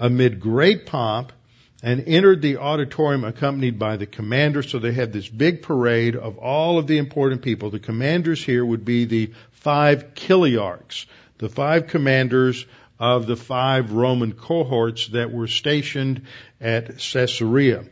amid 0.00 0.40
great 0.40 0.84
pomp, 0.84 1.32
and 1.80 2.02
entered 2.08 2.42
the 2.42 2.56
auditorium 2.56 3.22
accompanied 3.22 3.78
by 3.78 3.96
the 3.96 4.06
commander. 4.06 4.64
So 4.64 4.80
they 4.80 4.90
had 4.90 5.12
this 5.12 5.28
big 5.28 5.62
parade 5.62 6.16
of 6.16 6.38
all 6.38 6.76
of 6.76 6.88
the 6.88 6.98
important 6.98 7.42
people. 7.42 7.70
The 7.70 7.78
commanders 7.78 8.42
here 8.42 8.64
would 8.64 8.84
be 8.84 9.04
the 9.04 9.30
five 9.52 10.14
chiliarchs, 10.14 11.06
the 11.38 11.48
five 11.48 11.86
commanders 11.86 12.66
of 12.98 13.28
the 13.28 13.36
five 13.36 13.92
Roman 13.92 14.32
cohorts 14.32 15.06
that 15.08 15.30
were 15.30 15.46
stationed 15.46 16.22
at 16.60 16.98
Caesarea. 16.98 17.84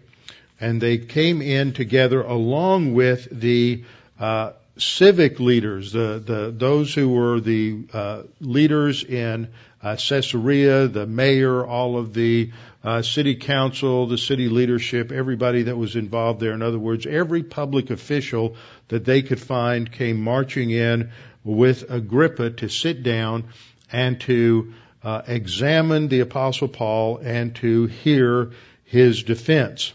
And 0.59 0.81
they 0.81 0.99
came 0.99 1.43
in 1.43 1.75
together 1.75 2.23
along 2.23 2.95
with 2.95 3.29
the 3.31 3.85
uh, 4.19 4.53
civic 4.79 5.39
leaders, 5.39 5.93
the, 5.93 6.23
the, 6.25 6.55
those 6.57 6.95
who 6.95 7.09
were 7.09 7.41
the 7.41 7.85
uh, 7.93 8.23
leaders 8.41 9.05
in 9.05 9.49
uh, 9.83 9.97
Caesarea, 9.97 10.89
the 10.89 11.07
mayor, 11.07 11.65
all 11.67 11.99
of 11.99 12.15
the 12.15 12.53
uh, 12.85 13.03
city 13.03 13.35
council, 13.35 14.07
the 14.07 14.19
city 14.19 14.49
leadership, 14.49 15.13
everybody 15.13 15.65
that 15.65 15.77
was 15.77 15.97
involved 15.97 16.41
there. 16.41 16.53
In 16.53 16.63
other 16.63 16.79
words, 16.79 17.07
every 17.07 17.43
public 17.43 17.91
official 17.91 18.57
that 18.89 19.05
they 19.05 19.23
could 19.23 19.41
find 19.41 19.91
came 19.91 20.21
marching 20.21 20.71
in 20.71 21.11
with 21.45 21.91
Agrippa 21.91 22.51
to 22.51 22.69
sit 22.69 23.03
down 23.03 23.49
and 23.91 24.21
to 24.23 24.73
uh, 25.03 25.23
examine 25.27 26.09
the 26.09 26.21
apostle 26.21 26.69
Paul 26.69 27.19
and 27.19 27.55
to 27.57 27.87
hear 27.87 28.53
his 28.85 29.23
defense. 29.23 29.93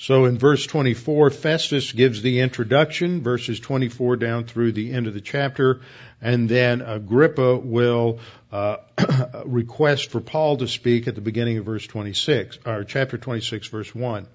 So 0.00 0.24
in 0.24 0.38
verse 0.38 0.66
24, 0.66 1.28
Festus 1.28 1.92
gives 1.92 2.22
the 2.22 2.40
introduction, 2.40 3.22
verses 3.22 3.60
24 3.60 4.16
down 4.16 4.44
through 4.44 4.72
the 4.72 4.94
end 4.94 5.06
of 5.06 5.12
the 5.12 5.20
chapter, 5.20 5.82
and 6.22 6.48
then 6.48 6.80
Agrippa 6.80 7.58
will 7.58 8.20
uh, 8.50 8.78
request 9.44 10.10
for 10.10 10.22
Paul 10.22 10.56
to 10.56 10.68
speak 10.68 11.06
at 11.06 11.16
the 11.16 11.20
beginning 11.20 11.58
of 11.58 11.66
verse 11.66 11.86
26, 11.86 12.60
or 12.64 12.84
chapter 12.84 13.18
26, 13.18 13.68
verse 13.68 13.94
1. 13.94 14.26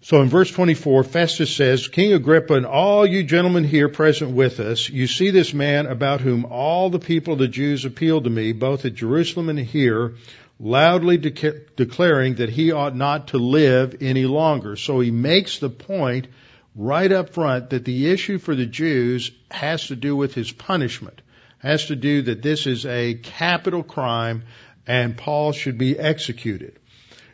So 0.00 0.22
in 0.22 0.30
verse 0.30 0.50
24, 0.50 1.04
Festus 1.04 1.54
says, 1.54 1.88
King 1.88 2.14
Agrippa 2.14 2.54
and 2.54 2.64
all 2.64 3.04
you 3.04 3.24
gentlemen 3.24 3.64
here 3.64 3.90
present 3.90 4.30
with 4.30 4.60
us, 4.60 4.88
you 4.88 5.08
see 5.08 5.28
this 5.28 5.52
man 5.52 5.84
about 5.84 6.22
whom 6.22 6.46
all 6.46 6.88
the 6.88 6.98
people 6.98 7.34
of 7.34 7.38
the 7.38 7.48
Jews 7.48 7.84
appealed 7.84 8.24
to 8.24 8.30
me, 8.30 8.52
both 8.52 8.86
at 8.86 8.94
Jerusalem 8.94 9.50
and 9.50 9.58
here, 9.58 10.14
loudly 10.60 11.18
de- 11.18 11.60
declaring 11.76 12.36
that 12.36 12.48
he 12.48 12.72
ought 12.72 12.96
not 12.96 13.28
to 13.28 13.38
live 13.38 13.96
any 14.00 14.26
longer. 14.26 14.76
So 14.76 15.00
he 15.00 15.10
makes 15.10 15.58
the 15.58 15.70
point 15.70 16.28
right 16.74 17.10
up 17.10 17.30
front 17.30 17.70
that 17.70 17.84
the 17.84 18.10
issue 18.10 18.38
for 18.38 18.54
the 18.54 18.66
Jews 18.66 19.30
has 19.50 19.88
to 19.88 19.96
do 19.96 20.16
with 20.16 20.34
his 20.34 20.50
punishment, 20.50 21.22
has 21.58 21.86
to 21.86 21.96
do 21.96 22.22
that 22.22 22.42
this 22.42 22.66
is 22.66 22.86
a 22.86 23.14
capital 23.14 23.82
crime 23.82 24.44
and 24.86 25.16
Paul 25.16 25.52
should 25.52 25.78
be 25.78 25.98
executed. 25.98 26.78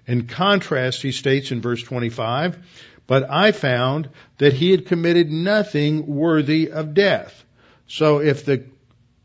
In 0.07 0.27
contrast, 0.27 1.03
he 1.03 1.12
states 1.12 1.51
in 1.51 1.62
verse 1.62 1.83
25, 1.83 2.59
but 3.07 3.31
I 3.31 3.53
found 3.53 4.11
that 4.39 4.53
he 4.53 4.70
had 4.70 4.87
committed 4.87 5.31
nothing 5.31 6.07
worthy 6.07 6.70
of 6.70 6.95
death. 6.95 7.45
So 7.87 8.20
if 8.20 8.45
the 8.45 8.64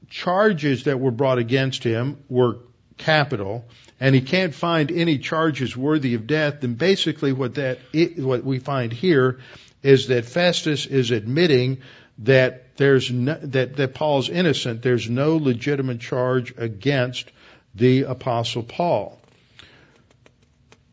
charges 0.09 0.83
that 0.83 0.99
were 0.99 1.11
brought 1.11 1.37
against 1.37 1.83
him 1.83 2.23
were 2.29 2.59
capital 2.97 3.65
and 3.99 4.15
he 4.15 4.21
can't 4.21 4.53
find 4.53 4.91
any 4.91 5.17
charges 5.17 5.75
worthy 5.75 6.13
of 6.15 6.27
death, 6.27 6.61
then 6.61 6.75
basically 6.75 7.33
what 7.33 7.55
that 7.55 7.79
what 8.17 8.43
we 8.43 8.59
find 8.59 8.93
here 8.93 9.39
is 9.83 10.07
that 10.07 10.25
Festus 10.25 10.85
is 10.85 11.11
admitting 11.11 11.81
that 12.19 12.75
there's 12.77 13.11
no, 13.11 13.37
that, 13.41 13.75
that 13.77 13.93
Paul's 13.93 14.29
innocent. 14.29 14.81
There's 14.81 15.09
no 15.09 15.37
legitimate 15.37 15.99
charge 15.99 16.53
against 16.57 17.31
the 17.75 18.03
apostle 18.03 18.63
Paul. 18.63 19.19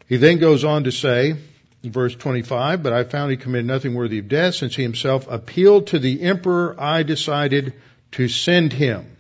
He 0.09 0.18
then 0.18 0.38
goes 0.38 0.64
on 0.64 0.84
to 0.84 0.92
say, 0.92 1.36
verse 1.82 2.14
25, 2.14 2.82
but 2.82 2.92
I 2.92 3.04
found 3.04 3.30
he 3.30 3.36
committed 3.36 3.66
nothing 3.66 3.94
worthy 3.94 4.18
of 4.18 4.28
death 4.28 4.54
since 4.54 4.76
he 4.76 4.82
himself 4.82 5.26
appealed 5.28 5.88
to 5.88 5.98
the 5.98 6.22
emperor. 6.22 6.76
I 6.78 7.02
decided 7.02 7.74
to 8.12 8.28
send 8.28 8.72
him. 8.72 9.15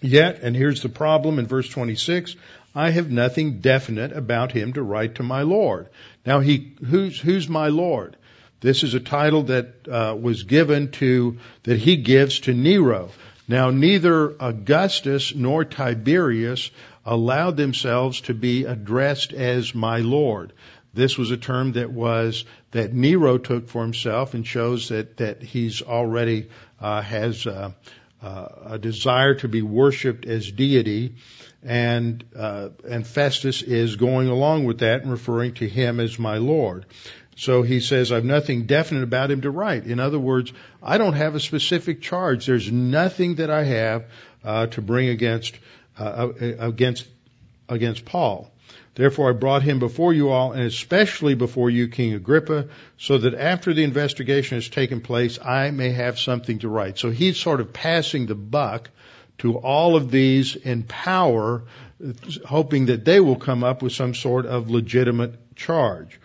Yet, 0.00 0.40
and 0.42 0.54
here's 0.54 0.82
the 0.82 0.88
problem 0.88 1.38
in 1.38 1.46
verse 1.46 1.68
26, 1.68 2.36
I 2.74 2.90
have 2.90 3.10
nothing 3.10 3.60
definite 3.60 4.12
about 4.12 4.52
him 4.52 4.72
to 4.74 4.82
write 4.82 5.16
to 5.16 5.22
my 5.22 5.42
Lord. 5.42 5.88
Now 6.24 6.40
he, 6.40 6.74
who's, 6.86 7.18
who's 7.18 7.48
my 7.48 7.68
Lord? 7.68 8.16
This 8.60 8.84
is 8.84 8.94
a 8.94 9.00
title 9.00 9.44
that 9.44 9.88
uh, 9.88 10.16
was 10.20 10.44
given 10.44 10.90
to, 10.92 11.38
that 11.64 11.78
he 11.78 11.96
gives 11.96 12.40
to 12.40 12.54
Nero. 12.54 13.10
Now 13.48 13.70
neither 13.70 14.34
Augustus 14.38 15.34
nor 15.34 15.64
Tiberius 15.64 16.70
allowed 17.04 17.56
themselves 17.56 18.20
to 18.22 18.34
be 18.34 18.64
addressed 18.64 19.32
as 19.32 19.74
my 19.74 19.98
Lord. 19.98 20.52
This 20.92 21.16
was 21.16 21.30
a 21.30 21.36
term 21.36 21.72
that 21.72 21.90
was 21.90 22.44
that 22.72 22.92
Nero 22.92 23.38
took 23.38 23.68
for 23.68 23.82
himself 23.82 24.34
and 24.34 24.46
shows 24.46 24.88
that 24.88 25.18
that 25.18 25.42
he's 25.42 25.80
already 25.80 26.48
uh, 26.80 27.00
has 27.02 27.46
uh, 27.46 27.70
uh, 28.22 28.48
a 28.66 28.78
desire 28.78 29.34
to 29.36 29.48
be 29.48 29.62
worshipped 29.62 30.26
as 30.26 30.50
deity, 30.50 31.14
and 31.62 32.24
uh, 32.36 32.70
and 32.88 33.06
Festus 33.06 33.62
is 33.62 33.96
going 33.96 34.28
along 34.28 34.64
with 34.64 34.78
that 34.78 35.02
and 35.02 35.10
referring 35.10 35.54
to 35.54 35.68
him 35.68 36.00
as 36.00 36.18
my 36.18 36.38
Lord. 36.38 36.86
So 37.36 37.62
he 37.62 37.78
says, 37.78 38.10
I've 38.10 38.24
nothing 38.24 38.66
definite 38.66 39.04
about 39.04 39.30
him 39.30 39.42
to 39.42 39.50
write. 39.50 39.86
In 39.86 40.00
other 40.00 40.18
words, 40.18 40.52
I 40.82 40.98
don't 40.98 41.12
have 41.12 41.36
a 41.36 41.40
specific 41.40 42.02
charge. 42.02 42.46
There's 42.46 42.72
nothing 42.72 43.36
that 43.36 43.48
I 43.48 43.62
have 43.62 44.06
uh, 44.42 44.66
to 44.66 44.82
bring 44.82 45.08
against 45.08 45.56
uh, 45.96 46.30
against 46.58 47.06
against 47.68 48.04
Paul. 48.04 48.52
Therefore 48.98 49.30
I 49.30 49.32
brought 49.32 49.62
him 49.62 49.78
before 49.78 50.12
you 50.12 50.30
all, 50.30 50.50
and 50.50 50.62
especially 50.64 51.36
before 51.36 51.70
you, 51.70 51.86
King 51.86 52.14
Agrippa, 52.14 52.66
so 52.96 53.16
that 53.16 53.32
after 53.32 53.72
the 53.72 53.84
investigation 53.84 54.56
has 54.56 54.68
taken 54.68 55.00
place, 55.00 55.38
I 55.40 55.70
may 55.70 55.90
have 55.90 56.18
something 56.18 56.58
to 56.58 56.68
write. 56.68 56.98
So 56.98 57.10
he's 57.10 57.38
sort 57.38 57.60
of 57.60 57.72
passing 57.72 58.26
the 58.26 58.34
buck 58.34 58.90
to 59.38 59.56
all 59.56 59.94
of 59.94 60.10
these 60.10 60.56
in 60.56 60.82
power, 60.82 61.62
hoping 62.44 62.86
that 62.86 63.04
they 63.04 63.20
will 63.20 63.36
come 63.36 63.62
up 63.62 63.82
with 63.82 63.92
some 63.92 64.14
sort 64.14 64.46
of 64.46 64.68
legitimate 64.68 65.54
charge. 65.54 66.18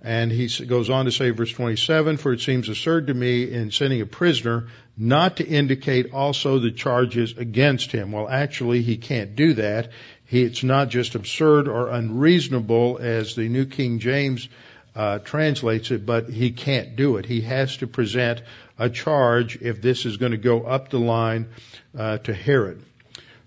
And 0.00 0.32
he 0.32 0.48
goes 0.64 0.88
on 0.88 1.04
to 1.06 1.12
say, 1.12 1.30
verse 1.30 1.52
27, 1.52 2.16
for 2.16 2.32
it 2.32 2.40
seems 2.40 2.70
absurd 2.70 3.08
to 3.08 3.14
me 3.14 3.52
in 3.52 3.70
sending 3.70 4.00
a 4.00 4.06
prisoner 4.06 4.68
not 4.96 5.36
to 5.36 5.46
indicate 5.46 6.14
also 6.14 6.60
the 6.60 6.70
charges 6.70 7.36
against 7.36 7.92
him. 7.92 8.12
Well, 8.12 8.28
actually, 8.28 8.80
he 8.80 8.96
can't 8.96 9.36
do 9.36 9.54
that. 9.54 9.90
He, 10.26 10.42
it's 10.42 10.62
not 10.62 10.88
just 10.88 11.14
absurd 11.14 11.68
or 11.68 11.88
unreasonable 11.88 12.98
as 13.00 13.34
the 13.34 13.48
New 13.48 13.66
King 13.66 14.00
James 14.00 14.48
uh, 14.94 15.18
translates 15.20 15.90
it, 15.90 16.04
but 16.04 16.28
he 16.28 16.50
can't 16.50 16.96
do 16.96 17.16
it. 17.16 17.26
He 17.26 17.42
has 17.42 17.76
to 17.78 17.86
present 17.86 18.42
a 18.78 18.90
charge 18.90 19.56
if 19.60 19.80
this 19.80 20.06
is 20.06 20.16
going 20.16 20.32
to 20.32 20.38
go 20.38 20.62
up 20.62 20.88
the 20.88 20.98
line 20.98 21.48
uh, 21.96 22.18
to 22.18 22.34
Herod. 22.34 22.82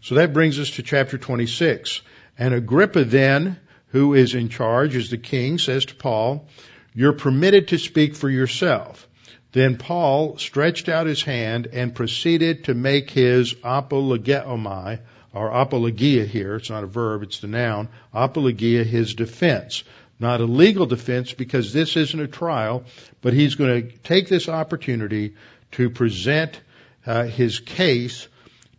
So 0.01 0.15
that 0.15 0.33
brings 0.33 0.59
us 0.59 0.71
to 0.71 0.83
chapter 0.83 1.17
26. 1.17 2.01
And 2.37 2.53
Agrippa 2.53 3.03
then, 3.03 3.59
who 3.87 4.13
is 4.13 4.33
in 4.33 4.49
charge 4.49 4.95
as 4.95 5.09
the 5.09 5.17
king, 5.17 5.57
says 5.57 5.85
to 5.85 5.95
Paul, 5.95 6.47
You're 6.93 7.13
permitted 7.13 7.69
to 7.69 7.77
speak 7.77 8.15
for 8.15 8.29
yourself. 8.29 9.07
Then 9.51 9.77
Paul 9.77 10.37
stretched 10.37 10.87
out 10.87 11.07
his 11.07 11.23
hand 11.23 11.67
and 11.73 11.95
proceeded 11.95 12.65
to 12.65 12.75
make 12.75 13.09
his 13.09 13.55
apologeomai, 13.55 14.99
or 15.33 15.49
apologia 15.49 16.25
here, 16.25 16.55
it's 16.55 16.69
not 16.69 16.83
a 16.83 16.87
verb, 16.87 17.23
it's 17.23 17.39
the 17.39 17.47
noun, 17.47 17.89
apologia, 18.13 18.83
his 18.83 19.13
defense. 19.13 19.83
Not 20.19 20.41
a 20.41 20.45
legal 20.45 20.85
defense 20.85 21.33
because 21.33 21.71
this 21.71 21.95
isn't 21.95 22.19
a 22.19 22.27
trial, 22.27 22.83
but 23.21 23.33
he's 23.33 23.55
going 23.55 23.89
to 23.89 23.97
take 23.99 24.27
this 24.27 24.49
opportunity 24.49 25.35
to 25.73 25.89
present 25.89 26.59
uh, 27.05 27.23
his 27.23 27.59
case 27.59 28.27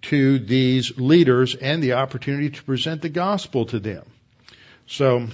to 0.02 0.38
these 0.38 0.98
leaders 0.98 1.54
and 1.54 1.82
the 1.82 1.94
opportunity 1.94 2.50
to 2.50 2.62
present 2.64 3.02
the 3.02 3.08
gospel 3.08 3.66
to 3.66 3.78
them. 3.78 4.04
So, 4.86 5.28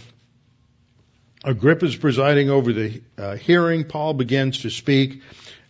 Agrippa 1.44 1.86
is 1.86 1.96
presiding 1.96 2.50
over 2.50 2.72
the 2.72 3.02
uh, 3.16 3.36
hearing. 3.36 3.84
Paul 3.84 4.14
begins 4.14 4.62
to 4.62 4.70
speak, 4.70 5.22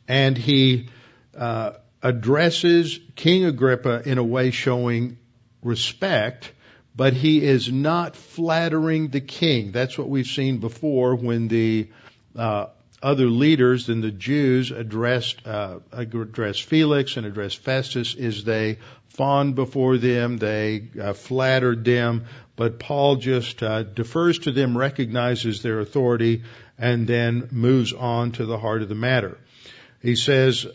and 0.09 0.37
he 0.37 0.89
uh, 1.37 1.73
addresses 2.03 2.99
King 3.15 3.45
Agrippa 3.45 4.09
in 4.09 4.19
a 4.19 4.25
way 4.25 4.51
showing 4.51 5.19
respect, 5.67 6.53
but 6.95 7.13
he 7.13 7.45
is 7.45 7.71
not 7.71 8.17
flattering 8.17 9.09
the 9.09 9.21
king. 9.21 9.73
That's 9.73 9.99
what 9.99 10.09
we've 10.09 10.27
seen 10.27 10.59
before 10.59 11.17
when 11.17 11.49
the 11.49 11.89
uh, 12.35 12.67
other 13.03 13.27
leaders 13.27 13.87
than 13.87 14.01
the 14.01 14.11
Jews 14.11 14.71
addressed 14.71 15.47
uh, 15.47 15.81
addressed 15.93 16.63
Felix 16.63 17.17
and 17.17 17.27
addressed 17.27 17.59
Festus 17.59 18.15
is 18.15 18.45
they 18.45 18.79
fawned 19.09 19.55
before 19.55 19.99
them, 19.99 20.39
they 20.39 20.89
uh, 21.01 21.13
flattered 21.13 21.85
them, 21.85 22.27
but 22.55 22.79
Paul 22.79 23.17
just 23.17 23.63
uh, 23.63 23.83
defers 23.83 24.39
to 24.41 24.53
them, 24.53 24.77
recognizes 24.77 25.63
their 25.63 25.81
authority, 25.81 26.43
and 26.79 27.07
then 27.07 27.49
moves 27.51 27.93
on 27.93 28.33
to 28.33 28.47
the 28.47 28.59
heart 28.59 28.83
of 28.83 28.89
the 28.89 28.95
matter. 28.95 29.39
He 30.03 30.17
says. 30.17 30.67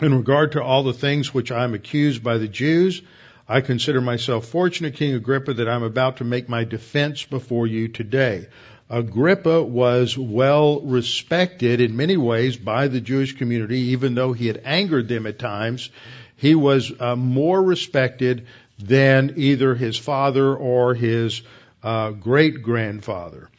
In 0.00 0.14
regard 0.14 0.52
to 0.52 0.62
all 0.62 0.82
the 0.82 0.94
things 0.94 1.34
which 1.34 1.52
I 1.52 1.62
am 1.62 1.74
accused 1.74 2.24
by 2.24 2.38
the 2.38 2.48
Jews, 2.48 3.02
I 3.46 3.60
consider 3.60 4.00
myself 4.00 4.46
fortunate, 4.46 4.94
King 4.94 5.14
Agrippa, 5.14 5.52
that 5.54 5.68
I'm 5.68 5.82
about 5.82 6.18
to 6.18 6.24
make 6.24 6.48
my 6.48 6.64
defense 6.64 7.24
before 7.24 7.66
you 7.66 7.88
today. 7.88 8.46
Agrippa 8.88 9.62
was 9.62 10.16
well 10.16 10.80
respected 10.80 11.82
in 11.82 11.98
many 11.98 12.16
ways 12.16 12.56
by 12.56 12.88
the 12.88 13.02
Jewish 13.02 13.36
community, 13.36 13.78
even 13.92 14.14
though 14.14 14.32
he 14.32 14.46
had 14.46 14.62
angered 14.64 15.06
them 15.06 15.26
at 15.26 15.38
times. 15.38 15.90
He 16.34 16.54
was 16.54 16.90
uh, 16.98 17.14
more 17.14 17.62
respected 17.62 18.46
than 18.78 19.34
either 19.36 19.74
his 19.74 19.98
father 19.98 20.54
or 20.54 20.94
his 20.94 21.42
uh, 21.82 22.12
great 22.12 22.62
grandfather. 22.62 23.50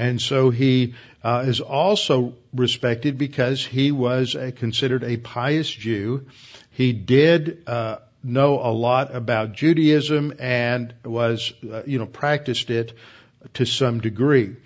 And 0.00 0.18
so 0.18 0.48
he 0.48 0.94
uh, 1.22 1.44
is 1.46 1.60
also 1.60 2.32
respected 2.54 3.18
because 3.18 3.66
he 3.66 3.92
was 3.92 4.34
a, 4.34 4.50
considered 4.50 5.04
a 5.04 5.18
pious 5.18 5.70
Jew. 5.70 6.24
He 6.70 6.94
did 6.94 7.64
uh, 7.66 7.98
know 8.24 8.60
a 8.60 8.72
lot 8.72 9.14
about 9.14 9.52
Judaism 9.52 10.32
and 10.38 10.94
was, 11.04 11.52
uh, 11.70 11.82
you 11.84 11.98
know, 11.98 12.06
practiced 12.06 12.70
it 12.70 12.94
to 13.52 13.66
some 13.66 14.00
degree. 14.00 14.56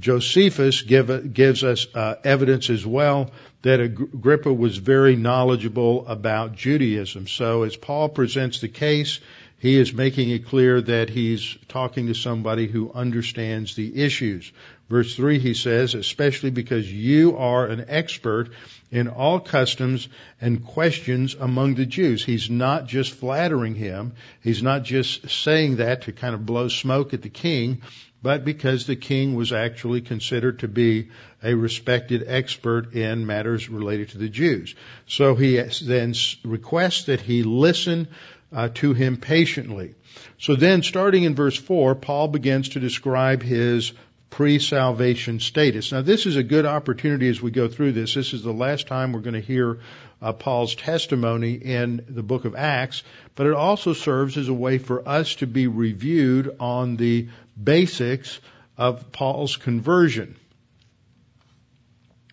Josephus 0.00 0.82
give, 0.82 1.34
gives 1.34 1.62
us 1.62 1.86
uh, 1.94 2.16
evidence 2.24 2.68
as 2.68 2.84
well 2.84 3.30
that 3.62 3.78
Agrippa 3.78 4.52
was 4.52 4.76
very 4.76 5.14
knowledgeable 5.14 6.08
about 6.08 6.56
Judaism. 6.56 7.28
So 7.28 7.62
as 7.62 7.76
Paul 7.76 8.08
presents 8.08 8.60
the 8.60 8.68
case, 8.68 9.20
he 9.60 9.76
is 9.76 9.92
making 9.92 10.30
it 10.30 10.46
clear 10.46 10.80
that 10.80 11.10
he's 11.10 11.56
talking 11.68 12.06
to 12.06 12.14
somebody 12.14 12.66
who 12.66 12.90
understands 12.92 13.74
the 13.74 14.02
issues. 14.02 14.50
Verse 14.90 15.14
3 15.14 15.38
he 15.38 15.54
says, 15.54 15.94
especially 15.94 16.50
because 16.50 16.92
you 16.92 17.36
are 17.36 17.64
an 17.64 17.84
expert 17.86 18.50
in 18.90 19.06
all 19.06 19.38
customs 19.38 20.08
and 20.40 20.66
questions 20.66 21.36
among 21.38 21.76
the 21.76 21.86
Jews. 21.86 22.24
He's 22.24 22.50
not 22.50 22.88
just 22.88 23.12
flattering 23.12 23.76
him. 23.76 24.14
He's 24.42 24.64
not 24.64 24.82
just 24.82 25.30
saying 25.30 25.76
that 25.76 26.02
to 26.02 26.12
kind 26.12 26.34
of 26.34 26.44
blow 26.44 26.66
smoke 26.66 27.14
at 27.14 27.22
the 27.22 27.28
king, 27.28 27.82
but 28.20 28.44
because 28.44 28.86
the 28.86 28.96
king 28.96 29.36
was 29.36 29.52
actually 29.52 30.00
considered 30.00 30.58
to 30.58 30.68
be 30.68 31.10
a 31.40 31.54
respected 31.54 32.24
expert 32.26 32.92
in 32.92 33.24
matters 33.26 33.68
related 33.68 34.08
to 34.10 34.18
the 34.18 34.28
Jews. 34.28 34.74
So 35.06 35.36
he 35.36 35.62
then 35.84 36.14
requests 36.42 37.04
that 37.04 37.20
he 37.20 37.44
listen 37.44 38.08
uh, 38.52 38.70
to 38.74 38.92
him 38.92 39.18
patiently. 39.18 39.94
So 40.38 40.56
then, 40.56 40.82
starting 40.82 41.22
in 41.22 41.36
verse 41.36 41.56
4, 41.56 41.94
Paul 41.94 42.26
begins 42.26 42.70
to 42.70 42.80
describe 42.80 43.42
his 43.42 43.92
pre-salvation 44.30 45.40
status. 45.40 45.90
Now, 45.92 46.02
this 46.02 46.24
is 46.24 46.36
a 46.36 46.42
good 46.42 46.64
opportunity 46.64 47.28
as 47.28 47.42
we 47.42 47.50
go 47.50 47.68
through 47.68 47.92
this. 47.92 48.14
This 48.14 48.32
is 48.32 48.42
the 48.42 48.52
last 48.52 48.86
time 48.86 49.12
we're 49.12 49.20
going 49.20 49.34
to 49.34 49.40
hear 49.40 49.80
uh, 50.22 50.32
Paul's 50.32 50.76
testimony 50.76 51.54
in 51.54 52.04
the 52.08 52.22
book 52.22 52.44
of 52.44 52.54
Acts, 52.54 53.02
but 53.34 53.46
it 53.46 53.54
also 53.54 53.92
serves 53.92 54.38
as 54.38 54.48
a 54.48 54.54
way 54.54 54.78
for 54.78 55.06
us 55.06 55.34
to 55.36 55.46
be 55.46 55.66
reviewed 55.66 56.56
on 56.60 56.96
the 56.96 57.28
basics 57.62 58.38
of 58.78 59.10
Paul's 59.12 59.56
conversion. 59.56 60.36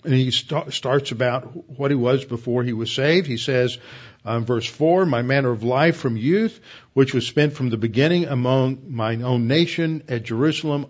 And 0.04 0.14
he 0.14 0.32
st- 0.32 0.72
starts 0.74 1.12
about 1.12 1.70
what 1.78 1.92
he 1.92 1.96
was 1.96 2.24
before 2.24 2.64
he 2.64 2.74
was 2.74 2.94
saved. 2.94 3.28
He 3.28 3.38
says, 3.38 3.78
um, 4.24 4.46
verse 4.46 4.66
4, 4.66 5.06
my 5.06 5.22
manner 5.22 5.52
of 5.52 5.64
life 5.64 5.98
from 5.98 6.16
youth, 6.16 6.60
which 6.94 7.14
was 7.14 7.26
spent 7.26 7.54
from 7.54 7.70
the 7.70 7.78
beginning 7.78 8.26
among 8.26 8.94
mine 8.94 9.24
own 9.24 9.48
nation 9.48 10.04
at 10.08 10.24
Jerusalem, 10.24 10.88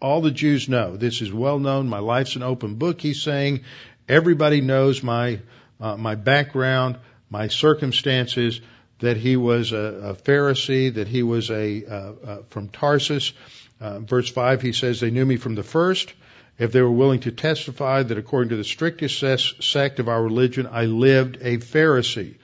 all 0.00 0.20
the 0.20 0.30
Jews 0.30 0.68
know. 0.68 0.96
This 0.96 1.20
is 1.20 1.32
well 1.32 1.58
known. 1.58 1.88
My 1.88 1.98
life's 1.98 2.36
an 2.36 2.42
open 2.42 2.76
book, 2.76 3.00
he's 3.00 3.22
saying. 3.22 3.64
Everybody 4.08 4.60
knows 4.60 5.02
my 5.02 5.40
uh, 5.80 5.96
my 5.96 6.14
background, 6.14 6.98
my 7.28 7.48
circumstances. 7.48 8.60
That 9.00 9.16
he 9.16 9.36
was 9.36 9.72
a, 9.72 9.76
a 9.76 10.14
Pharisee, 10.14 10.92
that 10.94 11.08
he 11.08 11.22
was 11.22 11.50
a 11.50 11.86
uh, 11.86 12.12
uh, 12.26 12.42
from 12.50 12.68
Tarsus. 12.68 13.32
Uh, 13.80 14.00
verse 14.00 14.28
five, 14.28 14.60
he 14.60 14.72
says, 14.72 15.00
"They 15.00 15.10
knew 15.10 15.24
me 15.24 15.36
from 15.36 15.54
the 15.54 15.62
first. 15.62 16.12
If 16.58 16.72
they 16.72 16.82
were 16.82 16.90
willing 16.90 17.20
to 17.20 17.30
testify 17.30 18.02
that 18.02 18.18
according 18.18 18.50
to 18.50 18.56
the 18.56 18.64
strictest 18.64 19.62
sect 19.62 20.00
of 20.00 20.08
our 20.10 20.22
religion, 20.22 20.68
I 20.70 20.84
lived 20.84 21.38
a 21.40 21.56
Pharisee." 21.56 22.34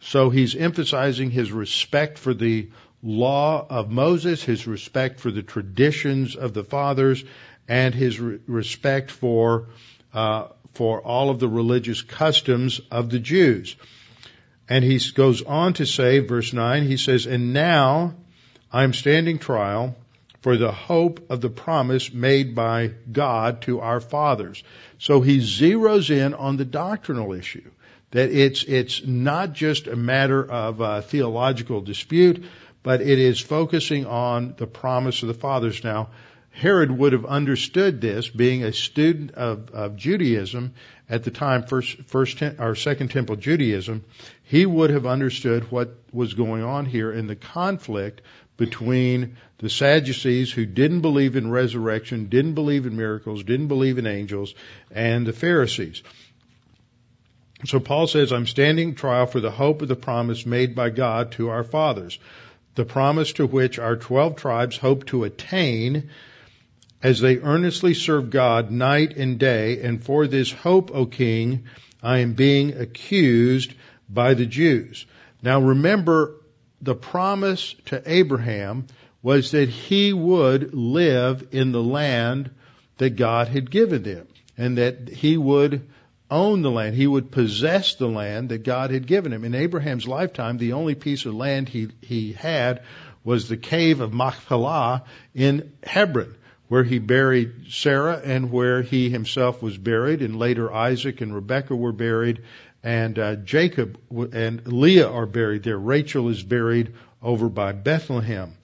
So 0.00 0.28
he's 0.28 0.54
emphasizing 0.54 1.30
his 1.30 1.50
respect 1.50 2.18
for 2.18 2.34
the 2.34 2.68
law 3.04 3.64
of 3.68 3.90
Moses, 3.90 4.42
his 4.42 4.66
respect 4.66 5.20
for 5.20 5.30
the 5.30 5.42
traditions 5.42 6.34
of 6.34 6.54
the 6.54 6.64
fathers, 6.64 7.22
and 7.68 7.94
his 7.94 8.18
re- 8.18 8.40
respect 8.46 9.10
for 9.10 9.68
uh, 10.12 10.48
for 10.72 11.00
all 11.00 11.30
of 11.30 11.38
the 11.38 11.48
religious 11.48 12.02
customs 12.02 12.80
of 12.90 13.10
the 13.10 13.20
Jews. 13.20 13.76
And 14.68 14.84
he 14.84 14.98
goes 15.14 15.42
on 15.42 15.74
to 15.74 15.86
say, 15.86 16.20
verse 16.20 16.52
9, 16.52 16.84
he 16.84 16.96
says, 16.96 17.26
And 17.26 17.52
now 17.52 18.14
I'm 18.72 18.92
standing 18.92 19.38
trial 19.38 19.94
for 20.40 20.56
the 20.56 20.72
hope 20.72 21.30
of 21.30 21.40
the 21.40 21.50
promise 21.50 22.12
made 22.12 22.54
by 22.54 22.92
God 23.10 23.62
to 23.62 23.80
our 23.80 24.00
fathers. 24.00 24.62
So 24.98 25.20
he 25.20 25.38
zeroes 25.38 26.10
in 26.10 26.34
on 26.34 26.56
the 26.56 26.64
doctrinal 26.64 27.32
issue. 27.32 27.70
That 28.10 28.30
it's, 28.30 28.62
it's 28.64 29.04
not 29.04 29.52
just 29.52 29.86
a 29.86 29.96
matter 29.96 30.44
of 30.44 30.80
uh, 30.80 31.00
theological 31.00 31.80
dispute, 31.80 32.44
but 32.84 33.00
it 33.00 33.18
is 33.18 33.40
focusing 33.40 34.06
on 34.06 34.54
the 34.58 34.68
promise 34.68 35.22
of 35.22 35.28
the 35.28 35.34
fathers. 35.34 35.82
Now, 35.82 36.10
Herod 36.52 36.92
would 36.92 37.14
have 37.14 37.24
understood 37.24 38.00
this, 38.00 38.28
being 38.28 38.62
a 38.62 38.72
student 38.72 39.32
of, 39.32 39.70
of 39.70 39.96
Judaism 39.96 40.74
at 41.08 41.24
the 41.24 41.32
time, 41.32 41.64
first, 41.64 41.96
first 42.06 42.40
or 42.42 42.76
second 42.76 43.10
temple 43.10 43.34
Judaism. 43.34 44.04
He 44.44 44.64
would 44.64 44.90
have 44.90 45.06
understood 45.06 45.72
what 45.72 45.96
was 46.12 46.34
going 46.34 46.62
on 46.62 46.86
here 46.86 47.10
in 47.10 47.26
the 47.26 47.34
conflict 47.34 48.20
between 48.56 49.36
the 49.58 49.68
Sadducees 49.68 50.52
who 50.52 50.64
didn't 50.64 51.00
believe 51.00 51.34
in 51.34 51.50
resurrection, 51.50 52.28
didn't 52.28 52.54
believe 52.54 52.86
in 52.86 52.96
miracles, 52.96 53.42
didn't 53.42 53.68
believe 53.68 53.98
in 53.98 54.06
angels, 54.06 54.54
and 54.92 55.26
the 55.26 55.32
Pharisees. 55.32 56.02
So 57.64 57.80
Paul 57.80 58.06
says, 58.06 58.32
I'm 58.32 58.46
standing 58.46 58.94
trial 58.94 59.26
for 59.26 59.40
the 59.40 59.50
hope 59.50 59.80
of 59.82 59.88
the 59.88 59.96
promise 59.96 60.44
made 60.44 60.74
by 60.74 60.90
God 60.90 61.32
to 61.32 61.48
our 61.48 61.64
fathers, 61.64 62.18
the 62.74 62.84
promise 62.84 63.32
to 63.34 63.46
which 63.46 63.78
our 63.78 63.96
twelve 63.96 64.36
tribes 64.36 64.76
hope 64.76 65.06
to 65.06 65.24
attain 65.24 66.10
as 67.02 67.20
they 67.20 67.38
earnestly 67.38 67.94
serve 67.94 68.30
God 68.30 68.70
night 68.70 69.16
and 69.16 69.38
day, 69.38 69.82
and 69.82 70.02
for 70.02 70.26
this 70.26 70.50
hope, 70.50 70.90
O 70.94 71.06
king, 71.06 71.64
I 72.02 72.18
am 72.18 72.32
being 72.32 72.72
accused 72.78 73.74
by 74.08 74.34
the 74.34 74.46
Jews. 74.46 75.06
Now 75.42 75.60
remember, 75.60 76.36
the 76.80 76.94
promise 76.94 77.74
to 77.86 78.02
Abraham 78.06 78.86
was 79.22 79.52
that 79.52 79.68
he 79.68 80.12
would 80.12 80.74
live 80.74 81.48
in 81.52 81.72
the 81.72 81.82
land 81.82 82.50
that 82.98 83.16
God 83.16 83.48
had 83.48 83.70
given 83.70 84.02
them, 84.02 84.26
and 84.56 84.78
that 84.78 85.08
he 85.08 85.36
would 85.36 85.86
own 86.30 86.62
the 86.62 86.70
land. 86.70 86.96
He 86.96 87.06
would 87.06 87.30
possess 87.30 87.94
the 87.94 88.08
land 88.08 88.48
that 88.48 88.64
God 88.64 88.90
had 88.90 89.06
given 89.06 89.32
him. 89.32 89.44
In 89.44 89.54
Abraham's 89.54 90.08
lifetime, 90.08 90.58
the 90.58 90.72
only 90.72 90.94
piece 90.94 91.26
of 91.26 91.34
land 91.34 91.68
he, 91.68 91.88
he 92.00 92.32
had 92.32 92.82
was 93.22 93.48
the 93.48 93.56
cave 93.56 94.00
of 94.00 94.12
Machpelah 94.12 95.04
in 95.34 95.72
Hebron 95.82 96.34
where 96.68 96.84
he 96.84 96.98
buried 96.98 97.66
Sarah 97.68 98.20
and 98.24 98.50
where 98.50 98.82
he 98.82 99.10
himself 99.10 99.62
was 99.62 99.76
buried, 99.76 100.22
and 100.22 100.38
later 100.38 100.72
Isaac 100.72 101.20
and 101.20 101.34
Rebekah 101.34 101.76
were 101.76 101.92
buried, 101.92 102.42
and 102.82 103.18
uh, 103.18 103.36
Jacob 103.36 103.98
and 104.32 104.66
Leah 104.66 105.08
are 105.08 105.26
buried 105.26 105.62
there. 105.62 105.78
Rachel 105.78 106.28
is 106.30 106.42
buried 106.42 106.94
over 107.22 107.48
by 107.48 107.72
Bethlehem, 107.72 108.54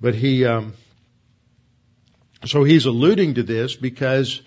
but 0.00 0.14
he. 0.14 0.44
Um, 0.44 0.74
so 2.44 2.62
he's 2.62 2.84
alluding 2.84 3.34
to 3.34 3.42
this 3.42 3.74
because, 3.74 4.40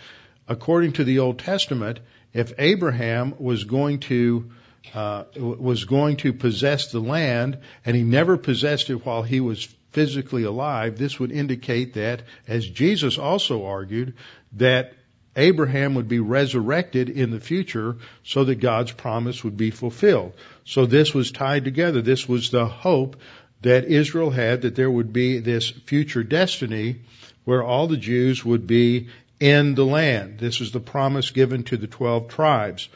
according 0.48 0.94
to 0.94 1.04
the 1.04 1.20
Old 1.20 1.40
Testament, 1.40 2.00
if 2.34 2.54
Abraham 2.58 3.36
was 3.40 3.64
going 3.64 4.00
to 4.02 4.52
uh, 4.94 5.26
was 5.36 5.86
going 5.86 6.18
to 6.18 6.34
possess 6.34 6.92
the 6.92 7.00
land, 7.00 7.60
and 7.86 7.96
he 7.96 8.02
never 8.02 8.38
possessed 8.38 8.90
it 8.90 9.06
while 9.06 9.24
he 9.24 9.40
was 9.40 9.66
physically 9.92 10.44
alive, 10.44 10.98
this 10.98 11.20
would 11.20 11.32
indicate 11.32 11.94
that, 11.96 12.24
as 12.48 12.68
Jesus 12.68 13.18
also 13.18 13.66
argued, 13.66 14.14
that 14.54 14.94
Abraham 15.36 15.96
would 15.96 16.08
be 16.08 16.20
resurrected 16.20 17.10
in 17.10 17.32
the 17.32 17.40
future 17.40 17.98
so 18.24 18.44
that 18.46 18.56
God's 18.56 18.92
promise 18.92 19.44
would 19.44 19.58
be 19.58 19.72
fulfilled. 19.72 20.34
So 20.66 20.86
this 20.86 21.14
was 21.14 21.32
tied 21.32 21.66
together. 21.66 22.02
This 22.02 22.28
was 22.28 22.50
the 22.50 22.66
hope 22.66 23.18
that 23.62 23.86
Israel 23.86 24.32
had 24.32 24.64
that 24.64 24.76
there 24.76 24.90
would 24.90 25.14
be 25.14 25.40
this 25.40 25.70
future 25.70 26.24
destiny 26.24 27.02
where 27.46 27.64
all 27.64 27.88
the 27.88 27.98
Jews 27.98 28.44
would 28.44 28.68
be 28.68 29.10
in 29.40 29.76
the 29.76 29.86
land. 29.86 30.40
This 30.40 30.62
is 30.62 30.72
the 30.72 30.80
promise 30.80 31.32
given 31.32 31.64
to 31.66 31.78
the 31.78 31.88
12 31.88 32.28
tribes. 32.28 32.90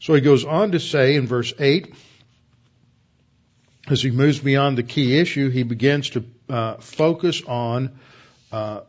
So 0.00 0.14
he 0.14 0.20
goes 0.20 0.44
on 0.44 0.72
to 0.72 0.80
say 0.80 1.16
in 1.16 1.26
verse 1.26 1.52
8, 1.58 1.94
as 3.88 4.02
he 4.02 4.10
moves 4.10 4.38
beyond 4.38 4.78
the 4.78 4.82
key 4.82 5.18
issue, 5.18 5.50
he 5.50 5.62
begins 5.62 6.10
to 6.10 6.24
uh, 6.48 6.74
focus 6.76 7.42
on 7.42 7.98
uh, 8.52 8.82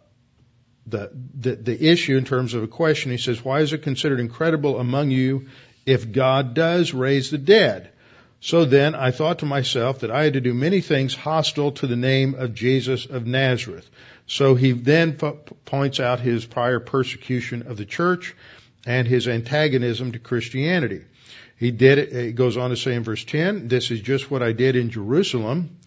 the, 0.85 1.11
the 1.33 1.55
the 1.55 1.91
issue 1.91 2.17
in 2.17 2.25
terms 2.25 2.53
of 2.53 2.63
a 2.63 2.67
question. 2.67 3.11
He 3.11 3.17
says, 3.17 3.43
"Why 3.43 3.61
is 3.61 3.73
it 3.73 3.83
considered 3.83 4.19
incredible 4.19 4.79
among 4.79 5.11
you 5.11 5.47
if 5.85 6.11
God 6.11 6.53
does 6.53 6.93
raise 6.93 7.31
the 7.31 7.37
dead?" 7.37 7.89
So 8.41 8.65
then 8.65 8.93
I 8.93 9.11
thought 9.11 9.39
to 9.39 9.45
myself 9.45 9.99
that 9.99 10.11
I 10.11 10.25
had 10.25 10.33
to 10.33 10.41
do 10.41 10.53
many 10.53 10.81
things 10.81 11.15
hostile 11.15 11.71
to 11.73 11.87
the 11.87 11.95
name 11.95 12.35
of 12.35 12.53
Jesus 12.53 13.05
of 13.05 13.25
Nazareth. 13.25 13.89
So 14.27 14.55
he 14.55 14.71
then 14.71 15.13
points 15.13 15.99
out 15.99 16.19
his 16.19 16.45
prior 16.45 16.79
persecution 16.79 17.63
of 17.63 17.77
the 17.77 17.85
church 17.85 18.35
and 18.85 19.07
his 19.07 19.27
antagonism 19.27 20.13
to 20.13 20.19
Christianity. 20.19 21.01
He 21.57 21.71
did 21.71 21.97
it, 21.97 22.13
it 22.13 22.35
goes 22.35 22.57
on 22.57 22.71
to 22.71 22.75
say 22.75 22.95
in 22.95 23.03
verse 23.03 23.23
10, 23.23 23.67
this 23.67 23.91
is 23.91 24.01
just 24.01 24.29
what 24.31 24.43
I 24.43 24.51
did 24.51 24.75
in 24.75 24.89
Jerusalem. 24.89 25.77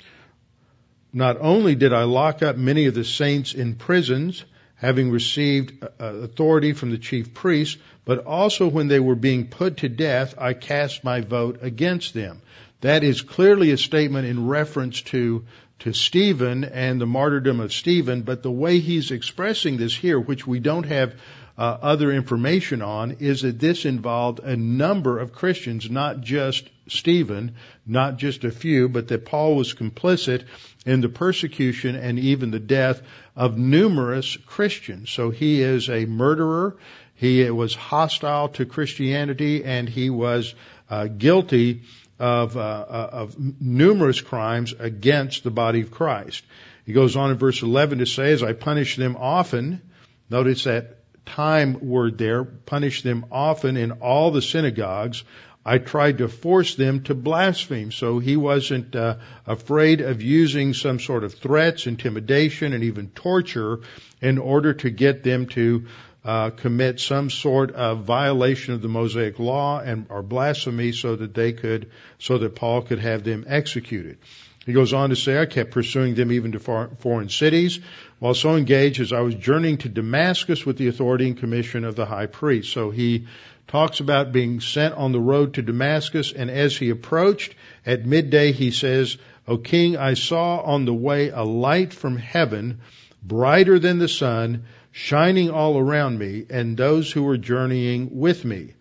Not 1.12 1.38
only 1.40 1.74
did 1.74 1.92
I 1.92 2.04
lock 2.04 2.42
up 2.42 2.56
many 2.56 2.86
of 2.86 2.94
the 2.94 3.04
saints 3.04 3.54
in 3.54 3.74
prisons, 3.74 4.44
having 4.76 5.10
received 5.10 5.82
uh, 5.82 5.88
authority 5.98 6.72
from 6.72 6.90
the 6.90 6.98
chief 6.98 7.32
priests, 7.32 7.78
but 8.04 8.26
also 8.26 8.68
when 8.68 8.88
they 8.88 9.00
were 9.00 9.14
being 9.14 9.48
put 9.48 9.78
to 9.78 9.88
death, 9.88 10.34
I 10.38 10.52
cast 10.52 11.02
my 11.02 11.22
vote 11.22 11.60
against 11.62 12.14
them. 12.14 12.42
That 12.82 13.02
is 13.02 13.22
clearly 13.22 13.70
a 13.70 13.78
statement 13.78 14.26
in 14.26 14.46
reference 14.46 15.00
to 15.02 15.44
to 15.80 15.92
Stephen 15.92 16.64
and 16.64 17.00
the 17.00 17.06
martyrdom 17.06 17.60
of 17.60 17.72
Stephen, 17.72 18.22
but 18.22 18.42
the 18.42 18.50
way 18.50 18.78
he's 18.78 19.10
expressing 19.10 19.76
this 19.76 19.94
here, 19.94 20.18
which 20.18 20.46
we 20.46 20.58
don't 20.58 20.86
have 20.86 21.14
uh, 21.58 21.78
other 21.80 22.12
information 22.12 22.82
on 22.82 23.12
is 23.20 23.42
that 23.42 23.58
this 23.58 23.84
involved 23.84 24.40
a 24.40 24.56
number 24.56 25.18
of 25.18 25.32
Christians, 25.32 25.90
not 25.90 26.20
just 26.20 26.68
Stephen, 26.88 27.54
not 27.86 28.18
just 28.18 28.44
a 28.44 28.50
few, 28.50 28.88
but 28.88 29.08
that 29.08 29.24
Paul 29.24 29.56
was 29.56 29.74
complicit 29.74 30.44
in 30.84 31.00
the 31.00 31.08
persecution 31.08 31.96
and 31.96 32.18
even 32.18 32.50
the 32.50 32.60
death 32.60 33.02
of 33.34 33.58
numerous 33.58 34.36
Christians. 34.46 35.10
So 35.10 35.30
he 35.30 35.62
is 35.62 35.88
a 35.88 36.04
murderer. 36.04 36.76
He 37.14 37.50
was 37.50 37.74
hostile 37.74 38.50
to 38.50 38.66
Christianity 38.66 39.64
and 39.64 39.88
he 39.88 40.10
was 40.10 40.54
uh, 40.90 41.06
guilty 41.06 41.82
of, 42.18 42.56
uh, 42.56 42.60
uh 42.60 43.08
of 43.12 43.36
numerous 43.60 44.20
crimes 44.20 44.74
against 44.78 45.44
the 45.44 45.50
body 45.50 45.80
of 45.80 45.90
Christ. 45.90 46.44
He 46.84 46.92
goes 46.92 47.16
on 47.16 47.30
in 47.30 47.36
verse 47.36 47.62
11 47.62 47.98
to 47.98 48.06
say, 48.06 48.32
as 48.32 48.42
I 48.42 48.52
punish 48.52 48.96
them 48.96 49.16
often, 49.18 49.82
notice 50.30 50.64
that 50.64 50.98
time 51.26 51.80
word 51.80 52.16
there, 52.16 52.44
punish 52.44 53.02
them 53.02 53.26
often 53.30 53.76
in 53.76 53.90
all 53.92 54.30
the 54.30 54.40
synagogues. 54.40 55.24
I 55.64 55.78
tried 55.78 56.18
to 56.18 56.28
force 56.28 56.76
them 56.76 57.02
to 57.04 57.14
blaspheme. 57.14 57.90
So 57.90 58.20
he 58.20 58.36
wasn't 58.36 58.94
uh, 58.94 59.16
afraid 59.46 60.00
of 60.00 60.22
using 60.22 60.74
some 60.74 61.00
sort 61.00 61.24
of 61.24 61.34
threats, 61.34 61.88
intimidation, 61.88 62.72
and 62.72 62.84
even 62.84 63.08
torture 63.08 63.80
in 64.22 64.38
order 64.38 64.74
to 64.74 64.90
get 64.90 65.24
them 65.24 65.46
to 65.46 65.86
uh, 66.26 66.50
commit 66.50 66.98
some 66.98 67.30
sort 67.30 67.70
of 67.70 68.04
violation 68.04 68.74
of 68.74 68.82
the 68.82 68.88
Mosaic 68.88 69.38
law 69.38 69.78
and 69.78 70.06
or 70.08 70.22
blasphemy, 70.22 70.90
so 70.90 71.14
that 71.14 71.34
they 71.34 71.52
could, 71.52 71.90
so 72.18 72.38
that 72.38 72.56
Paul 72.56 72.82
could 72.82 72.98
have 72.98 73.22
them 73.22 73.44
executed. 73.46 74.18
He 74.66 74.72
goes 74.72 74.92
on 74.92 75.10
to 75.10 75.16
say, 75.16 75.38
I 75.38 75.46
kept 75.46 75.70
pursuing 75.70 76.16
them 76.16 76.32
even 76.32 76.50
to 76.52 76.58
foreign 76.58 77.28
cities, 77.28 77.78
while 78.18 78.34
so 78.34 78.56
engaged 78.56 79.00
as 79.00 79.12
I 79.12 79.20
was 79.20 79.36
journeying 79.36 79.78
to 79.78 79.88
Damascus 79.88 80.66
with 80.66 80.76
the 80.76 80.88
authority 80.88 81.28
and 81.28 81.38
commission 81.38 81.84
of 81.84 81.94
the 81.94 82.04
high 82.04 82.26
priest. 82.26 82.72
So 82.72 82.90
he 82.90 83.28
talks 83.68 84.00
about 84.00 84.32
being 84.32 84.58
sent 84.60 84.94
on 84.94 85.12
the 85.12 85.20
road 85.20 85.54
to 85.54 85.62
Damascus, 85.62 86.32
and 86.32 86.50
as 86.50 86.76
he 86.76 86.90
approached 86.90 87.54
at 87.84 88.04
midday, 88.04 88.50
he 88.50 88.72
says, 88.72 89.16
O 89.46 89.58
king, 89.58 89.96
I 89.96 90.14
saw 90.14 90.58
on 90.58 90.86
the 90.86 90.94
way 90.94 91.28
a 91.28 91.44
light 91.44 91.92
from 91.92 92.16
heaven, 92.16 92.80
brighter 93.22 93.78
than 93.78 93.98
the 93.98 94.08
sun, 94.08 94.64
shining 94.96 95.50
all 95.50 95.76
around 95.76 96.18
me, 96.18 96.46
and 96.48 96.74
those 96.74 97.12
who 97.12 97.22
were 97.22 97.36
journeying 97.36 98.08
with 98.18 98.46
me. 98.46 98.72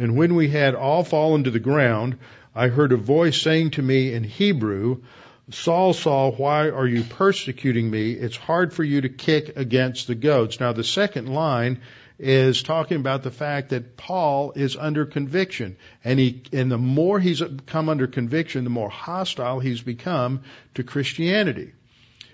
And 0.00 0.16
when 0.16 0.34
we 0.34 0.48
had 0.48 0.74
all 0.74 1.04
fallen 1.04 1.44
to 1.44 1.52
the 1.52 1.60
ground, 1.60 2.18
I 2.52 2.66
heard 2.66 2.90
a 2.90 2.96
voice 2.96 3.40
saying 3.40 3.70
to 3.72 3.82
me 3.82 4.12
in 4.12 4.24
Hebrew, 4.24 5.02
Saul, 5.50 5.92
Saul, 5.92 6.32
why 6.32 6.70
are 6.70 6.88
you 6.88 7.04
persecuting 7.04 7.88
me? 7.88 8.10
It's 8.10 8.36
hard 8.36 8.72
for 8.72 8.82
you 8.82 9.02
to 9.02 9.08
kick 9.08 9.56
against 9.56 10.08
the 10.08 10.16
goats. 10.16 10.58
Now 10.58 10.72
the 10.72 10.82
second 10.82 11.28
line 11.28 11.82
is 12.18 12.64
talking 12.64 12.96
about 12.96 13.22
the 13.22 13.30
fact 13.30 13.68
that 13.68 13.96
Paul 13.96 14.52
is 14.56 14.76
under 14.76 15.06
conviction. 15.06 15.76
And 16.02 16.18
he, 16.18 16.42
and 16.52 16.68
the 16.70 16.78
more 16.78 17.20
he's 17.20 17.44
come 17.66 17.88
under 17.88 18.08
conviction, 18.08 18.64
the 18.64 18.70
more 18.70 18.90
hostile 18.90 19.60
he's 19.60 19.82
become 19.82 20.42
to 20.74 20.82
Christianity. 20.82 21.74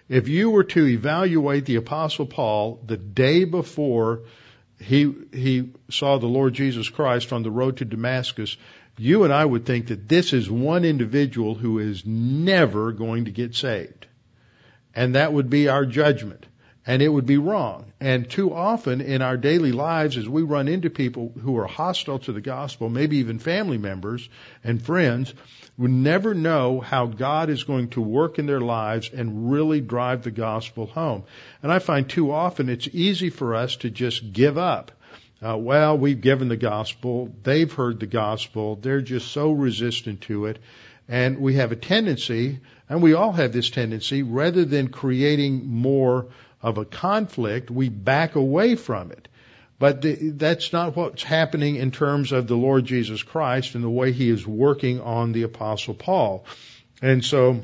If 0.09 0.29
you 0.29 0.51
were 0.51 0.65
to 0.65 0.87
evaluate 0.87 1.65
the 1.65 1.77
apostle 1.77 2.27
Paul 2.27 2.81
the 2.87 2.97
day 2.97 3.45
before 3.45 4.23
he, 4.79 5.13
he 5.33 5.71
saw 5.91 6.19
the 6.19 6.27
Lord 6.27 6.55
Jesus 6.55 6.89
Christ 6.89 7.33
on 7.33 7.43
the 7.43 7.51
road 7.51 7.79
to 7.79 7.85
Damascus, 7.85 8.57
you 8.99 9.25
and 9.25 9.33
I 9.33 9.45
would 9.45 9.67
think 9.67 9.89
that 9.89 10.09
this 10.09 10.33
is 10.33 10.51
one 10.51 10.85
individual 10.85 11.55
who 11.55 11.79
is 11.79 12.05
never 12.07 12.93
going 12.93 13.25
to 13.25 13.31
get 13.31 13.55
saved. 13.55 14.07
And 14.95 15.15
that 15.15 15.33
would 15.33 15.51
be 15.51 15.69
our 15.69 15.85
judgment 15.85 16.47
and 16.87 17.03
it 17.03 17.09
would 17.09 17.27
be 17.27 17.39
wrong. 17.39 17.93
And 18.01 18.31
too 18.31 18.55
often 18.55 19.01
in 19.01 19.21
our 19.21 19.37
daily 19.37 19.73
lives, 19.73 20.17
as 20.17 20.29
we 20.29 20.43
run 20.43 20.69
into 20.69 20.89
people 20.89 21.33
who 21.43 21.59
are 21.59 21.67
hostile 21.67 22.21
to 22.21 22.33
the 22.33 22.41
gospel, 22.41 22.89
maybe 22.89 23.19
even 23.19 23.39
family 23.39 23.79
members 23.79 24.29
and 24.63 24.81
friends, 24.81 25.35
we 25.77 25.91
never 25.91 26.33
know 26.33 26.81
how 26.81 27.07
God 27.07 27.51
is 27.51 27.65
going 27.65 27.89
to 27.91 28.01
work 28.01 28.39
in 28.39 28.47
their 28.47 28.61
lives 28.61 29.11
and 29.13 29.51
really 29.51 29.81
drive 29.81 30.23
the 30.23 30.31
gospel 30.31 30.87
home. 30.87 31.25
And 31.63 31.73
I 31.73 31.81
find 31.81 32.09
too 32.09 32.31
often 32.31 32.69
it's 32.69 32.89
easy 32.93 33.31
for 33.31 33.55
us 33.55 33.77
to 33.77 33.91
just 33.91 34.33
give 34.33 34.57
up. 34.57 34.93
Uh, 35.45 35.57
well, 35.59 35.99
we've 35.99 36.21
given 36.21 36.49
the 36.49 36.57
gospel. 36.57 37.35
They've 37.43 37.71
heard 37.71 38.01
the 38.01 38.07
gospel. 38.07 38.77
They're 38.77 39.03
just 39.03 39.33
so 39.33 39.51
resistant 39.53 40.23
to 40.23 40.47
it. 40.47 40.59
And 41.09 41.39
we 41.39 41.55
have 41.55 41.73
a 41.73 41.77
tendency, 41.77 42.59
and 42.89 43.03
we 43.03 43.15
all 43.15 43.33
have 43.33 43.53
this 43.53 43.71
tendency, 43.71 44.23
rather 44.23 44.65
than 44.65 44.89
creating 44.89 45.67
more 45.67 46.29
of 46.63 46.79
a 46.79 46.85
conflict, 46.85 47.71
we 47.71 47.89
back 47.89 48.35
away 48.35 48.75
from 48.75 49.13
it. 49.13 49.29
But 49.79 50.03
the, 50.03 50.31
that's 50.31 50.73
not 50.73 50.97
what's 50.97 51.23
happening 51.23 51.77
in 51.77 51.91
terms 51.91 52.33
of 52.33 52.47
the 52.47 52.57
Lord 52.57 52.87
Jesus 52.87 53.23
Christ 53.23 53.75
and 53.75 53.85
the 53.85 53.91
way 53.91 54.13
he 54.13 54.31
is 54.31 54.47
working 54.47 55.01
on 55.01 55.33
the 55.33 55.43
apostle 55.43 55.95
Paul. 55.95 56.47
And 57.03 57.25
so 57.25 57.61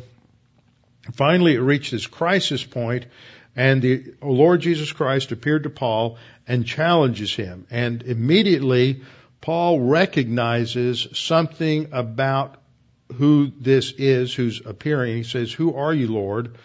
finally 1.15 1.55
it 1.55 1.61
reached 1.61 1.91
this 1.91 2.07
crisis 2.07 2.63
point 2.63 3.07
and 3.55 3.83
the 3.83 4.15
Lord 4.23 4.61
Jesus 4.61 4.93
Christ 4.93 5.33
appeared 5.33 5.65
to 5.65 5.71
Paul 5.71 6.19
and 6.47 6.67
challenges 6.67 7.35
him. 7.35 7.67
And 7.71 8.03
immediately 8.03 9.03
Paul 9.41 9.81
recognizes 9.81 11.09
something 11.13 11.89
about 11.93 12.57
who 13.15 13.53
this 13.61 13.93
is 13.93 14.35
who's 14.35 14.65
appearing. 14.65 15.17
He 15.17 15.23
says, 15.23 15.53
who 15.53 15.75
are 15.75 15.93
you, 15.93 16.09
Lord? 16.09 16.57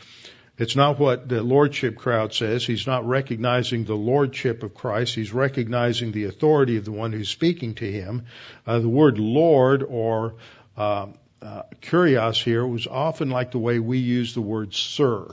It's 0.58 0.76
not 0.76 0.98
what 0.98 1.30
the 1.30 1.44
lordship 1.44 1.98
crowd 1.98 2.34
says. 2.34 2.66
He's 2.66 2.88
not 2.88 3.08
recognizing 3.08 3.86
the 3.86 3.96
lordship 3.96 4.64
of 4.64 4.74
Christ. 4.74 5.14
He's 5.14 5.32
recognizing 5.32 6.12
the 6.12 6.26
authority 6.26 6.78
of 6.78 6.86
the 6.86 6.92
one 6.92 7.14
who's 7.14 7.30
speaking 7.30 7.76
to 7.76 7.92
him. 7.92 8.26
Uh, 8.66 8.80
the 8.80 8.90
word 8.90 9.20
Lord 9.20 9.84
or 9.84 10.36
uh, 10.76 11.08
uh, 11.44 11.64
kurios 11.82 12.42
here 12.42 12.66
was 12.66 12.88
often 12.88 13.30
like 13.30 13.52
the 13.52 13.60
way 13.60 13.78
we 13.78 14.00
use 14.00 14.34
the 14.34 14.42
word 14.42 14.74
sir. 14.74 15.28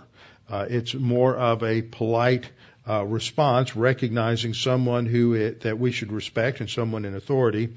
Uh, 0.51 0.67
it's 0.69 0.93
more 0.93 1.35
of 1.35 1.63
a 1.63 1.81
polite 1.81 2.51
uh, 2.87 3.03
response, 3.03 3.75
recognizing 3.75 4.53
someone 4.53 5.07
who 5.07 5.33
it, 5.33 5.63
that 5.63 5.79
we 5.79 5.91
should 5.91 6.13
respect 6.13 6.61
and 6.61 6.69
someone 6.69 7.07
in 7.07 7.15
authority. 7.15 7.71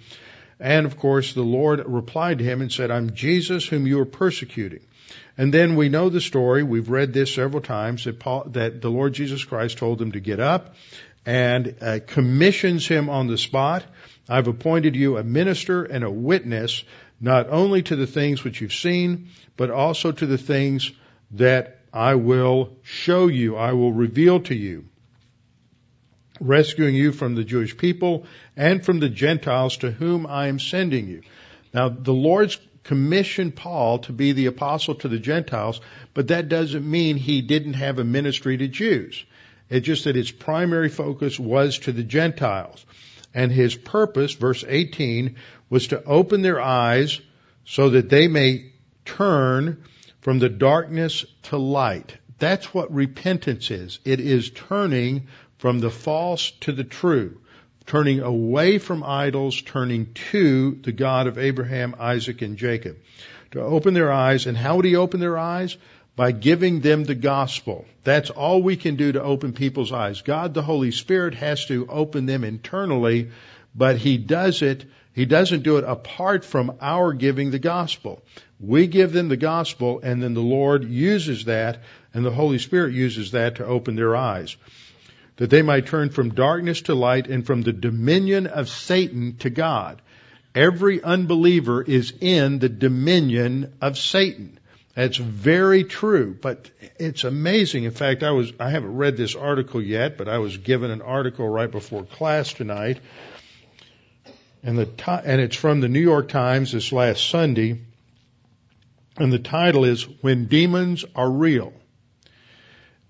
And 0.60 0.86
of 0.86 0.98
course, 0.98 1.34
the 1.34 1.44
Lord 1.44 1.82
replied 1.86 2.40
to 2.40 2.44
him 2.44 2.62
and 2.62 2.72
said, 2.72 2.92
"I'm 2.92 3.14
Jesus 3.14 3.66
whom 3.66 3.88
you 3.88 4.02
are 4.02 4.06
persecuting." 4.06 4.82
And 5.38 5.54
then 5.54 5.76
we 5.76 5.90
know 5.90 6.10
the 6.10 6.22
story. 6.22 6.64
We've 6.64 6.90
read 6.90 7.14
this 7.14 7.34
several 7.34 7.62
times 7.62 8.06
that 8.06 8.20
Paul, 8.20 8.46
that 8.52 8.82
the 8.82 8.90
Lord 8.90 9.14
Jesus 9.14 9.44
Christ 9.44 9.78
told 9.78 10.02
him 10.02 10.14
to 10.14 10.20
get 10.20 10.40
up 10.40 10.76
and 11.26 11.76
uh, 11.82 12.00
commissions 12.08 12.88
him 12.88 13.10
on 13.10 13.28
the 13.28 13.38
spot. 13.38 13.84
I've 14.30 14.48
appointed 14.48 14.96
you 14.96 15.18
a 15.18 15.24
minister 15.24 15.84
and 15.84 16.04
a 16.04 16.12
witness, 16.12 16.84
not 17.20 17.50
only 17.50 17.84
to 17.84 17.96
the 17.96 18.08
things 18.08 18.44
which 18.44 18.62
you've 18.62 18.74
seen, 18.74 19.30
but 19.58 19.70
also 19.70 20.12
to 20.12 20.26
the 20.26 20.38
things 20.38 20.92
that 21.32 21.80
I 21.94 22.16
will 22.16 22.78
show 22.84 23.28
you, 23.28 23.56
I 23.56 23.74
will 23.74 23.92
reveal 23.92 24.42
to 24.42 24.56
you, 24.56 24.86
rescuing 26.40 26.96
you 26.96 27.12
from 27.12 27.36
the 27.36 27.44
Jewish 27.44 27.76
people 27.76 28.26
and 28.56 28.86
from 28.86 29.00
the 29.00 29.10
Gentiles 29.10 29.78
to 29.78 29.92
whom 29.92 30.28
I 30.28 30.48
am 30.48 30.60
sending 30.60 31.08
you. 31.08 31.24
Now, 31.74 31.90
the 31.90 32.14
Lord's 32.14 32.60
commissioned 32.88 33.54
Paul 33.54 34.00
to 34.00 34.14
be 34.14 34.32
the 34.32 34.46
apostle 34.46 34.96
to 34.96 35.10
the 35.10 35.20
Gentiles, 35.20 35.82
but 36.14 36.30
that 36.30 36.48
doesn't 36.48 36.90
mean 36.90 37.18
he 37.18 37.42
didn't 37.42 37.74
have 37.74 38.00
a 38.00 38.04
ministry 38.04 38.58
to 38.58 38.68
Jews. 38.70 39.26
It's 39.70 39.86
just 39.86 40.06
that 40.06 40.16
his 40.16 40.32
primary 40.32 40.88
focus 40.88 41.38
was 41.38 41.80
to 41.80 41.92
the 41.92 42.04
Gentiles. 42.04 42.86
And 43.34 43.52
his 43.52 43.76
purpose, 43.76 44.34
verse 44.34 44.64
18, 44.66 45.36
was 45.70 45.88
to 45.88 46.02
open 46.06 46.42
their 46.42 46.62
eyes 46.62 47.20
so 47.66 47.90
that 47.90 48.10
they 48.10 48.30
may 48.30 48.72
turn 49.04 49.84
from 50.22 50.40
the 50.40 50.50
darkness 50.50 51.26
to 51.44 51.58
light. 51.58 52.16
That's 52.40 52.74
what 52.74 52.94
repentance 52.94 53.70
is. 53.70 54.00
It 54.06 54.22
is 54.22 54.50
turning 54.50 55.28
from 55.58 55.80
the 55.80 55.92
false 55.92 56.52
to 56.62 56.72
the 56.72 56.86
true 56.86 57.38
turning 57.88 58.20
away 58.20 58.78
from 58.78 59.02
idols, 59.02 59.62
turning 59.62 60.14
to 60.14 60.78
the 60.84 60.92
God 60.92 61.26
of 61.26 61.38
Abraham, 61.38 61.96
Isaac, 61.98 62.42
and 62.42 62.58
Jacob. 62.58 62.98
To 63.52 63.62
open 63.62 63.94
their 63.94 64.12
eyes, 64.12 64.46
and 64.46 64.58
how 64.58 64.76
would 64.76 64.86
he 64.86 64.98
open 64.98 65.22
their 65.22 65.38
eyes? 65.38 65.78
By 66.18 66.34
giving 66.34 66.82
them 66.82 67.06
the 67.06 67.16
gospel. 67.16 67.86
That's 68.04 68.30
all 68.30 68.62
we 68.62 68.76
can 68.76 68.98
do 68.98 69.14
to 69.14 69.24
open 69.24 69.54
people's 69.54 69.94
eyes. 69.94 70.22
God 70.22 70.54
the 70.54 70.62
Holy 70.62 70.92
Spirit 70.92 71.36
has 71.36 71.66
to 71.68 71.88
open 71.88 72.26
them 72.26 72.44
internally, 72.44 73.30
but 73.74 73.98
he 73.98 74.18
does 74.18 74.62
it, 74.62 74.86
he 75.14 75.26
doesn't 75.26 75.64
do 75.64 75.78
it 75.78 75.84
apart 75.86 76.44
from 76.44 76.78
our 76.82 77.14
giving 77.14 77.52
the 77.52 77.60
gospel. 77.60 78.22
We 78.60 78.88
give 78.88 79.14
them 79.14 79.30
the 79.30 79.38
gospel 79.38 80.02
and 80.04 80.22
then 80.22 80.34
the 80.34 80.42
Lord 80.42 80.84
uses 80.84 81.46
that 81.46 81.84
and 82.14 82.26
the 82.26 82.32
Holy 82.32 82.58
Spirit 82.58 82.94
uses 82.94 83.32
that 83.32 83.56
to 83.56 83.66
open 83.66 83.96
their 83.96 84.16
eyes 84.16 84.58
that 85.38 85.50
they 85.50 85.62
might 85.62 85.86
turn 85.86 86.10
from 86.10 86.34
darkness 86.34 86.82
to 86.84 86.96
light 86.96 87.28
and 87.28 87.46
from 87.46 87.62
the 87.62 87.74
dominion 87.74 88.48
of 88.48 88.70
Satan 88.70 89.38
to 89.38 89.50
God. 89.50 90.02
Every 90.54 91.02
unbeliever 91.02 91.82
is 91.84 92.14
in 92.20 92.60
the 92.60 92.70
dominion 92.70 93.74
of 93.80 93.98
Satan. 93.98 94.60
That's 94.96 95.18
very 95.18 95.84
true, 95.84 96.36
but 96.42 96.72
it's 96.98 97.24
amazing. 97.24 97.84
In 97.84 97.92
fact, 97.92 98.24
I 98.24 98.32
was, 98.32 98.52
I 98.60 98.72
haven't 98.72 98.98
read 98.98 99.16
this 99.16 99.36
article 99.36 99.80
yet, 99.80 100.18
but 100.18 100.28
I 100.28 100.40
was 100.40 100.58
given 100.58 100.90
an 100.90 101.04
article 101.04 101.48
right 101.48 101.70
before 101.70 102.04
class 102.04 102.52
tonight. 102.52 103.00
And 104.64 104.80
the, 104.80 105.22
and 105.24 105.40
it's 105.40 105.56
from 105.56 105.82
the 105.82 105.88
New 105.88 106.02
York 106.02 106.30
Times 106.30 106.72
this 106.72 106.92
last 106.92 107.30
Sunday. 107.30 107.80
And 109.18 109.32
the 109.32 109.38
title 109.38 109.86
is 109.86 110.02
When 110.22 110.46
Demons 110.48 111.06
Are 111.16 111.30
Real. 111.30 111.74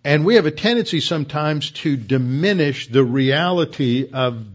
And 0.04 0.26
we 0.26 0.36
have 0.36 0.46
a 0.46 0.52
tendency 0.52 1.02
sometimes 1.02 1.72
to 1.72 1.98
diminish 1.98 2.88
the 2.88 3.04
reality 3.04 4.10
of, 4.12 4.46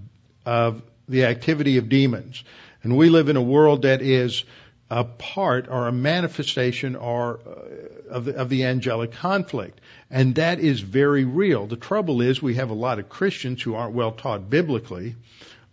of 0.47 0.83
the 1.09 1.27
activity 1.27 1.77
of 1.77 1.89
demons. 1.89 2.43
And 2.83 2.97
we 2.97 3.11
live 3.11 3.29
in 3.29 3.37
a 3.37 3.43
world 3.43 3.83
that 3.83 4.03
is 4.03 4.45
a 4.91 5.05
part 5.05 5.69
or 5.69 5.89
a 5.89 5.93
manifestation 5.93 6.97
or 6.97 7.41
uh, 7.47 8.11
of 8.15 8.27
the, 8.27 8.37
of 8.37 8.49
the 8.51 8.65
angelic 8.65 9.13
conflict. 9.13 9.81
And 10.11 10.35
that 10.35 10.61
is 10.61 10.81
very 10.81 11.25
real. 11.25 11.67
The 11.67 11.77
trouble 11.77 12.21
is 12.21 12.43
we 12.43 12.57
have 12.57 12.71
a 12.71 12.75
lot 12.75 12.99
of 12.99 13.09
Christians 13.09 13.63
who 13.63 13.75
aren't 13.75 13.95
well 13.95 14.13
taught 14.13 14.51
biblically 14.51 15.15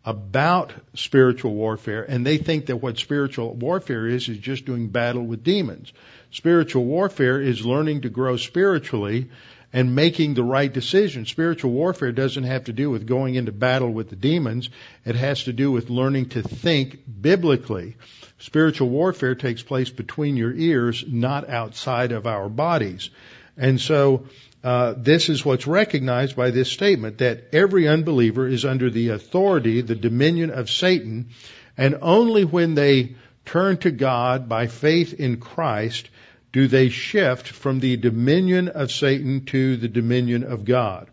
about 0.06 0.72
spiritual 0.94 1.54
warfare 1.54 2.04
and 2.04 2.26
they 2.26 2.38
think 2.38 2.68
that 2.68 2.78
what 2.78 2.98
spiritual 2.98 3.54
warfare 3.54 4.08
is 4.08 4.30
is 4.30 4.38
just 4.38 4.66
doing 4.66 4.88
battle 4.88 5.24
with 5.24 5.44
demons. 5.44 5.92
Spiritual 6.32 6.86
warfare 6.86 7.42
is 7.42 7.66
learning 7.66 8.02
to 8.02 8.10
grow 8.10 8.38
spiritually 8.38 9.30
and 9.72 9.96
making 9.96 10.34
the 10.34 10.44
right 10.44 10.72
decision. 10.72 11.26
Spiritual 11.26 11.72
warfare 11.72 12.12
doesn't 12.12 12.44
have 12.44 12.66
to 12.66 12.74
do 12.74 12.90
with 12.90 13.06
going 13.06 13.36
into 13.36 13.52
battle 13.52 13.92
with 13.92 14.10
the 14.10 14.16
demons. 14.16 14.70
It 15.06 15.16
has 15.16 15.44
to 15.44 15.54
do 15.54 15.72
with 15.72 15.90
learning 15.90 16.30
to 16.30 16.42
think 16.42 17.00
biblically. 17.22 17.96
Spiritual 18.40 18.90
warfare 18.90 19.36
takes 19.36 19.62
place 19.62 19.90
between 19.90 20.38
your 20.38 20.54
ears, 20.54 21.04
not 21.08 21.50
outside 21.50 22.12
of 22.12 22.26
our 22.26 22.50
bodies. 22.50 23.10
And 23.58 23.80
so, 23.80 24.26
uh, 24.64 24.94
this 24.98 25.30
is 25.30 25.46
what's 25.46 25.68
recognized 25.68 26.36
by 26.36 26.52
this 26.52 26.72
statement 26.72 27.20
that 27.20 27.50
every 27.54 27.88
unbeliever 27.88 28.48
is 28.48 28.66
under 28.66 28.90
the 28.90 29.10
authority, 29.10 29.82
the 29.82 29.96
dominion 29.96 30.50
of 30.50 30.70
Satan, 30.70 31.30
and 31.78 31.98
only 32.02 32.44
when 32.44 32.76
they 32.76 33.16
turn 33.46 33.78
to 33.78 33.92
God 33.92 34.50
by 34.50 34.68
faith 34.68 35.14
in 35.14 35.38
Christ 35.38 36.10
do 36.52 36.68
they 36.68 36.90
shift 36.90 37.48
from 37.50 37.80
the 37.80 37.98
dominion 37.98 38.70
of 38.70 38.92
Satan 38.92 39.46
to 39.46 39.78
the 39.78 39.88
dominion 39.88 40.44
of 40.44 40.66
God. 40.66 41.10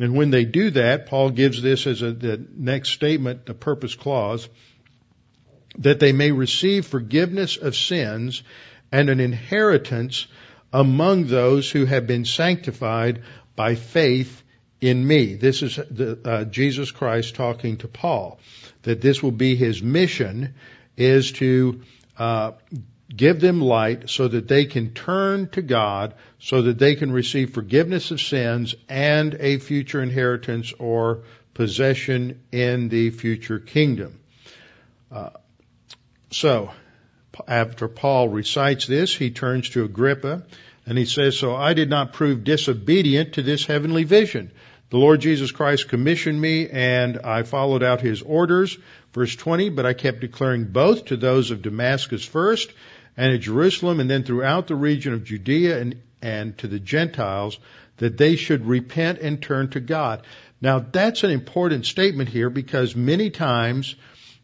And 0.00 0.14
when 0.14 0.30
they 0.30 0.44
do 0.44 0.70
that, 0.70 1.06
Paul 1.06 1.30
gives 1.30 1.60
this 1.60 1.86
as 1.86 2.02
a, 2.02 2.12
the 2.12 2.46
next 2.56 2.90
statement, 2.90 3.46
the 3.46 3.54
purpose 3.54 3.94
clause. 3.94 4.48
that 5.78 6.00
they 6.00 6.12
may 6.12 6.32
receive 6.32 6.86
forgiveness 6.86 7.56
of 7.56 7.76
sins 7.76 8.42
and 8.90 9.08
an 9.10 9.20
inheritance 9.20 10.26
among 10.72 11.26
those 11.26 11.70
who 11.70 11.84
have 11.84 12.06
been 12.06 12.24
sanctified 12.24 13.22
by 13.56 13.74
faith 13.74 14.42
in 14.80 15.06
me. 15.06 15.34
This 15.34 15.62
is 15.62 15.76
the, 15.76 16.18
uh, 16.24 16.44
Jesus 16.44 16.90
Christ 16.90 17.34
talking 17.34 17.78
to 17.78 17.88
Paul, 17.88 18.38
that 18.82 19.00
this 19.00 19.22
will 19.22 19.32
be 19.32 19.56
his 19.56 19.82
mission 19.82 20.54
is 20.96 21.32
to 21.32 21.82
uh, 22.16 22.52
give 23.14 23.40
them 23.40 23.60
light 23.60 24.10
so 24.10 24.28
that 24.28 24.48
they 24.48 24.66
can 24.66 24.92
turn 24.92 25.48
to 25.50 25.62
God, 25.62 26.14
so 26.38 26.62
that 26.62 26.78
they 26.78 26.94
can 26.94 27.10
receive 27.10 27.54
forgiveness 27.54 28.10
of 28.10 28.20
sins 28.20 28.74
and 28.88 29.34
a 29.40 29.58
future 29.58 30.02
inheritance 30.02 30.72
or 30.78 31.22
possession 31.54 32.40
in 32.52 32.88
the 32.88 33.10
future 33.10 33.58
kingdom. 33.58 34.18
Uh, 35.10 35.30
so, 36.30 36.70
after 37.46 37.88
Paul 37.88 38.28
recites 38.28 38.86
this, 38.86 39.14
he 39.14 39.30
turns 39.30 39.70
to 39.70 39.84
Agrippa 39.84 40.42
and 40.86 40.98
he 40.98 41.06
says, 41.06 41.38
So 41.38 41.54
I 41.54 41.74
did 41.74 41.88
not 41.88 42.12
prove 42.12 42.44
disobedient 42.44 43.34
to 43.34 43.42
this 43.42 43.64
heavenly 43.64 44.04
vision. 44.04 44.50
The 44.90 44.98
Lord 44.98 45.20
Jesus 45.20 45.52
Christ 45.52 45.88
commissioned 45.88 46.40
me 46.40 46.68
and 46.68 47.18
I 47.18 47.42
followed 47.42 47.82
out 47.82 48.00
his 48.00 48.22
orders. 48.22 48.76
Verse 49.12 49.34
20, 49.34 49.70
but 49.70 49.86
I 49.86 49.92
kept 49.92 50.20
declaring 50.20 50.64
both 50.64 51.06
to 51.06 51.16
those 51.16 51.50
of 51.50 51.62
Damascus 51.62 52.24
first 52.24 52.72
and 53.18 53.34
at 53.34 53.40
Jerusalem 53.40 53.98
and 53.98 54.08
then 54.08 54.22
throughout 54.22 54.68
the 54.68 54.76
region 54.76 55.12
of 55.12 55.24
Judea 55.24 55.80
and, 55.80 56.00
and 56.22 56.56
to 56.58 56.68
the 56.68 56.78
Gentiles 56.78 57.58
that 57.96 58.16
they 58.16 58.36
should 58.36 58.64
repent 58.64 59.18
and 59.18 59.42
turn 59.42 59.68
to 59.70 59.80
God. 59.80 60.22
Now 60.60 60.78
that's 60.78 61.24
an 61.24 61.32
important 61.32 61.84
statement 61.84 62.28
here 62.28 62.48
because 62.48 62.94
many 62.94 63.30
times 63.30 63.96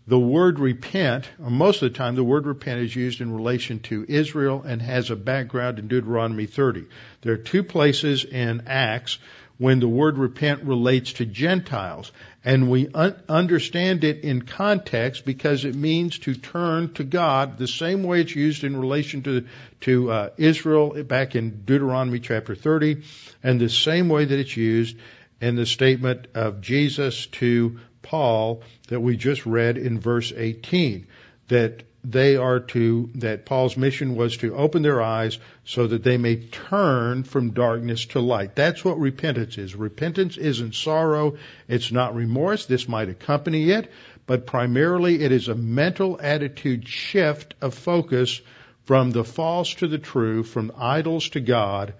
the 0.07 0.19
word 0.19 0.59
repent, 0.59 1.31
or 1.43 1.51
most 1.51 1.83
of 1.83 1.91
the 1.91 1.97
time, 1.97 2.15
the 2.15 2.23
word 2.23 2.47
repent 2.47 2.81
is 2.81 2.95
used 2.95 3.23
in 3.23 3.35
relation 3.35 3.79
to 3.81 4.05
Israel 4.07 4.63
and 4.67 4.83
has 4.83 5.11
a 5.11 5.17
background 5.17 5.79
in 5.79 5.89
Deuteronomy 5.89 6.45
30. 6.45 6.85
There 7.23 7.33
are 7.33 7.39
two 7.39 7.63
places 7.63 8.25
in 8.25 8.65
Acts 8.67 9.19
when 9.59 9.79
the 9.79 9.89
word 9.89 10.19
repent 10.19 10.65
relates 10.65 11.15
to 11.15 11.27
Gentiles, 11.27 12.11
and 12.45 12.69
we 12.69 12.89
un- 12.93 13.15
understand 13.29 14.03
it 14.03 14.25
in 14.25 14.43
context 14.43 15.25
because 15.25 15.65
it 15.65 15.75
means 15.75 16.19
to 16.21 16.35
turn 16.35 16.93
to 16.95 17.05
God 17.05 17.57
the 17.57 17.69
same 17.69 18.03
way 18.03 18.21
it's 18.21 18.35
used 18.35 18.65
in 18.65 18.77
relation 18.77 19.23
to 19.23 19.47
to 19.83 20.11
uh, 20.11 20.31
Israel 20.37 21.03
back 21.05 21.37
in 21.37 21.65
Deuteronomy 21.65 22.21
chapter 22.21 22.55
30, 22.55 23.03
and 23.43 23.61
the 23.61 23.69
same 23.69 24.09
way 24.09 24.25
that 24.25 24.39
it's 24.39 24.57
used 24.57 24.97
in 25.41 25.57
the 25.57 25.67
statement 25.67 26.27
of 26.35 26.61
Jesus 26.61 27.27
to 27.27 27.79
Paul 28.03 28.63
that 28.89 29.01
we 29.01 29.17
just 29.17 29.47
read 29.47 29.79
in 29.79 30.01
verse 30.01 30.33
18, 30.35 31.07
that 31.49 31.83
they 32.05 32.37
are 32.37 32.61
to, 32.61 33.11
that 33.15 33.47
Paul's 33.47 33.77
mission 33.77 34.15
was 34.15 34.37
to 34.39 34.55
open 34.55 34.83
their 34.83 35.01
eyes 35.01 35.39
so 35.65 35.87
that 35.87 36.05
they 36.05 36.19
may 36.19 36.37
turn 36.37 37.25
from 37.25 37.53
darkness 37.53 38.05
to 38.07 38.21
light. 38.21 38.55
That's 38.55 38.85
what 38.85 38.99
repentance 38.99 39.57
is. 39.57 39.75
Repentance 39.75 40.37
isn't 40.37 40.75
sorrow. 40.75 41.39
It's 41.67 41.91
not 41.91 42.15
remorse. 42.15 42.67
This 42.67 42.89
might 42.89 43.09
accompany 43.09 43.71
it, 43.71 43.91
but 44.27 44.47
primarily 44.47 45.23
it 45.23 45.33
is 45.33 45.49
a 45.49 45.55
mental 45.55 46.21
attitude 46.21 46.87
shift 46.87 47.55
of 47.63 47.73
focus 47.73 48.41
from 48.85 49.11
the 49.11 49.25
false 49.25 49.73
to 49.77 49.89
the 49.89 49.99
true, 49.99 50.43
from 50.43 50.73
idols 50.77 51.31
to 51.31 51.41
God, 51.41 51.95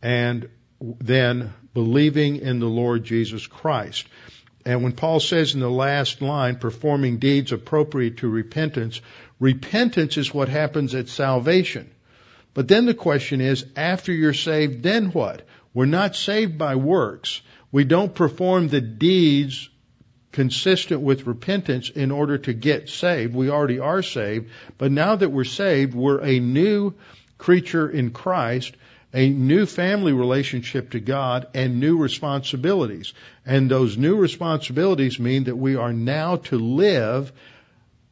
and 0.00 0.48
then 0.80 1.52
believing 1.74 2.36
in 2.36 2.60
the 2.60 2.66
Lord 2.66 3.04
Jesus 3.04 3.46
Christ. 3.46 4.06
And 4.64 4.82
when 4.82 4.92
Paul 4.92 5.20
says 5.20 5.54
in 5.54 5.60
the 5.60 5.70
last 5.70 6.20
line, 6.20 6.56
performing 6.56 7.18
deeds 7.18 7.52
appropriate 7.52 8.18
to 8.18 8.28
repentance, 8.28 9.00
repentance 9.38 10.16
is 10.16 10.34
what 10.34 10.48
happens 10.48 10.94
at 10.94 11.08
salvation. 11.08 11.90
But 12.52 12.68
then 12.68 12.86
the 12.86 12.94
question 12.94 13.40
is, 13.40 13.64
after 13.76 14.12
you're 14.12 14.34
saved, 14.34 14.82
then 14.82 15.06
what? 15.06 15.46
We're 15.72 15.86
not 15.86 16.16
saved 16.16 16.58
by 16.58 16.76
works. 16.76 17.40
We 17.72 17.84
don't 17.84 18.14
perform 18.14 18.68
the 18.68 18.80
deeds 18.80 19.68
consistent 20.32 21.00
with 21.00 21.26
repentance 21.26 21.90
in 21.90 22.10
order 22.10 22.38
to 22.38 22.52
get 22.52 22.88
saved. 22.88 23.34
We 23.34 23.50
already 23.50 23.78
are 23.78 24.02
saved. 24.02 24.50
But 24.78 24.92
now 24.92 25.16
that 25.16 25.30
we're 25.30 25.44
saved, 25.44 25.94
we're 25.94 26.20
a 26.20 26.38
new 26.40 26.94
creature 27.38 27.88
in 27.88 28.10
Christ 28.10 28.74
a 29.12 29.28
new 29.28 29.66
family 29.66 30.12
relationship 30.12 30.90
to 30.90 31.00
God 31.00 31.48
and 31.54 31.80
new 31.80 31.98
responsibilities. 31.98 33.12
And 33.44 33.70
those 33.70 33.96
new 33.96 34.16
responsibilities 34.16 35.18
mean 35.18 35.44
that 35.44 35.56
we 35.56 35.76
are 35.76 35.92
now 35.92 36.36
to 36.36 36.58
live 36.58 37.32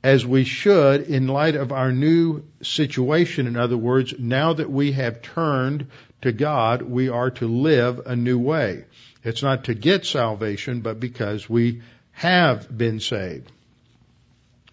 as 0.02 0.24
we 0.24 0.44
should 0.44 1.02
in 1.02 1.26
light 1.26 1.54
of 1.54 1.72
our 1.72 1.92
new 1.92 2.44
situation. 2.62 3.46
In 3.46 3.56
other 3.56 3.76
words, 3.76 4.14
now 4.18 4.52
that 4.54 4.70
we 4.70 4.92
have 4.92 5.22
turned 5.22 5.88
to 6.22 6.32
God, 6.32 6.82
we 6.82 7.08
are 7.08 7.30
to 7.32 7.46
live 7.46 8.00
a 8.06 8.16
new 8.16 8.38
way. 8.38 8.84
It's 9.22 9.42
not 9.42 9.64
to 9.64 9.74
get 9.74 10.06
salvation, 10.06 10.80
but 10.80 11.00
because 11.00 11.48
we 11.48 11.82
have 12.12 12.76
been 12.76 13.00
saved. 13.00 13.50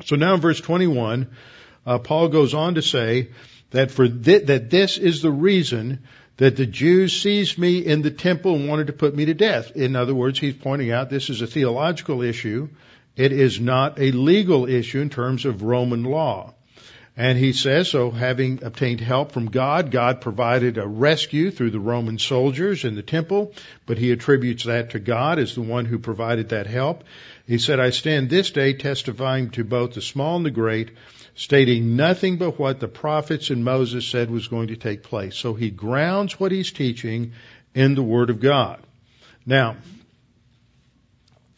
So 0.04 0.16
now 0.16 0.36
in 0.36 0.42
verse 0.42 0.60
21, 0.60 1.30
uh, 1.86 2.00
Paul 2.00 2.30
goes 2.30 2.54
on 2.54 2.76
to 2.76 2.82
say, 2.82 3.30
that 3.72 3.92
for 3.92 4.08
th- 4.08 4.48
that 4.48 4.70
this 4.70 4.98
is 4.98 5.22
the 5.22 5.32
reason 5.32 6.00
that 6.38 6.56
the 6.56 6.66
Jews 6.66 7.22
seized 7.22 7.58
me 7.58 7.80
in 7.80 8.02
the 8.02 8.12
temple 8.12 8.56
and 8.56 8.68
wanted 8.68 8.88
to 8.88 8.94
put 8.94 9.16
me 9.16 9.26
to 9.26 9.34
death. 9.34 9.72
In 9.76 9.96
other 9.96 10.14
words, 10.14 10.40
he's 10.40 10.56
pointing 10.56 10.92
out 10.92 11.10
this 11.10 11.30
is 11.30 11.42
a 11.42 11.48
theological 11.48 12.22
issue. 12.22 12.70
It 13.16 13.32
is 13.32 13.60
not 13.60 14.00
a 14.00 14.12
legal 14.12 14.68
issue 14.68 15.00
in 15.00 15.10
terms 15.10 15.46
of 15.46 15.64
Roman 15.64 16.04
law. 16.04 16.54
And 17.18 17.38
he 17.38 17.54
says, 17.54 17.90
so 17.90 18.12
having 18.12 18.62
obtained 18.62 19.00
help 19.00 19.32
from 19.32 19.46
God, 19.46 19.90
God 19.90 20.20
provided 20.20 20.78
a 20.78 20.86
rescue 20.86 21.50
through 21.50 21.70
the 21.70 21.80
Roman 21.80 22.20
soldiers 22.20 22.84
in 22.84 22.96
the 22.96 23.02
temple, 23.02 23.54
but 23.86 23.98
he 23.98 24.12
attributes 24.12 24.66
that 24.66 24.90
to 24.90 25.00
God 25.00 25.40
as 25.40 25.56
the 25.56 25.62
one 25.62 25.86
who 25.86 25.98
provided 25.98 26.50
that 26.50 26.68
help. 26.68 27.06
He 27.48 27.58
said, 27.58 27.80
I 27.80 27.92
stand 27.92 28.30
this 28.30 28.52
day 28.52 28.74
testifying 28.74 29.52
to 29.52 29.64
both 29.64 29.94
the 29.94 30.02
small 30.02 30.36
and 30.36 30.46
the 30.46 30.52
great 30.52 30.92
stating 31.36 31.98
nothing 31.98 32.38
but 32.38 32.58
what 32.58 32.80
the 32.80 32.88
prophets 32.88 33.50
and 33.50 33.64
Moses 33.64 34.08
said 34.08 34.32
was 34.32 34.48
going 34.48 34.70
to 34.70 34.78
take 34.78 35.04
place. 35.04 35.36
So 35.36 35.54
he 35.54 35.70
grounds 35.70 36.40
what 36.40 36.52
he's 36.52 36.72
teaching 36.72 37.34
in 37.74 37.94
the 37.94 38.04
Word 38.04 38.30
of 38.30 38.40
God. 38.40 38.82
Now, 39.46 39.76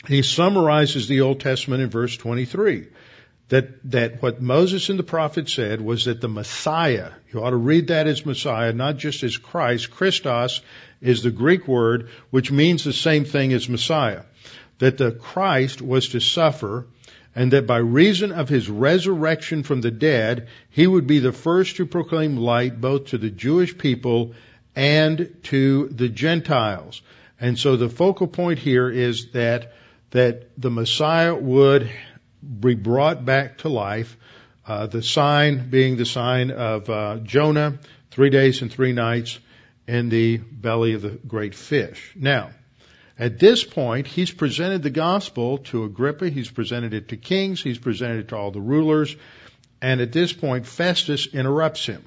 he 0.08 0.24
summarizes 0.24 1.08
the 1.08 1.22
Old 1.22 1.40
Testament 1.40 1.84
in 1.84 1.90
verse 1.90 2.18
23. 2.18 2.88
That, 3.50 3.92
that 3.92 4.22
what 4.22 4.42
Moses 4.42 4.90
and 4.90 5.00
the 5.00 5.04
prophets 5.04 5.54
said 5.54 5.80
was 5.80 6.06
that 6.06 6.20
the 6.20 6.28
Messiah, 6.28 7.12
you 7.32 7.42
ought 7.42 7.52
to 7.52 7.56
read 7.56 7.88
that 7.88 8.06
as 8.06 8.26
Messiah, 8.26 8.74
not 8.74 8.98
just 8.98 9.24
as 9.24 9.38
Christ. 9.38 9.92
Christos 9.92 10.60
is 11.02 11.24
the 11.24 11.32
Greek 11.32 11.66
word, 11.66 12.10
which 12.30 12.52
means 12.52 12.84
the 12.84 12.92
same 12.92 13.24
thing 13.24 13.54
as 13.54 13.70
Messiah. 13.70 14.24
That 14.80 14.98
the 14.98 15.12
Christ 15.12 15.82
was 15.82 16.10
to 16.10 16.20
suffer 16.20 16.88
and 17.38 17.54
that 17.54 17.68
by 17.68 17.78
reason 17.78 18.32
of 18.32 18.50
his 18.50 18.68
resurrection 18.68 19.62
from 19.62 19.80
the 19.80 19.92
dead, 19.92 20.48
he 20.72 20.88
would 20.88 21.06
be 21.06 21.20
the 21.20 21.32
first 21.32 21.76
to 21.76 21.86
proclaim 21.86 22.36
light 22.36 22.82
both 22.82 23.06
to 23.06 23.20
the 23.20 23.30
Jewish 23.30 23.78
people 23.78 24.34
and 24.76 25.38
to 25.44 25.88
the 25.90 26.10
Gentiles. 26.10 27.04
And 27.40 27.60
so 27.60 27.76
the 27.78 27.90
focal 27.90 28.26
point 28.26 28.58
here 28.58 28.90
is 28.90 29.34
that, 29.34 29.74
that 30.10 30.50
the 30.60 30.72
Messiah 30.72 31.36
would 31.36 31.92
be 32.60 32.74
brought 32.74 33.24
back 33.24 33.60
to 33.60 33.70
life, 33.70 34.18
uh, 34.66 34.88
the 34.88 35.04
sign 35.04 35.70
being 35.70 35.96
the 35.96 36.08
sign 36.08 36.50
of 36.50 36.90
uh, 36.90 37.18
Jonah, 37.18 37.78
three 38.10 38.32
days 38.32 38.64
and 38.64 38.74
three 38.74 38.94
nights 38.94 39.38
in 39.88 40.10
the 40.10 40.38
belly 40.38 40.94
of 40.94 41.04
the 41.04 41.12
great 41.12 41.54
fish. 41.54 42.14
Now, 42.16 42.50
at 43.20 43.40
this 43.40 43.64
point, 43.64 44.06
he's 44.06 44.32
presented 44.32 44.84
the 44.84 44.92
gospel 44.92 45.58
to 45.60 45.84
Agrippa, 45.84 46.30
he's 46.30 46.52
presented 46.52 46.94
it 46.94 47.10
to 47.10 47.18
kings, 47.18 47.62
he's 47.62 47.80
presented 47.80 48.20
it 48.20 48.28
to 48.30 48.38
all 48.38 48.52
the 48.52 48.62
rulers, 48.62 49.16
and 49.82 50.02
at 50.02 50.12
this 50.12 50.34
point, 50.34 50.68
Festus 50.68 51.28
interrupts 51.28 51.86
him. 51.86 52.04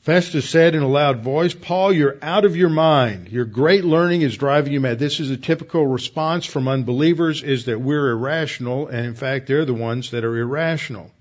Festus 0.00 0.50
said 0.50 0.74
in 0.74 0.82
a 0.82 0.88
loud 0.88 1.20
voice, 1.20 1.54
Paul, 1.54 1.92
you're 1.92 2.18
out 2.22 2.44
of 2.44 2.56
your 2.56 2.68
mind. 2.68 3.28
Your 3.28 3.44
great 3.44 3.84
learning 3.84 4.22
is 4.22 4.36
driving 4.36 4.72
you 4.72 4.80
mad. 4.80 4.98
This 4.98 5.20
is 5.20 5.30
a 5.30 5.36
typical 5.36 5.86
response 5.86 6.44
from 6.44 6.66
unbelievers 6.66 7.44
is 7.44 7.66
that 7.66 7.80
we're 7.80 8.10
irrational, 8.10 8.88
and 8.88 9.06
in 9.06 9.14
fact, 9.14 9.46
they're 9.46 9.64
the 9.64 9.72
ones 9.72 10.10
that 10.10 10.24
are 10.24 10.36
irrational. 10.36 11.12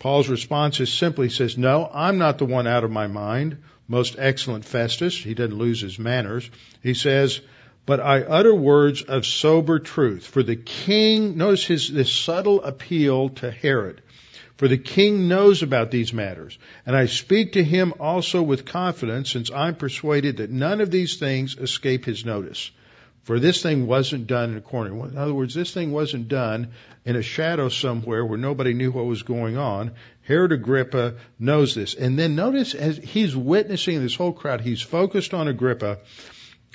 Paul's 0.00 0.28
response 0.28 0.80
is 0.80 0.92
simply 0.92 1.28
says, 1.28 1.56
no, 1.56 1.88
I'm 1.92 2.18
not 2.18 2.38
the 2.38 2.46
one 2.46 2.66
out 2.66 2.82
of 2.82 2.90
my 2.90 3.06
mind. 3.06 3.58
Most 3.86 4.16
excellent 4.18 4.64
Festus. 4.64 5.16
He 5.16 5.34
doesn't 5.34 5.56
lose 5.56 5.80
his 5.80 5.98
manners. 5.98 6.50
He 6.82 6.94
says, 6.94 7.40
but 7.86 8.00
I 8.00 8.22
utter 8.22 8.54
words 8.54 9.02
of 9.02 9.26
sober 9.26 9.78
truth. 9.78 10.26
For 10.26 10.42
the 10.42 10.56
king, 10.56 11.36
notice 11.36 11.66
his, 11.66 11.88
this 11.88 12.12
subtle 12.12 12.62
appeal 12.62 13.30
to 13.30 13.50
Herod. 13.50 14.02
For 14.56 14.68
the 14.68 14.78
king 14.78 15.26
knows 15.26 15.62
about 15.62 15.90
these 15.90 16.12
matters, 16.12 16.58
and 16.84 16.94
I 16.94 17.06
speak 17.06 17.52
to 17.52 17.64
him 17.64 17.94
also 17.98 18.42
with 18.42 18.66
confidence, 18.66 19.30
since 19.30 19.50
I'm 19.50 19.74
persuaded 19.74 20.36
that 20.36 20.50
none 20.50 20.82
of 20.82 20.90
these 20.90 21.16
things 21.16 21.56
escape 21.56 22.04
his 22.04 22.26
notice. 22.26 22.70
For 23.22 23.38
this 23.38 23.62
thing 23.62 23.86
wasn't 23.86 24.26
done 24.26 24.50
in 24.50 24.56
a 24.56 24.60
corner. 24.60 24.90
In 25.08 25.16
other 25.16 25.32
words, 25.32 25.54
this 25.54 25.72
thing 25.72 25.92
wasn't 25.92 26.28
done 26.28 26.72
in 27.04 27.16
a 27.16 27.22
shadow 27.22 27.68
somewhere 27.68 28.24
where 28.24 28.38
nobody 28.38 28.74
knew 28.74 28.90
what 28.90 29.06
was 29.06 29.22
going 29.22 29.56
on. 29.56 29.92
Herod 30.22 30.52
Agrippa 30.52 31.14
knows 31.38 31.74
this. 31.74 31.94
And 31.94 32.18
then 32.18 32.34
notice 32.34 32.74
as 32.74 32.98
he's 32.98 33.36
witnessing 33.36 34.00
this 34.02 34.14
whole 34.14 34.32
crowd, 34.32 34.60
he's 34.60 34.82
focused 34.82 35.34
on 35.34 35.48
Agrippa 35.48 35.98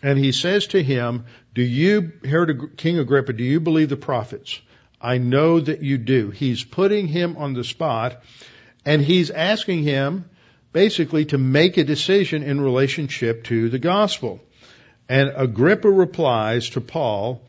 and 0.03 0.19
he 0.19 0.31
says 0.31 0.67
to 0.67 0.83
him, 0.83 1.25
do 1.53 1.61
you, 1.61 2.13
Herod, 2.23 2.77
King 2.77 2.99
Agrippa, 2.99 3.33
do 3.33 3.43
you 3.43 3.59
believe 3.59 3.89
the 3.89 3.97
prophets? 3.97 4.59
I 5.01 5.17
know 5.17 5.59
that 5.59 5.81
you 5.81 5.97
do. 5.97 6.31
He's 6.31 6.63
putting 6.63 7.07
him 7.07 7.37
on 7.37 7.53
the 7.53 7.63
spot 7.63 8.21
and 8.85 9.01
he's 9.01 9.31
asking 9.31 9.83
him 9.83 10.29
basically 10.73 11.25
to 11.25 11.37
make 11.37 11.77
a 11.77 11.83
decision 11.83 12.43
in 12.43 12.59
relationship 12.59 13.45
to 13.45 13.69
the 13.69 13.79
gospel. 13.79 14.41
And 15.07 15.31
Agrippa 15.35 15.89
replies 15.89 16.69
to 16.71 16.81
Paul, 16.81 17.41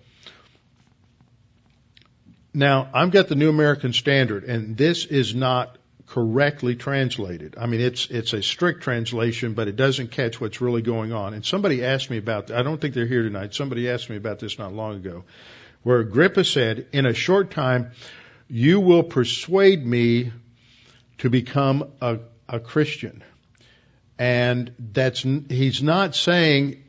now 2.54 2.88
I've 2.94 3.10
got 3.10 3.28
the 3.28 3.34
New 3.34 3.48
American 3.48 3.92
Standard 3.92 4.44
and 4.44 4.76
this 4.76 5.04
is 5.04 5.34
not 5.34 5.76
correctly 6.06 6.76
translated. 6.76 7.56
I 7.58 7.66
mean, 7.66 7.80
it's, 7.80 8.08
it's 8.10 8.32
a 8.32 8.42
strict 8.42 8.82
translation, 8.82 9.54
but 9.54 9.68
it 9.68 9.76
doesn't 9.76 10.12
catch 10.12 10.40
what's 10.40 10.60
really 10.60 10.82
going 10.82 11.12
on. 11.12 11.34
And 11.34 11.44
somebody 11.44 11.84
asked 11.84 12.10
me 12.10 12.18
about, 12.18 12.50
I 12.50 12.62
don't 12.62 12.80
think 12.80 12.94
they're 12.94 13.06
here 13.06 13.22
tonight, 13.22 13.54
somebody 13.54 13.90
asked 13.90 14.08
me 14.08 14.16
about 14.16 14.38
this 14.38 14.58
not 14.58 14.72
long 14.72 14.96
ago, 14.96 15.24
where 15.82 15.98
Agrippa 15.98 16.44
said, 16.44 16.86
in 16.92 17.06
a 17.06 17.14
short 17.14 17.50
time, 17.50 17.90
you 18.48 18.80
will 18.80 19.02
persuade 19.02 19.84
me 19.84 20.32
to 21.18 21.30
become 21.30 21.90
a, 22.00 22.20
a 22.48 22.60
Christian. 22.60 23.24
And 24.18 24.72
that's, 24.78 25.22
he's 25.22 25.82
not 25.82 26.14
saying 26.14 26.84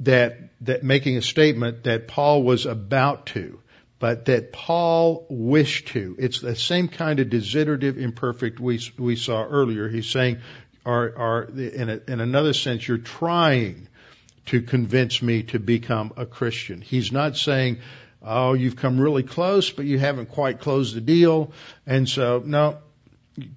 that, 0.00 0.50
that 0.62 0.82
making 0.82 1.16
a 1.16 1.22
statement 1.22 1.84
that 1.84 2.08
Paul 2.08 2.42
was 2.42 2.66
about 2.66 3.26
to 3.26 3.60
but 3.98 4.26
that 4.26 4.52
Paul 4.52 5.26
wished 5.28 5.88
to. 5.88 6.16
It's 6.18 6.40
the 6.40 6.54
same 6.54 6.88
kind 6.88 7.18
of 7.20 7.30
desiderative 7.30 7.98
imperfect 7.98 8.60
we, 8.60 8.80
we 8.98 9.16
saw 9.16 9.44
earlier. 9.44 9.88
He's 9.88 10.08
saying, 10.08 10.38
are, 10.84 11.12
are, 11.16 11.42
in, 11.44 11.88
a, 11.88 12.00
in 12.06 12.20
another 12.20 12.52
sense, 12.52 12.86
you're 12.86 12.98
trying 12.98 13.88
to 14.46 14.60
convince 14.62 15.22
me 15.22 15.42
to 15.44 15.58
become 15.58 16.12
a 16.16 16.26
Christian. 16.26 16.80
He's 16.80 17.10
not 17.10 17.36
saying, 17.36 17.78
oh, 18.22 18.52
you've 18.52 18.76
come 18.76 19.00
really 19.00 19.22
close, 19.22 19.70
but 19.70 19.86
you 19.86 19.98
haven't 19.98 20.26
quite 20.26 20.60
closed 20.60 20.94
the 20.94 21.00
deal. 21.00 21.52
And 21.86 22.08
so, 22.08 22.42
no, 22.44 22.78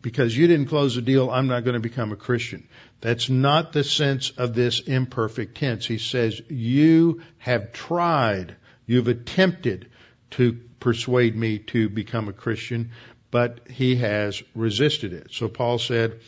because 0.01 0.35
you 0.35 0.47
didn't 0.47 0.67
close 0.67 0.95
the 0.95 1.01
deal, 1.01 1.29
I'm 1.29 1.47
not 1.47 1.63
going 1.63 1.75
to 1.75 1.79
become 1.79 2.11
a 2.11 2.15
Christian. 2.15 2.67
That's 3.01 3.29
not 3.29 3.71
the 3.71 3.83
sense 3.83 4.31
of 4.31 4.53
this 4.53 4.79
imperfect 4.79 5.57
tense. 5.57 5.85
He 5.85 5.99
says, 5.99 6.41
you 6.49 7.21
have 7.37 7.71
tried, 7.71 8.55
you've 8.85 9.07
attempted 9.07 9.89
to 10.31 10.59
persuade 10.79 11.35
me 11.35 11.59
to 11.59 11.89
become 11.89 12.27
a 12.27 12.33
Christian, 12.33 12.91
but 13.31 13.67
he 13.69 13.97
has 13.97 14.41
resisted 14.55 15.13
it. 15.13 15.27
So 15.31 15.47
Paul 15.47 15.77
said, 15.77 16.19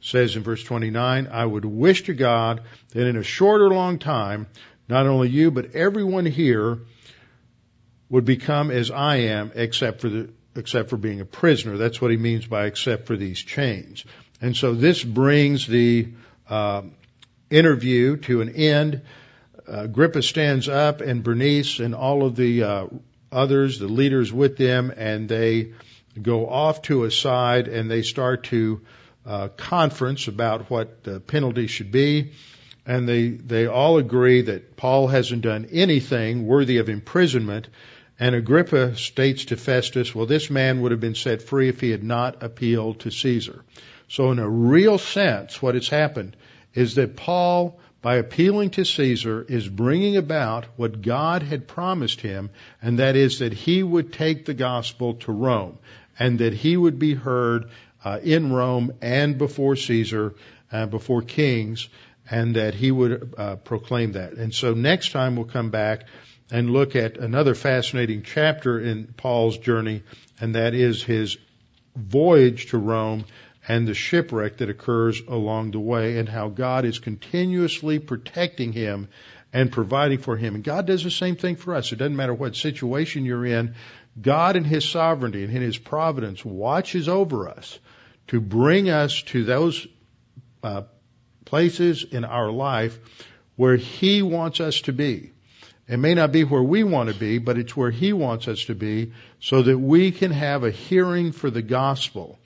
says 0.00 0.36
in 0.36 0.42
verse 0.42 0.62
29, 0.64 1.28
I 1.30 1.44
would 1.44 1.64
wish 1.64 2.04
to 2.04 2.14
God 2.14 2.62
that 2.90 3.06
in 3.06 3.16
a 3.16 3.22
short 3.22 3.60
or 3.60 3.70
long 3.70 3.98
time, 3.98 4.46
not 4.88 5.06
only 5.06 5.28
you, 5.28 5.50
but 5.50 5.74
everyone 5.74 6.26
here 6.26 6.78
would 8.08 8.24
become 8.24 8.70
as 8.70 8.90
I 8.90 9.16
am, 9.16 9.52
except 9.54 10.00
for 10.00 10.08
the, 10.08 10.30
except 10.56 10.90
for 10.90 10.96
being 10.96 11.20
a 11.20 11.24
prisoner. 11.24 11.76
That's 11.76 12.00
what 12.00 12.10
he 12.10 12.16
means 12.16 12.46
by 12.46 12.66
except 12.66 13.06
for 13.06 13.16
these 13.16 13.38
chains. 13.38 14.04
And 14.40 14.56
so 14.56 14.74
this 14.74 15.02
brings 15.02 15.66
the 15.66 16.08
uh, 16.48 16.82
interview 17.50 18.16
to 18.18 18.40
an 18.40 18.50
end. 18.50 19.02
Uh, 19.68 19.82
Agrippa 19.82 20.22
stands 20.22 20.68
up, 20.68 21.00
and 21.00 21.22
Bernice 21.22 21.80
and 21.80 21.94
all 21.94 22.24
of 22.24 22.36
the 22.36 22.62
uh, 22.62 22.86
others, 23.30 23.78
the 23.78 23.88
leaders 23.88 24.32
with 24.32 24.56
them, 24.56 24.92
and 24.96 25.28
they 25.28 25.72
go 26.20 26.48
off 26.48 26.82
to 26.82 27.04
a 27.04 27.10
side 27.10 27.68
and 27.68 27.90
they 27.90 28.02
start 28.02 28.44
to 28.44 28.80
uh, 29.26 29.48
conference 29.48 30.28
about 30.28 30.70
what 30.70 31.04
the 31.04 31.20
penalty 31.20 31.66
should 31.66 31.92
be. 31.92 32.32
And 32.86 33.06
they, 33.06 33.28
they 33.28 33.66
all 33.66 33.98
agree 33.98 34.42
that 34.42 34.76
Paul 34.76 35.08
hasn't 35.08 35.42
done 35.42 35.68
anything 35.70 36.46
worthy 36.46 36.78
of 36.78 36.88
imprisonment. 36.88 37.68
And 38.18 38.34
Agrippa 38.34 38.96
states 38.96 39.46
to 39.46 39.56
Festus, 39.56 40.14
well, 40.14 40.26
this 40.26 40.48
man 40.50 40.80
would 40.80 40.92
have 40.92 41.00
been 41.00 41.14
set 41.14 41.42
free 41.42 41.68
if 41.68 41.80
he 41.80 41.90
had 41.90 42.02
not 42.02 42.42
appealed 42.42 43.00
to 43.00 43.10
Caesar. 43.10 43.62
So 44.08 44.30
in 44.32 44.38
a 44.38 44.48
real 44.48 44.96
sense, 44.96 45.60
what 45.60 45.74
has 45.74 45.88
happened 45.88 46.34
is 46.74 46.94
that 46.94 47.16
Paul 47.16 47.78
by 48.00 48.16
appealing 48.16 48.70
to 48.70 48.84
Caesar 48.84 49.44
is 49.48 49.68
bringing 49.68 50.16
about 50.16 50.66
what 50.76 51.02
God 51.02 51.42
had 51.42 51.66
promised 51.66 52.20
him, 52.20 52.50
and 52.80 52.98
that 53.00 53.16
is 53.16 53.40
that 53.40 53.52
he 53.52 53.82
would 53.82 54.12
take 54.12 54.44
the 54.44 54.54
gospel 54.54 55.14
to 55.14 55.32
Rome, 55.32 55.78
and 56.18 56.38
that 56.38 56.52
he 56.52 56.76
would 56.76 56.98
be 56.98 57.14
heard 57.14 57.70
uh, 58.04 58.20
in 58.22 58.52
Rome 58.52 58.92
and 59.02 59.36
before 59.36 59.74
Caesar, 59.76 60.34
uh, 60.70 60.86
before 60.86 61.22
kings, 61.22 61.88
and 62.30 62.54
that 62.56 62.74
he 62.74 62.90
would 62.90 63.34
uh, 63.36 63.56
proclaim 63.56 64.12
that. 64.12 64.34
And 64.34 64.54
so 64.54 64.74
next 64.74 65.12
time 65.12 65.34
we'll 65.34 65.46
come 65.46 65.70
back 65.70 66.06
and 66.50 66.70
look 66.70 66.94
at 66.94 67.18
another 67.18 67.54
fascinating 67.54 68.22
chapter 68.22 68.78
in 68.78 69.12
Paul's 69.16 69.58
journey, 69.58 70.02
and 70.40 70.54
that 70.54 70.74
is 70.74 71.02
his 71.02 71.36
voyage 71.96 72.66
to 72.66 72.78
Rome 72.78 73.24
and 73.68 73.86
the 73.86 73.94
shipwreck 73.94 74.56
that 74.56 74.70
occurs 74.70 75.20
along 75.28 75.70
the 75.70 75.78
way 75.78 76.18
and 76.18 76.28
how 76.28 76.48
God 76.48 76.86
is 76.86 76.98
continuously 76.98 77.98
protecting 77.98 78.72
him 78.72 79.08
and 79.52 79.70
providing 79.70 80.18
for 80.18 80.36
him. 80.36 80.54
And 80.54 80.64
God 80.64 80.86
does 80.86 81.04
the 81.04 81.10
same 81.10 81.36
thing 81.36 81.56
for 81.56 81.74
us. 81.74 81.92
It 81.92 81.96
doesn't 81.96 82.16
matter 82.16 82.34
what 82.34 82.56
situation 82.56 83.26
you're 83.26 83.46
in. 83.46 83.74
God 84.20 84.56
in 84.56 84.64
His 84.64 84.88
sovereignty 84.88 85.44
and 85.44 85.54
in 85.54 85.62
His 85.62 85.78
providence 85.78 86.44
watches 86.44 87.08
over 87.08 87.48
us 87.48 87.78
to 88.28 88.40
bring 88.40 88.90
us 88.90 89.22
to 89.22 89.44
those 89.44 89.86
uh, 90.62 90.82
places 91.44 92.04
in 92.04 92.24
our 92.24 92.50
life 92.50 92.98
where 93.56 93.76
He 93.76 94.22
wants 94.22 94.60
us 94.60 94.80
to 94.82 94.92
be. 94.92 95.32
It 95.86 95.98
may 95.98 96.14
not 96.14 96.32
be 96.32 96.44
where 96.44 96.62
we 96.62 96.84
want 96.84 97.10
to 97.10 97.18
be, 97.18 97.38
but 97.38 97.58
it's 97.58 97.76
where 97.76 97.90
He 97.90 98.12
wants 98.12 98.48
us 98.48 98.64
to 98.64 98.74
be 98.74 99.12
so 99.40 99.62
that 99.62 99.78
we 99.78 100.10
can 100.10 100.32
have 100.32 100.64
a 100.64 100.70
hearing 100.70 101.32
for 101.32 101.50
the 101.50 101.62
gospel 101.62 102.38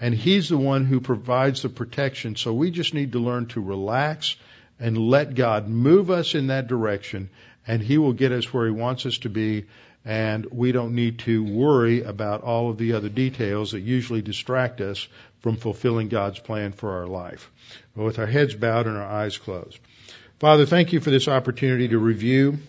and 0.00 0.14
He's 0.14 0.48
the 0.48 0.56
one 0.56 0.86
who 0.86 1.00
provides 1.00 1.62
the 1.62 1.68
protection. 1.68 2.36
So 2.36 2.54
we 2.54 2.70
just 2.70 2.94
need 2.94 3.12
to 3.12 3.18
learn 3.18 3.46
to 3.48 3.60
relax 3.60 4.36
and 4.78 4.96
let 4.96 5.34
God 5.34 5.68
move 5.68 6.10
us 6.10 6.34
in 6.34 6.46
that 6.46 6.66
direction, 6.66 7.28
and 7.66 7.82
He 7.82 7.98
will 7.98 8.14
get 8.14 8.32
us 8.32 8.52
where 8.52 8.66
He 8.66 8.72
wants 8.72 9.04
us 9.06 9.18
to 9.18 9.28
be. 9.28 9.66
And 10.02 10.46
we 10.46 10.72
don't 10.72 10.94
need 10.94 11.18
to 11.20 11.44
worry 11.44 12.02
about 12.02 12.42
all 12.42 12.70
of 12.70 12.78
the 12.78 12.94
other 12.94 13.10
details 13.10 13.72
that 13.72 13.80
usually 13.80 14.22
distract 14.22 14.80
us 14.80 15.06
from 15.40 15.56
fulfilling 15.56 16.08
God's 16.08 16.38
plan 16.38 16.72
for 16.72 16.92
our 17.00 17.06
life. 17.06 17.50
But 17.94 18.04
with 18.04 18.18
our 18.18 18.26
heads 18.26 18.54
bowed 18.54 18.86
and 18.86 18.96
our 18.96 19.06
eyes 19.06 19.36
closed. 19.36 19.78
Father, 20.38 20.64
thank 20.64 20.94
you 20.94 21.00
for 21.00 21.10
this 21.10 21.28
opportunity 21.28 21.88
to 21.88 21.98
review 21.98 22.60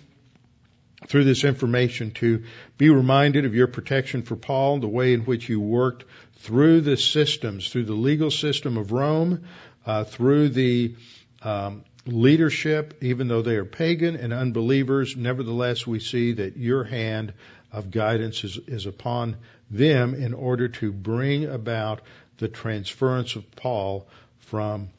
through 1.07 1.23
this 1.23 1.45
information 1.45 2.11
to 2.11 2.43
be 2.77 2.89
reminded 2.89 3.45
of 3.45 3.55
your 3.55 3.67
protection 3.67 4.23
for 4.23 4.35
Paul, 4.35 4.79
the 4.79 4.87
way 4.87 5.13
in 5.13 5.21
which 5.21 5.49
you 5.49 5.59
worked 5.59 6.03
through 6.41 6.81
the 6.81 6.97
systems, 6.97 7.69
through 7.69 7.85
the 7.85 7.93
legal 7.93 8.31
system 8.31 8.77
of 8.77 8.91
Rome, 8.91 9.43
uh, 9.85 10.03
through 10.03 10.49
the 10.49 10.95
um, 11.43 11.83
leadership, 12.05 12.97
even 13.01 13.27
though 13.27 13.41
they 13.41 13.55
are 13.55 13.65
pagan 13.65 14.15
and 14.15 14.33
unbelievers, 14.33 15.15
nevertheless 15.15 15.85
we 15.85 15.99
see 15.99 16.33
that 16.33 16.57
your 16.57 16.83
hand 16.83 17.33
of 17.71 17.91
guidance 17.91 18.43
is, 18.43 18.57
is 18.67 18.85
upon 18.85 19.37
them 19.69 20.15
in 20.15 20.33
order 20.33 20.67
to 20.67 20.91
bring 20.91 21.45
about 21.45 22.01
the 22.37 22.47
transference 22.47 23.35
of 23.35 23.49
Paul 23.55 24.07
from 24.39 24.89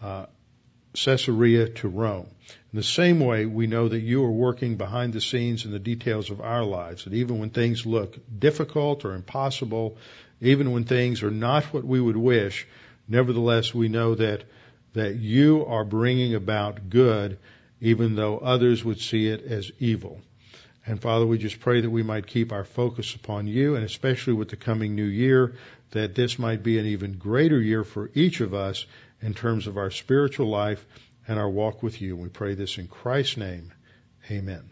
uh, 0.00 0.26
Caesarea 0.94 1.68
to 1.68 1.88
Rome. 1.88 2.28
In 2.72 2.76
the 2.76 2.82
same 2.82 3.20
way, 3.20 3.44
we 3.44 3.66
know 3.66 3.88
that 3.88 4.00
you 4.00 4.24
are 4.24 4.30
working 4.30 4.76
behind 4.76 5.12
the 5.12 5.20
scenes 5.20 5.64
in 5.64 5.72
the 5.72 5.78
details 5.78 6.30
of 6.30 6.40
our 6.40 6.64
lives, 6.64 7.04
that 7.04 7.12
even 7.12 7.38
when 7.38 7.50
things 7.50 7.84
look 7.84 8.16
difficult 8.38 9.04
or 9.04 9.14
impossible, 9.14 9.98
even 10.42 10.72
when 10.72 10.84
things 10.84 11.22
are 11.22 11.30
not 11.30 11.64
what 11.72 11.84
we 11.84 12.00
would 12.00 12.16
wish, 12.16 12.66
nevertheless 13.08 13.72
we 13.72 13.88
know 13.88 14.16
that, 14.16 14.42
that 14.92 15.14
you 15.14 15.64
are 15.66 15.84
bringing 15.84 16.34
about 16.34 16.90
good, 16.90 17.38
even 17.80 18.16
though 18.16 18.38
others 18.38 18.84
would 18.84 19.00
see 19.00 19.28
it 19.28 19.42
as 19.44 19.70
evil. 19.78 20.20
And 20.84 21.00
Father, 21.00 21.24
we 21.24 21.38
just 21.38 21.60
pray 21.60 21.80
that 21.80 21.90
we 21.90 22.02
might 22.02 22.26
keep 22.26 22.52
our 22.52 22.64
focus 22.64 23.14
upon 23.14 23.46
you, 23.46 23.76
and 23.76 23.84
especially 23.84 24.32
with 24.32 24.48
the 24.48 24.56
coming 24.56 24.96
new 24.96 25.04
year, 25.04 25.54
that 25.92 26.16
this 26.16 26.40
might 26.40 26.64
be 26.64 26.78
an 26.78 26.86
even 26.86 27.12
greater 27.12 27.60
year 27.60 27.84
for 27.84 28.10
each 28.14 28.40
of 28.40 28.52
us 28.52 28.84
in 29.20 29.34
terms 29.34 29.68
of 29.68 29.76
our 29.76 29.92
spiritual 29.92 30.48
life 30.48 30.84
and 31.28 31.38
our 31.38 31.48
walk 31.48 31.84
with 31.84 32.02
you. 32.02 32.16
We 32.16 32.28
pray 32.28 32.54
this 32.54 32.78
in 32.78 32.88
Christ's 32.88 33.36
name. 33.36 33.72
Amen. 34.28 34.68